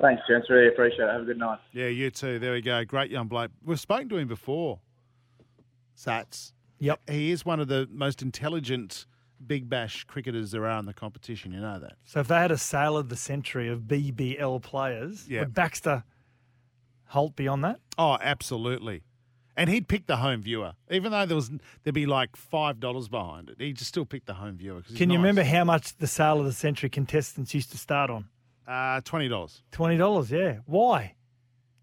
[0.01, 0.49] Thanks, gents.
[0.49, 1.13] Really appreciate it.
[1.13, 1.59] Have a good night.
[1.73, 2.39] Yeah, you too.
[2.39, 2.85] There we go.
[2.85, 3.51] Great young bloke.
[3.63, 4.81] We've spoken to him before.
[5.97, 6.53] Sats.
[6.79, 7.11] Yep.
[7.11, 9.05] He is one of the most intelligent
[9.47, 11.53] Big Bash cricketers there are in the competition.
[11.53, 11.95] You know that.
[12.05, 15.41] So if they had a sale of the century of BBL players, Yeah.
[15.41, 16.05] would Baxter
[17.09, 17.81] Holt be on that?
[17.99, 19.03] Oh, absolutely.
[19.57, 21.51] And he'd pick the home viewer, even though there was
[21.83, 23.57] there'd be like five dollars behind it.
[23.61, 24.83] He'd just still pick the home viewer.
[24.83, 25.25] Can you nice.
[25.25, 28.29] remember how much the sale of the century contestants used to start on?
[28.67, 29.63] Uh, twenty dollars.
[29.73, 30.31] Twenty dollars.
[30.31, 30.59] Yeah.
[30.67, 31.15] Why?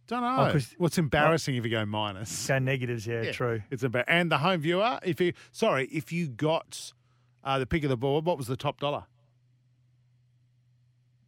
[0.08, 0.60] Don't Oh, know.
[0.80, 2.48] well, it's embarrassing if you go minus.
[2.48, 3.06] Go negatives.
[3.06, 3.62] Yeah, true.
[3.70, 5.00] It's about and the home viewer.
[5.04, 6.94] If you sorry, if you got
[7.48, 9.06] uh, the pick of the board, what was the top dollar?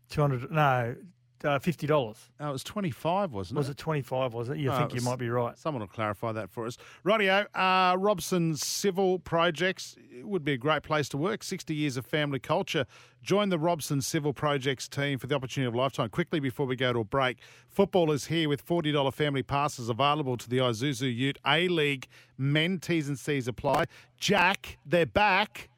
[0.10, 0.50] Two hundred.
[0.52, 0.96] No,
[1.44, 2.18] uh, fifty dollars.
[2.40, 3.60] Oh, it was twenty five, wasn't it?
[3.60, 4.34] Was it twenty five?
[4.34, 4.58] Was it?
[4.58, 5.58] You Oh, think it you might be right.
[5.58, 6.78] Someone will clarify that for us.
[7.06, 11.44] Rightio, uh, Robson's Civil Projects it would be a great place to work.
[11.44, 12.86] 60 years of family culture.
[13.22, 16.10] Join the Robson Civil Projects team for the opportunity of a lifetime.
[16.10, 17.38] Quickly before we go to a break,
[17.70, 22.08] football is here with $40 family passes available to the Isuzu Ute A League.
[22.38, 23.86] Men T's and C's apply.
[24.18, 25.70] Jack, they're back.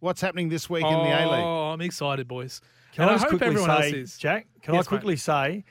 [0.00, 1.44] What's happening this week in the A League?
[1.44, 2.60] Oh, I'm excited, boys.
[2.92, 4.18] Can and I I, hope quickly everyone say, else is.
[4.18, 4.46] Jack?
[4.62, 5.64] Can Yes, I quickly say,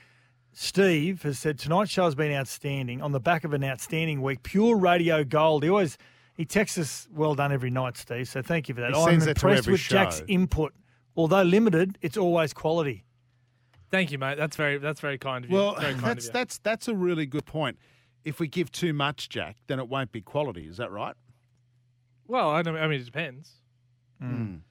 [0.54, 4.44] Steve has said tonight's show has been outstanding on the back of an outstanding week.
[4.44, 5.64] Pure radio gold.
[5.64, 5.98] He always
[6.36, 8.28] he texts us well done every night, Steve.
[8.28, 8.94] So thank you for that.
[8.94, 10.74] He I'm sends that to impressed every with Jack's input.
[11.16, 13.06] Although limited, it's always quality.
[13.90, 14.38] Thank you, mate.
[14.38, 15.58] That's very that's very kind of you.
[15.58, 16.34] Well, very kind that's of you.
[16.34, 17.78] that's that's a really good point.
[18.26, 20.68] If we give too much, Jack, then it won't be quality.
[20.68, 21.16] Is that right?
[22.28, 23.54] Well, I, don't, I mean, it depends.
[24.22, 24.62] Mm.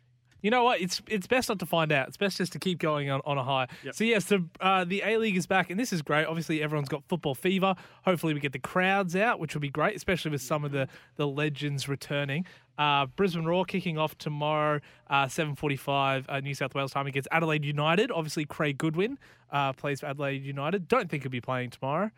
[0.42, 0.80] You know what?
[0.80, 2.06] It's it's best not to find out.
[2.06, 3.66] It's best just to keep going on, on a high.
[3.92, 6.24] So yes, the uh, the A League is back, and this is great.
[6.26, 7.74] Obviously, everyone's got football fever.
[8.04, 10.88] Hopefully, we get the crowds out, which will be great, especially with some of the
[11.16, 12.46] the legends returning.
[12.78, 17.06] Uh, Brisbane Roar kicking off tomorrow, uh, seven forty five uh, New South Wales time
[17.08, 18.12] against Adelaide United.
[18.12, 19.18] Obviously, Craig Goodwin
[19.50, 20.86] uh, plays for Adelaide United.
[20.86, 22.10] Don't think he'll be playing tomorrow.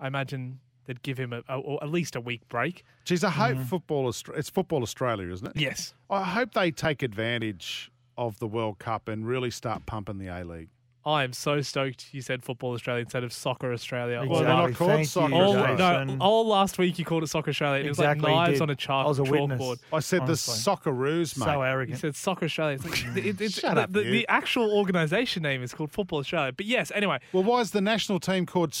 [0.00, 2.84] I imagine they'd give him a, a, or at least a week break.
[3.04, 3.66] Geez, I hope mm.
[3.66, 4.10] football.
[4.10, 5.56] Austra- It's football Australia, isn't it?
[5.56, 5.94] Yes.
[6.10, 10.44] I hope they take advantage of the World Cup and really start pumping the A
[10.44, 10.68] League.
[11.06, 14.24] I am so stoked you said Football Australia instead of Soccer Australia.
[14.26, 14.74] Well, they're not Exactly.
[14.86, 15.34] called Thank soccer.
[15.34, 16.20] you, All, no, Jason.
[16.22, 17.80] all last week you called it Soccer Australia.
[17.80, 19.60] and Exactly, It was like knives on a chalk, I was a witness.
[19.60, 19.76] chalkboard.
[19.92, 20.54] I said Honestly.
[20.54, 21.44] the Socceroos, mate.
[21.44, 21.60] So arrogant.
[21.60, 21.98] You arrogant.
[22.00, 22.76] said Soccer Australia.
[22.76, 23.16] It's like, mm.
[23.18, 24.10] it, it's, Shut the, up, the, you.
[24.12, 26.52] the actual organisation name is called Football Australia.
[26.52, 28.72] But yes, anyway, well, why is the national team called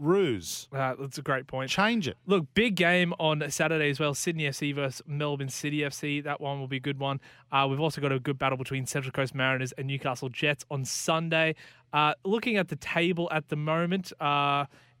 [0.00, 0.68] Socceroos?
[0.72, 1.70] uh, that's a great point.
[1.70, 2.16] Change it.
[2.26, 4.14] Look, big game on Saturday as well.
[4.14, 6.22] Sydney FC versus Melbourne City FC.
[6.22, 7.20] That one will be a good one.
[7.52, 10.84] Uh, we've also got a good battle between Central Coast Mariners and Newcastle Jets on
[10.84, 11.54] Sunday.
[11.92, 14.12] Uh, looking at the table at the moment,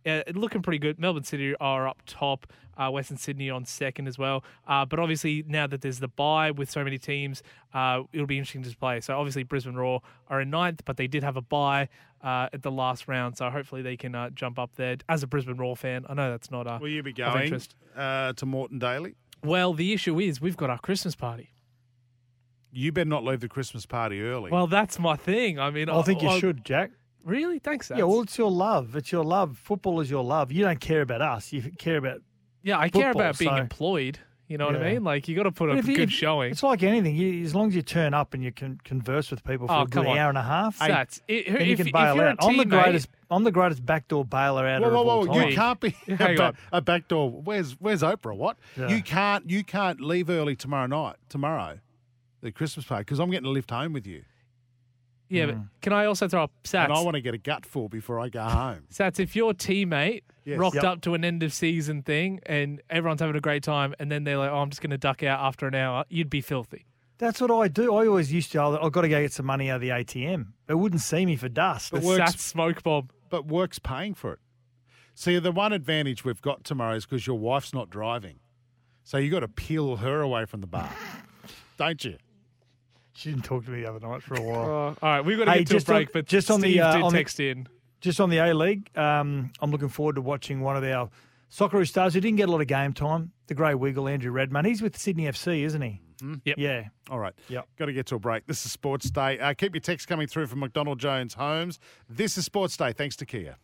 [0.06, 0.98] uh, looking pretty good.
[0.98, 2.46] Melbourne City are up top.
[2.76, 4.42] Uh, Western Sydney on second as well.
[4.66, 7.42] Uh, but obviously, now that there's the bye with so many teams,
[7.74, 9.00] uh, it'll be interesting to play.
[9.00, 11.88] So obviously, Brisbane Roar are in ninth, but they did have a bye
[12.24, 13.36] uh, at the last round.
[13.36, 14.96] So hopefully, they can uh, jump up there.
[15.10, 17.74] As a Brisbane Roar fan, I know that's not uh, Will you be going interest.
[17.94, 19.14] uh, to Moreton Daily?
[19.44, 21.52] Well, the issue is we've got our Christmas party.
[22.72, 24.50] You better not leave the Christmas party early.
[24.50, 25.58] Well, that's my thing.
[25.58, 26.92] I mean, I think you I- should, Jack.
[27.24, 27.58] Really?
[27.58, 27.90] Thanks.
[27.94, 28.96] Yeah, well, it's your love.
[28.96, 29.58] It's your love.
[29.58, 30.50] Football is your love.
[30.52, 31.52] You don't care about us.
[31.52, 32.22] You care about.
[32.62, 34.18] yeah, I care about being so- employed.
[34.48, 35.04] You know what I mean?
[35.04, 36.50] Like you got to put But a if you- good if- showing.
[36.50, 37.14] It's like anything.
[37.14, 39.82] You, as long as you turn up and you can converse with people for Oh,
[39.82, 40.18] a good on.
[40.18, 42.38] hour and a half, Sats, i- then you can bail out.
[42.40, 43.06] I'm the greatest.
[43.30, 45.50] I'm the greatest backdoor bailer out whoa, of whoa, all time.
[45.50, 47.30] You can't be a, ba- a backdoor.
[47.30, 48.34] Where's Where's Oprah?
[48.36, 48.56] What?
[48.76, 48.88] Yeah.
[48.88, 51.14] You can't you can't leave early tomorrow night.
[51.28, 51.78] Tomorrow,
[52.40, 54.24] the Christmas party because I'm getting a lift home with you,
[55.30, 55.68] yeah, but mm.
[55.80, 56.84] can I also throw up Sats?
[56.84, 58.82] and I want to get a gutful before I go home.
[58.92, 60.58] Sats, if your teammate Yes.
[60.58, 60.84] rocked Yep.
[60.84, 64.24] up to an end of season thing and everyone's having a great time, and then
[64.24, 66.86] they're like, "Oh, I'm just going to duck out after an hour," you'd be filthy.
[67.18, 67.94] That's what I do.
[67.94, 68.62] I always used to.
[68.62, 70.52] Oh, I've got to go get some money out of the ATM.
[70.66, 71.92] They wouldn't see me for dust.
[71.92, 73.10] The works- Sats smoke bomb.
[73.28, 74.38] But work's paying for it.
[75.14, 78.38] See, the one advantage we've got tomorrow is because your wife's not driving,
[79.04, 80.90] so you got to peel her away from the bar,
[81.76, 82.16] don't you?
[83.14, 84.60] She didn't talk to me the other night for a while.
[84.62, 86.50] Uh, all right, we've got to Hey, get to a just on- break, but just
[86.50, 87.68] on the, Steve uh, did on the- text in.
[88.00, 91.10] Just on the A League, um, I'm looking forward to watching one of our
[91.52, 93.32] Socceroo stars who didn't get a lot of game time.
[93.48, 94.64] The Grey Wiggle, Andrew Redmayne.
[94.64, 96.00] He's with Sydney FC, isn't he?
[96.44, 96.56] Yep.
[96.58, 96.84] Yeah.
[97.10, 97.34] All right.
[97.48, 97.66] Yep.
[97.78, 98.46] Got to get to a break.
[98.46, 99.38] This is Sports Day.
[99.38, 101.78] Uh, keep your texts coming through from McDonald Jones Homes.
[102.08, 102.92] This is Sports Day.
[102.92, 103.56] Thanks to Kia.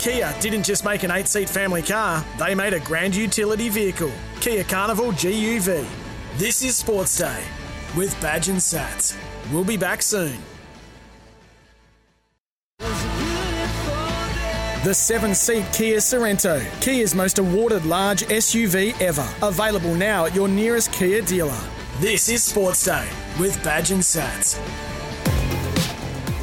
[0.00, 4.12] Kia didn't just make an eight seat family car, they made a grand utility vehicle.
[4.40, 5.84] Kia Carnival GUV.
[6.36, 7.42] This is Sports Day
[7.96, 9.16] with Badge and Sats.
[9.52, 10.36] We'll be back soon.
[14.84, 19.28] The seven seat Kia Sorento, Kia's most awarded large SUV ever.
[19.42, 21.58] Available now at your nearest Kia dealer.
[21.98, 23.08] This is Sports Day
[23.40, 24.56] with Badge and Sats.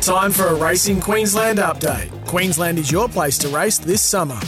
[0.02, 2.10] Time for a Racing Queensland update.
[2.26, 4.40] Queensland is your place to race this summer.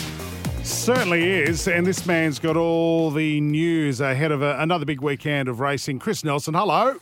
[0.67, 1.65] Certainly is.
[1.69, 5.97] And this man's got all the news ahead of a, another big weekend of racing.
[5.97, 6.97] Chris Nelson, hello.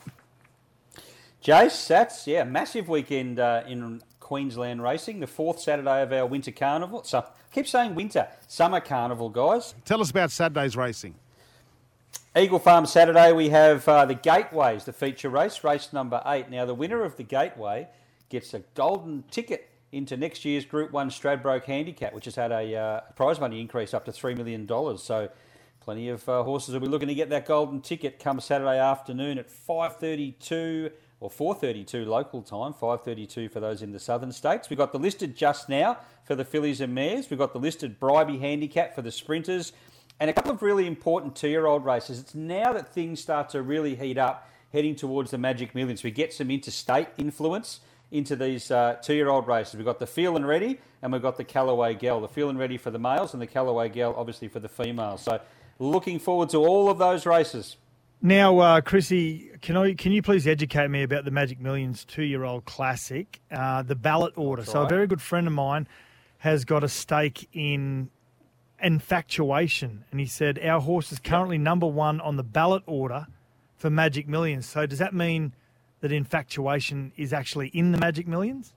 [1.43, 5.19] Jace, that's yeah, massive weekend uh, in Queensland racing.
[5.19, 7.03] The fourth Saturday of our winter carnival.
[7.03, 9.73] So I keep saying winter, summer carnival, guys.
[9.83, 11.15] Tell us about Saturday's racing.
[12.37, 16.51] Eagle Farm Saturday, we have uh, the Gateways, the feature race, race number eight.
[16.51, 17.87] Now, the winner of the Gateway
[18.29, 22.75] gets a golden ticket into next year's Group 1 Stradbroke Handicap, which has had a
[22.75, 24.67] uh, prize money increase up to $3 million.
[24.97, 25.29] So
[25.79, 29.37] plenty of uh, horses will be looking to get that golden ticket come Saturday afternoon
[29.37, 30.91] at 5.32
[31.21, 34.69] or 4.32 local time, 5.32 for those in the southern states.
[34.69, 37.29] We've got the listed just now for the fillies and mares.
[37.29, 39.71] We've got the listed Bribie Handicap for the sprinters
[40.19, 42.19] and a couple of really important two-year-old races.
[42.19, 46.03] It's now that things start to really heat up, heading towards the Magic Millions.
[46.03, 47.79] We get some interstate influence
[48.15, 49.75] into these uh, two-year-old races.
[49.75, 52.21] We've got the Phelan Ready, and we've got the Calaway Gal.
[52.21, 55.21] The Phelan Ready for the males, and the Calaway Gal obviously for the females.
[55.21, 55.39] So,
[55.79, 57.77] looking forward to all of those races.
[58.21, 62.65] Now, uh, Chrissy, can I can you please educate me about the Magic Millions two-year-old
[62.65, 64.63] classic, uh, the ballot order?
[64.63, 65.87] So, a very good friend of mine
[66.39, 68.09] has got a stake in
[68.81, 73.27] infatuation, and he said our horse is currently number one on the ballot order
[73.77, 74.65] for Magic Millions.
[74.65, 75.53] So, does that mean
[76.05, 78.73] that infatuation is actually in the Magic Millions?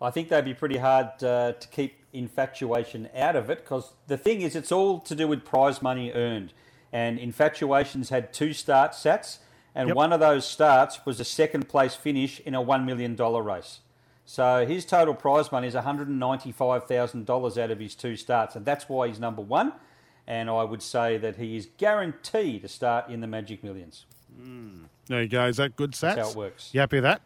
[0.00, 4.16] I think they'd be pretty hard uh, to keep infatuation out of it because the
[4.16, 6.52] thing is, it's all to do with prize money earned.
[6.92, 9.38] And infatuation's had two start sats,
[9.74, 9.96] and Yep.
[9.96, 13.80] one of those starts was a second place finish in a $1 million race.
[14.24, 19.08] So his total prize money is $195,000 out of his two starts, and that's why
[19.08, 19.72] he's number one.
[20.24, 24.06] And I would say that he is guaranteed to start in the Magic Millions.
[24.40, 24.84] Mm.
[25.06, 25.46] There you go.
[25.46, 26.00] Is that good, Sats?
[26.00, 26.70] That's how it works.
[26.72, 27.22] You happy with that?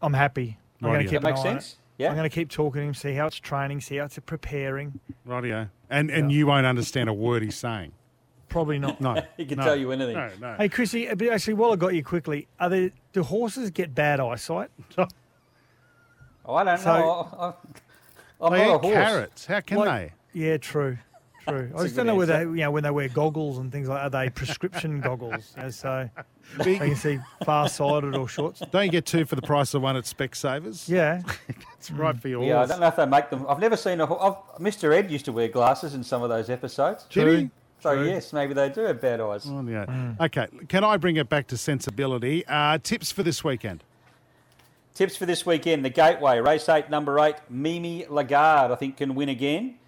[0.00, 0.58] I'm happy.
[0.80, 1.76] I'm going to keep That makes sense?
[1.98, 2.08] Yeah.
[2.08, 4.98] I'm going to keep talking to him, see how it's training, see how it's preparing.
[5.28, 5.68] Rightio.
[5.90, 7.92] And and you won't understand a word he's saying.
[8.48, 9.00] Probably not.
[9.00, 9.22] No.
[9.36, 9.64] he can no.
[9.64, 10.14] tell you anything.
[10.14, 10.54] No, no.
[10.56, 14.20] Hey, Chrissy, but actually, while I got you quickly, are there, do horses get bad
[14.20, 14.70] eyesight?
[16.44, 17.28] Oh, I don't So- know.
[17.38, 17.52] I, I,
[18.46, 18.94] I'm They not a eat horse.
[18.94, 19.46] carrots.
[19.46, 20.98] How can Like- Yeah, true.
[21.48, 21.58] True.
[21.58, 23.88] I That's a just don't know whether you know when they wear goggles and things
[23.88, 25.52] like are they prescription goggles?
[25.56, 26.08] You know, so
[26.58, 28.56] they can see far sighted or short.
[28.56, 28.66] they?
[28.66, 30.88] Don't you get two for the price of one at Specsavers?
[30.88, 31.22] Yeah,
[31.78, 33.44] it's right for your Yeah, I don't know if they make them.
[33.48, 34.36] I've never seen a horse.
[34.58, 34.94] Mr.
[34.94, 37.04] Ed used to wear glasses in some of those episodes.
[37.10, 37.50] Did?
[37.80, 38.06] So True.
[38.06, 39.44] yes, maybe they do have bad eyes.
[39.48, 40.14] Oh, yeah.
[40.20, 42.46] Okay, can I bring it back to sensibility?
[42.46, 43.82] Uh, tips for this weekend?
[44.94, 48.72] Tips for this weekend: the Gateway race eight, number eight, Mimi Lagarde.
[48.72, 49.78] I think can win again.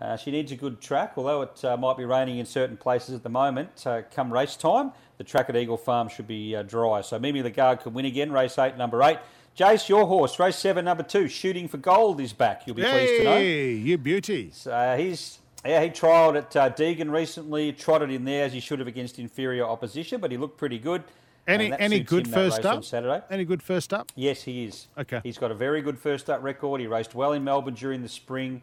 [0.00, 3.14] Uh, she needs a good track, although it uh, might be raining in certain places
[3.14, 3.86] at the moment.
[3.86, 7.02] Uh, come race time, the track at Eagle Farm should be uh, dry.
[7.02, 8.32] So Mimi Lagarde can win again.
[8.32, 9.18] Race eight, number eight.
[9.58, 12.62] Jace, your horse, race seven, number two, Shooting for Gold is back.
[12.66, 13.34] You'll be pleased to know.
[13.34, 14.66] Hey, you beauties.
[14.66, 18.78] Uh, he's yeah, he trialled at uh, Deagon recently, trotted in there as he should
[18.78, 21.04] have against inferior opposition, but he looked pretty good.
[21.46, 22.84] Any any good first up?
[22.84, 23.22] Saturday?
[23.30, 24.12] Any good first up?
[24.14, 24.86] Yes, he is.
[24.96, 25.20] Okay.
[25.22, 26.80] He's got a very good first up record.
[26.80, 28.62] He raced well in Melbourne during the spring.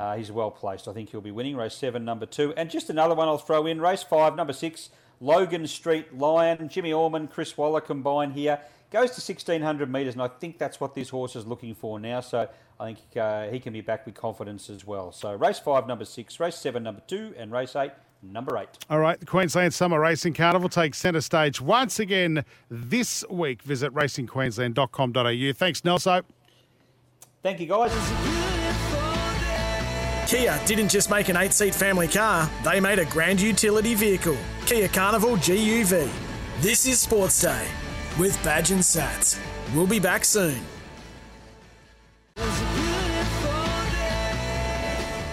[0.00, 0.88] Uh, he's well placed.
[0.88, 1.56] I think he'll be winning.
[1.56, 2.52] Race seven, number two.
[2.56, 3.80] And just another one I'll throw in.
[3.80, 4.90] Race five, number six,
[5.20, 6.68] Logan Street Lion.
[6.68, 8.60] Jimmy Orman, Chris Waller combined here.
[8.90, 12.20] Goes to 1600 metres, and I think that's what this horse is looking for now.
[12.20, 12.48] So
[12.78, 15.10] I think uh, he can be back with confidence as well.
[15.10, 17.90] So race five, number six, race seven, number two, and race eight,
[18.22, 18.68] number eight.
[18.88, 23.62] All right, the Queensland Summer Racing Carnival takes centre stage once again this week.
[23.62, 25.52] Visit racingqueensland.com.au.
[25.54, 26.22] Thanks, Nelso.
[27.42, 28.45] Thank you, guys.
[30.26, 34.36] Kia didn't just make an eight seat family car, they made a grand utility vehicle.
[34.66, 36.10] Kia Carnival GUV.
[36.60, 37.68] This is Sports Day
[38.18, 39.38] with Badge and Sats.
[39.72, 40.58] We'll be back soon.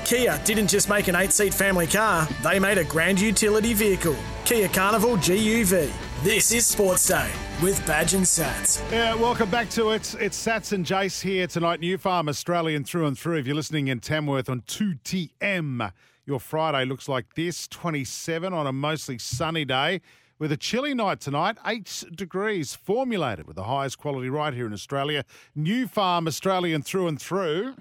[0.06, 4.16] Kia didn't just make an eight seat family car, they made a grand utility vehicle.
[4.46, 5.92] Kia Carnival GUV.
[6.24, 7.30] This is Sports Day
[7.62, 8.80] with Badge and Sats.
[8.90, 10.16] Yeah, welcome back to it.
[10.22, 11.82] It's Sats and Jace here tonight.
[11.82, 13.40] Nufarm Australian through and through.
[13.40, 15.92] If you're listening in Tamworth on 2TM,
[16.26, 20.00] your Friday looks like this 27 on a mostly sunny day.
[20.40, 24.72] With a chilly night tonight, 8 degrees, formulated with the highest quality right here in
[24.72, 25.26] Australia.
[25.58, 27.76] Nufarm Australian through and through.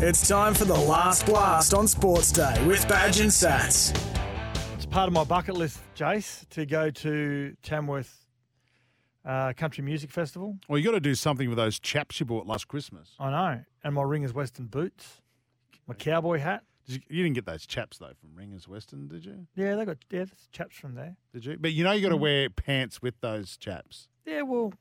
[0.00, 4.17] It's time for the last blast on Sports Day with Badge and Sats.
[4.90, 8.26] Part of my bucket list, Jace, to go to Tamworth
[9.24, 10.56] uh, Country Music Festival.
[10.66, 13.14] Well, you got to do something with those chaps you bought last Christmas.
[13.20, 15.20] I know, and my Ringers Western boots,
[15.86, 16.64] my cowboy hat.
[16.86, 19.46] Did you, you didn't get those chaps, though, from Ringers Western, did you?
[19.54, 21.16] Yeah, they got yeah, there's chaps from there.
[21.34, 21.56] Did you?
[21.60, 24.08] But you know you got to wear pants with those chaps.
[24.24, 24.72] Yeah, well,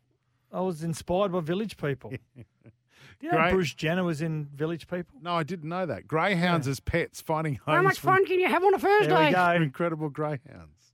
[0.54, 2.14] I was inspired by Village People.
[3.22, 3.52] you know Great.
[3.54, 5.20] Bruce Jenner was in Village People?
[5.22, 6.08] No, I didn't know that.
[6.08, 7.76] Greyhounds as pets, finding homes.
[7.76, 9.32] How much for- fun can you have on a There we Thursday?
[9.32, 9.52] go.
[9.64, 10.94] Incredible greyhounds.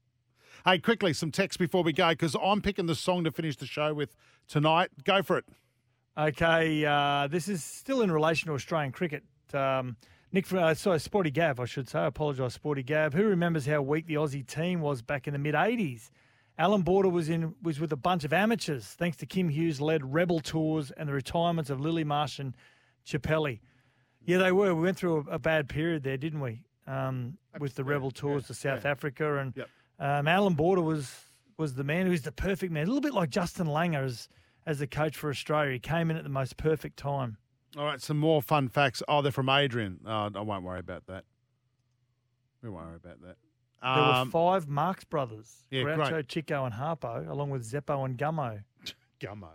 [0.64, 3.66] Hey, quickly, some text before we go because I'm picking the song to finish the
[3.66, 4.16] show with
[4.48, 4.90] tonight.
[5.04, 5.44] Go for it.
[6.16, 9.24] Okay, uh, this is still in relation to Australian cricket.
[9.52, 9.96] Um,
[10.32, 11.98] Nick, uh, sorry, Sporty Gav, I should say.
[12.00, 13.12] I apologise, Sporty Gav.
[13.14, 16.10] Who remembers how weak the Aussie team was back in the mid '80s?
[16.58, 20.14] Allan Border was in was with a bunch of amateurs, thanks to Kim Hughes led
[20.14, 22.54] Rebel tours and the retirements of Lillee Marsh and
[23.06, 23.60] Chappelli.
[24.24, 24.74] Yeah, they were.
[24.74, 26.62] We went through a, a bad period there, didn't we?
[26.86, 29.54] Um, with the Rebel tours to South Africa, and
[29.98, 31.12] um, Allan Border was
[31.56, 32.84] was the man who was the perfect man.
[32.84, 34.28] A little bit like Justin Langer as
[34.66, 35.72] as the coach for Australia.
[35.72, 37.36] He came in at the most perfect time.
[37.76, 39.02] All right, some more fun facts.
[39.08, 40.00] Oh, they're from Adrian.
[40.06, 41.24] Oh, I won't worry about that.
[42.62, 43.36] We won't worry about that.
[43.84, 46.28] There were Um, five Marx brothers: yeah, Groucho, great.
[46.28, 48.62] Chico, and Harpo, along with Zeppo and Gummo.
[49.20, 49.50] Gummo.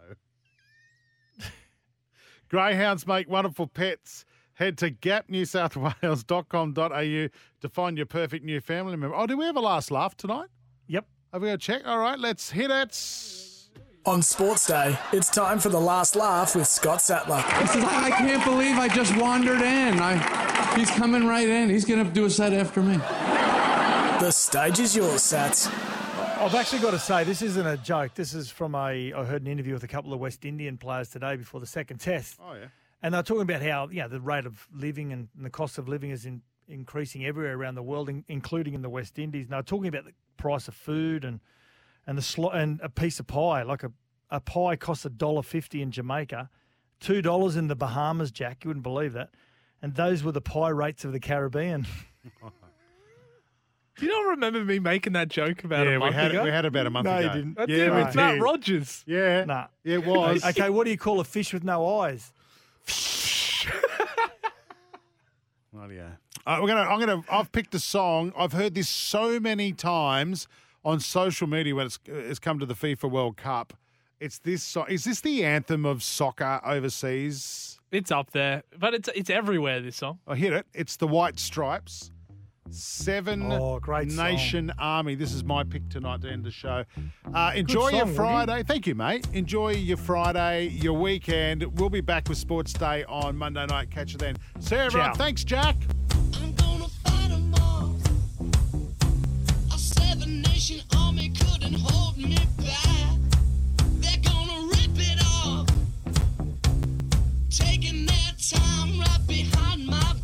[2.50, 4.26] Greyhounds make wonderful pets.
[4.54, 7.28] Head to gapnewsouthwales.com.au
[7.62, 9.16] to find your perfect new family member.
[9.16, 10.48] Oh, do we have a last laugh tonight?
[10.88, 11.06] Yep.
[11.32, 11.84] Have we got a check?
[11.86, 12.98] All right, let's hit it.
[14.06, 17.42] On Sports Day, it's time for the last laugh with Scott Sattler.
[17.62, 20.00] He says, I, I can't believe I just wandered in.
[20.00, 20.18] I,
[20.76, 21.70] he's coming right in.
[21.70, 22.96] He's going to do a set after me.
[24.20, 25.68] The stage is yours, Sats.
[26.42, 28.16] I've actually got to say, this isn't a joke.
[28.16, 29.14] This is from a.
[29.14, 32.00] I heard an interview with a couple of West Indian players today before the second
[32.00, 32.38] test.
[32.42, 32.66] Oh, yeah.
[33.02, 35.88] And they're talking about how, yeah, the rate of living and, and the cost of
[35.88, 39.46] living is in, increasing everywhere around the world, in, including in the West Indies.
[39.46, 41.40] And they're talking about the price of food and
[42.06, 43.92] and the sli- and a piece of pie, like a,
[44.30, 46.50] a pie costs a dollar fifty in Jamaica,
[47.00, 48.66] two dollars in the Bahamas, Jack.
[48.66, 49.30] You wouldn't believe that.
[49.82, 51.88] And those were the pie rates of the Caribbean.
[54.00, 56.42] Do you not remember me making that joke about yeah, a month we had ago?
[56.42, 56.44] it.
[56.46, 57.34] We had about a month No, you ago.
[57.36, 57.54] didn't.
[57.56, 58.42] That's yeah, it, we with Matt.
[58.42, 59.04] Rogers.
[59.06, 59.68] Yeah, nah.
[59.84, 60.44] it was.
[60.46, 62.32] okay, what do you call a fish with no eyes?
[65.76, 66.14] Oh, yeah.
[66.46, 66.82] Uh, we're gonna.
[66.82, 67.22] I'm gonna.
[67.32, 68.34] I've picked a song.
[68.36, 70.48] I've heard this so many times
[70.84, 73.74] on social media when it's it's come to the FIFA World Cup.
[74.20, 74.86] It's this song.
[74.90, 77.80] Is this the anthem of soccer overseas?
[77.92, 79.80] It's up there, but it's it's everywhere.
[79.82, 80.20] This song.
[80.28, 80.66] I hit it.
[80.74, 82.12] It's the White Stripes.
[82.72, 84.76] Seven oh, Nation song.
[84.80, 85.16] Army.
[85.16, 86.84] This is my pick tonight to end the show.
[87.34, 88.58] Uh, enjoy song, your Friday.
[88.60, 88.64] You?
[88.64, 89.28] Thank you, mate.
[89.34, 91.64] Enjoy your Friday, your weekend.
[91.80, 93.90] We'll be back with Sports Day on Monday night.
[93.92, 94.38] Catch you then.
[94.60, 95.10] See you, everyone.
[95.12, 95.18] Ciao.
[95.18, 95.76] Thanks, Jack.
[107.50, 110.19] taking their time right behind my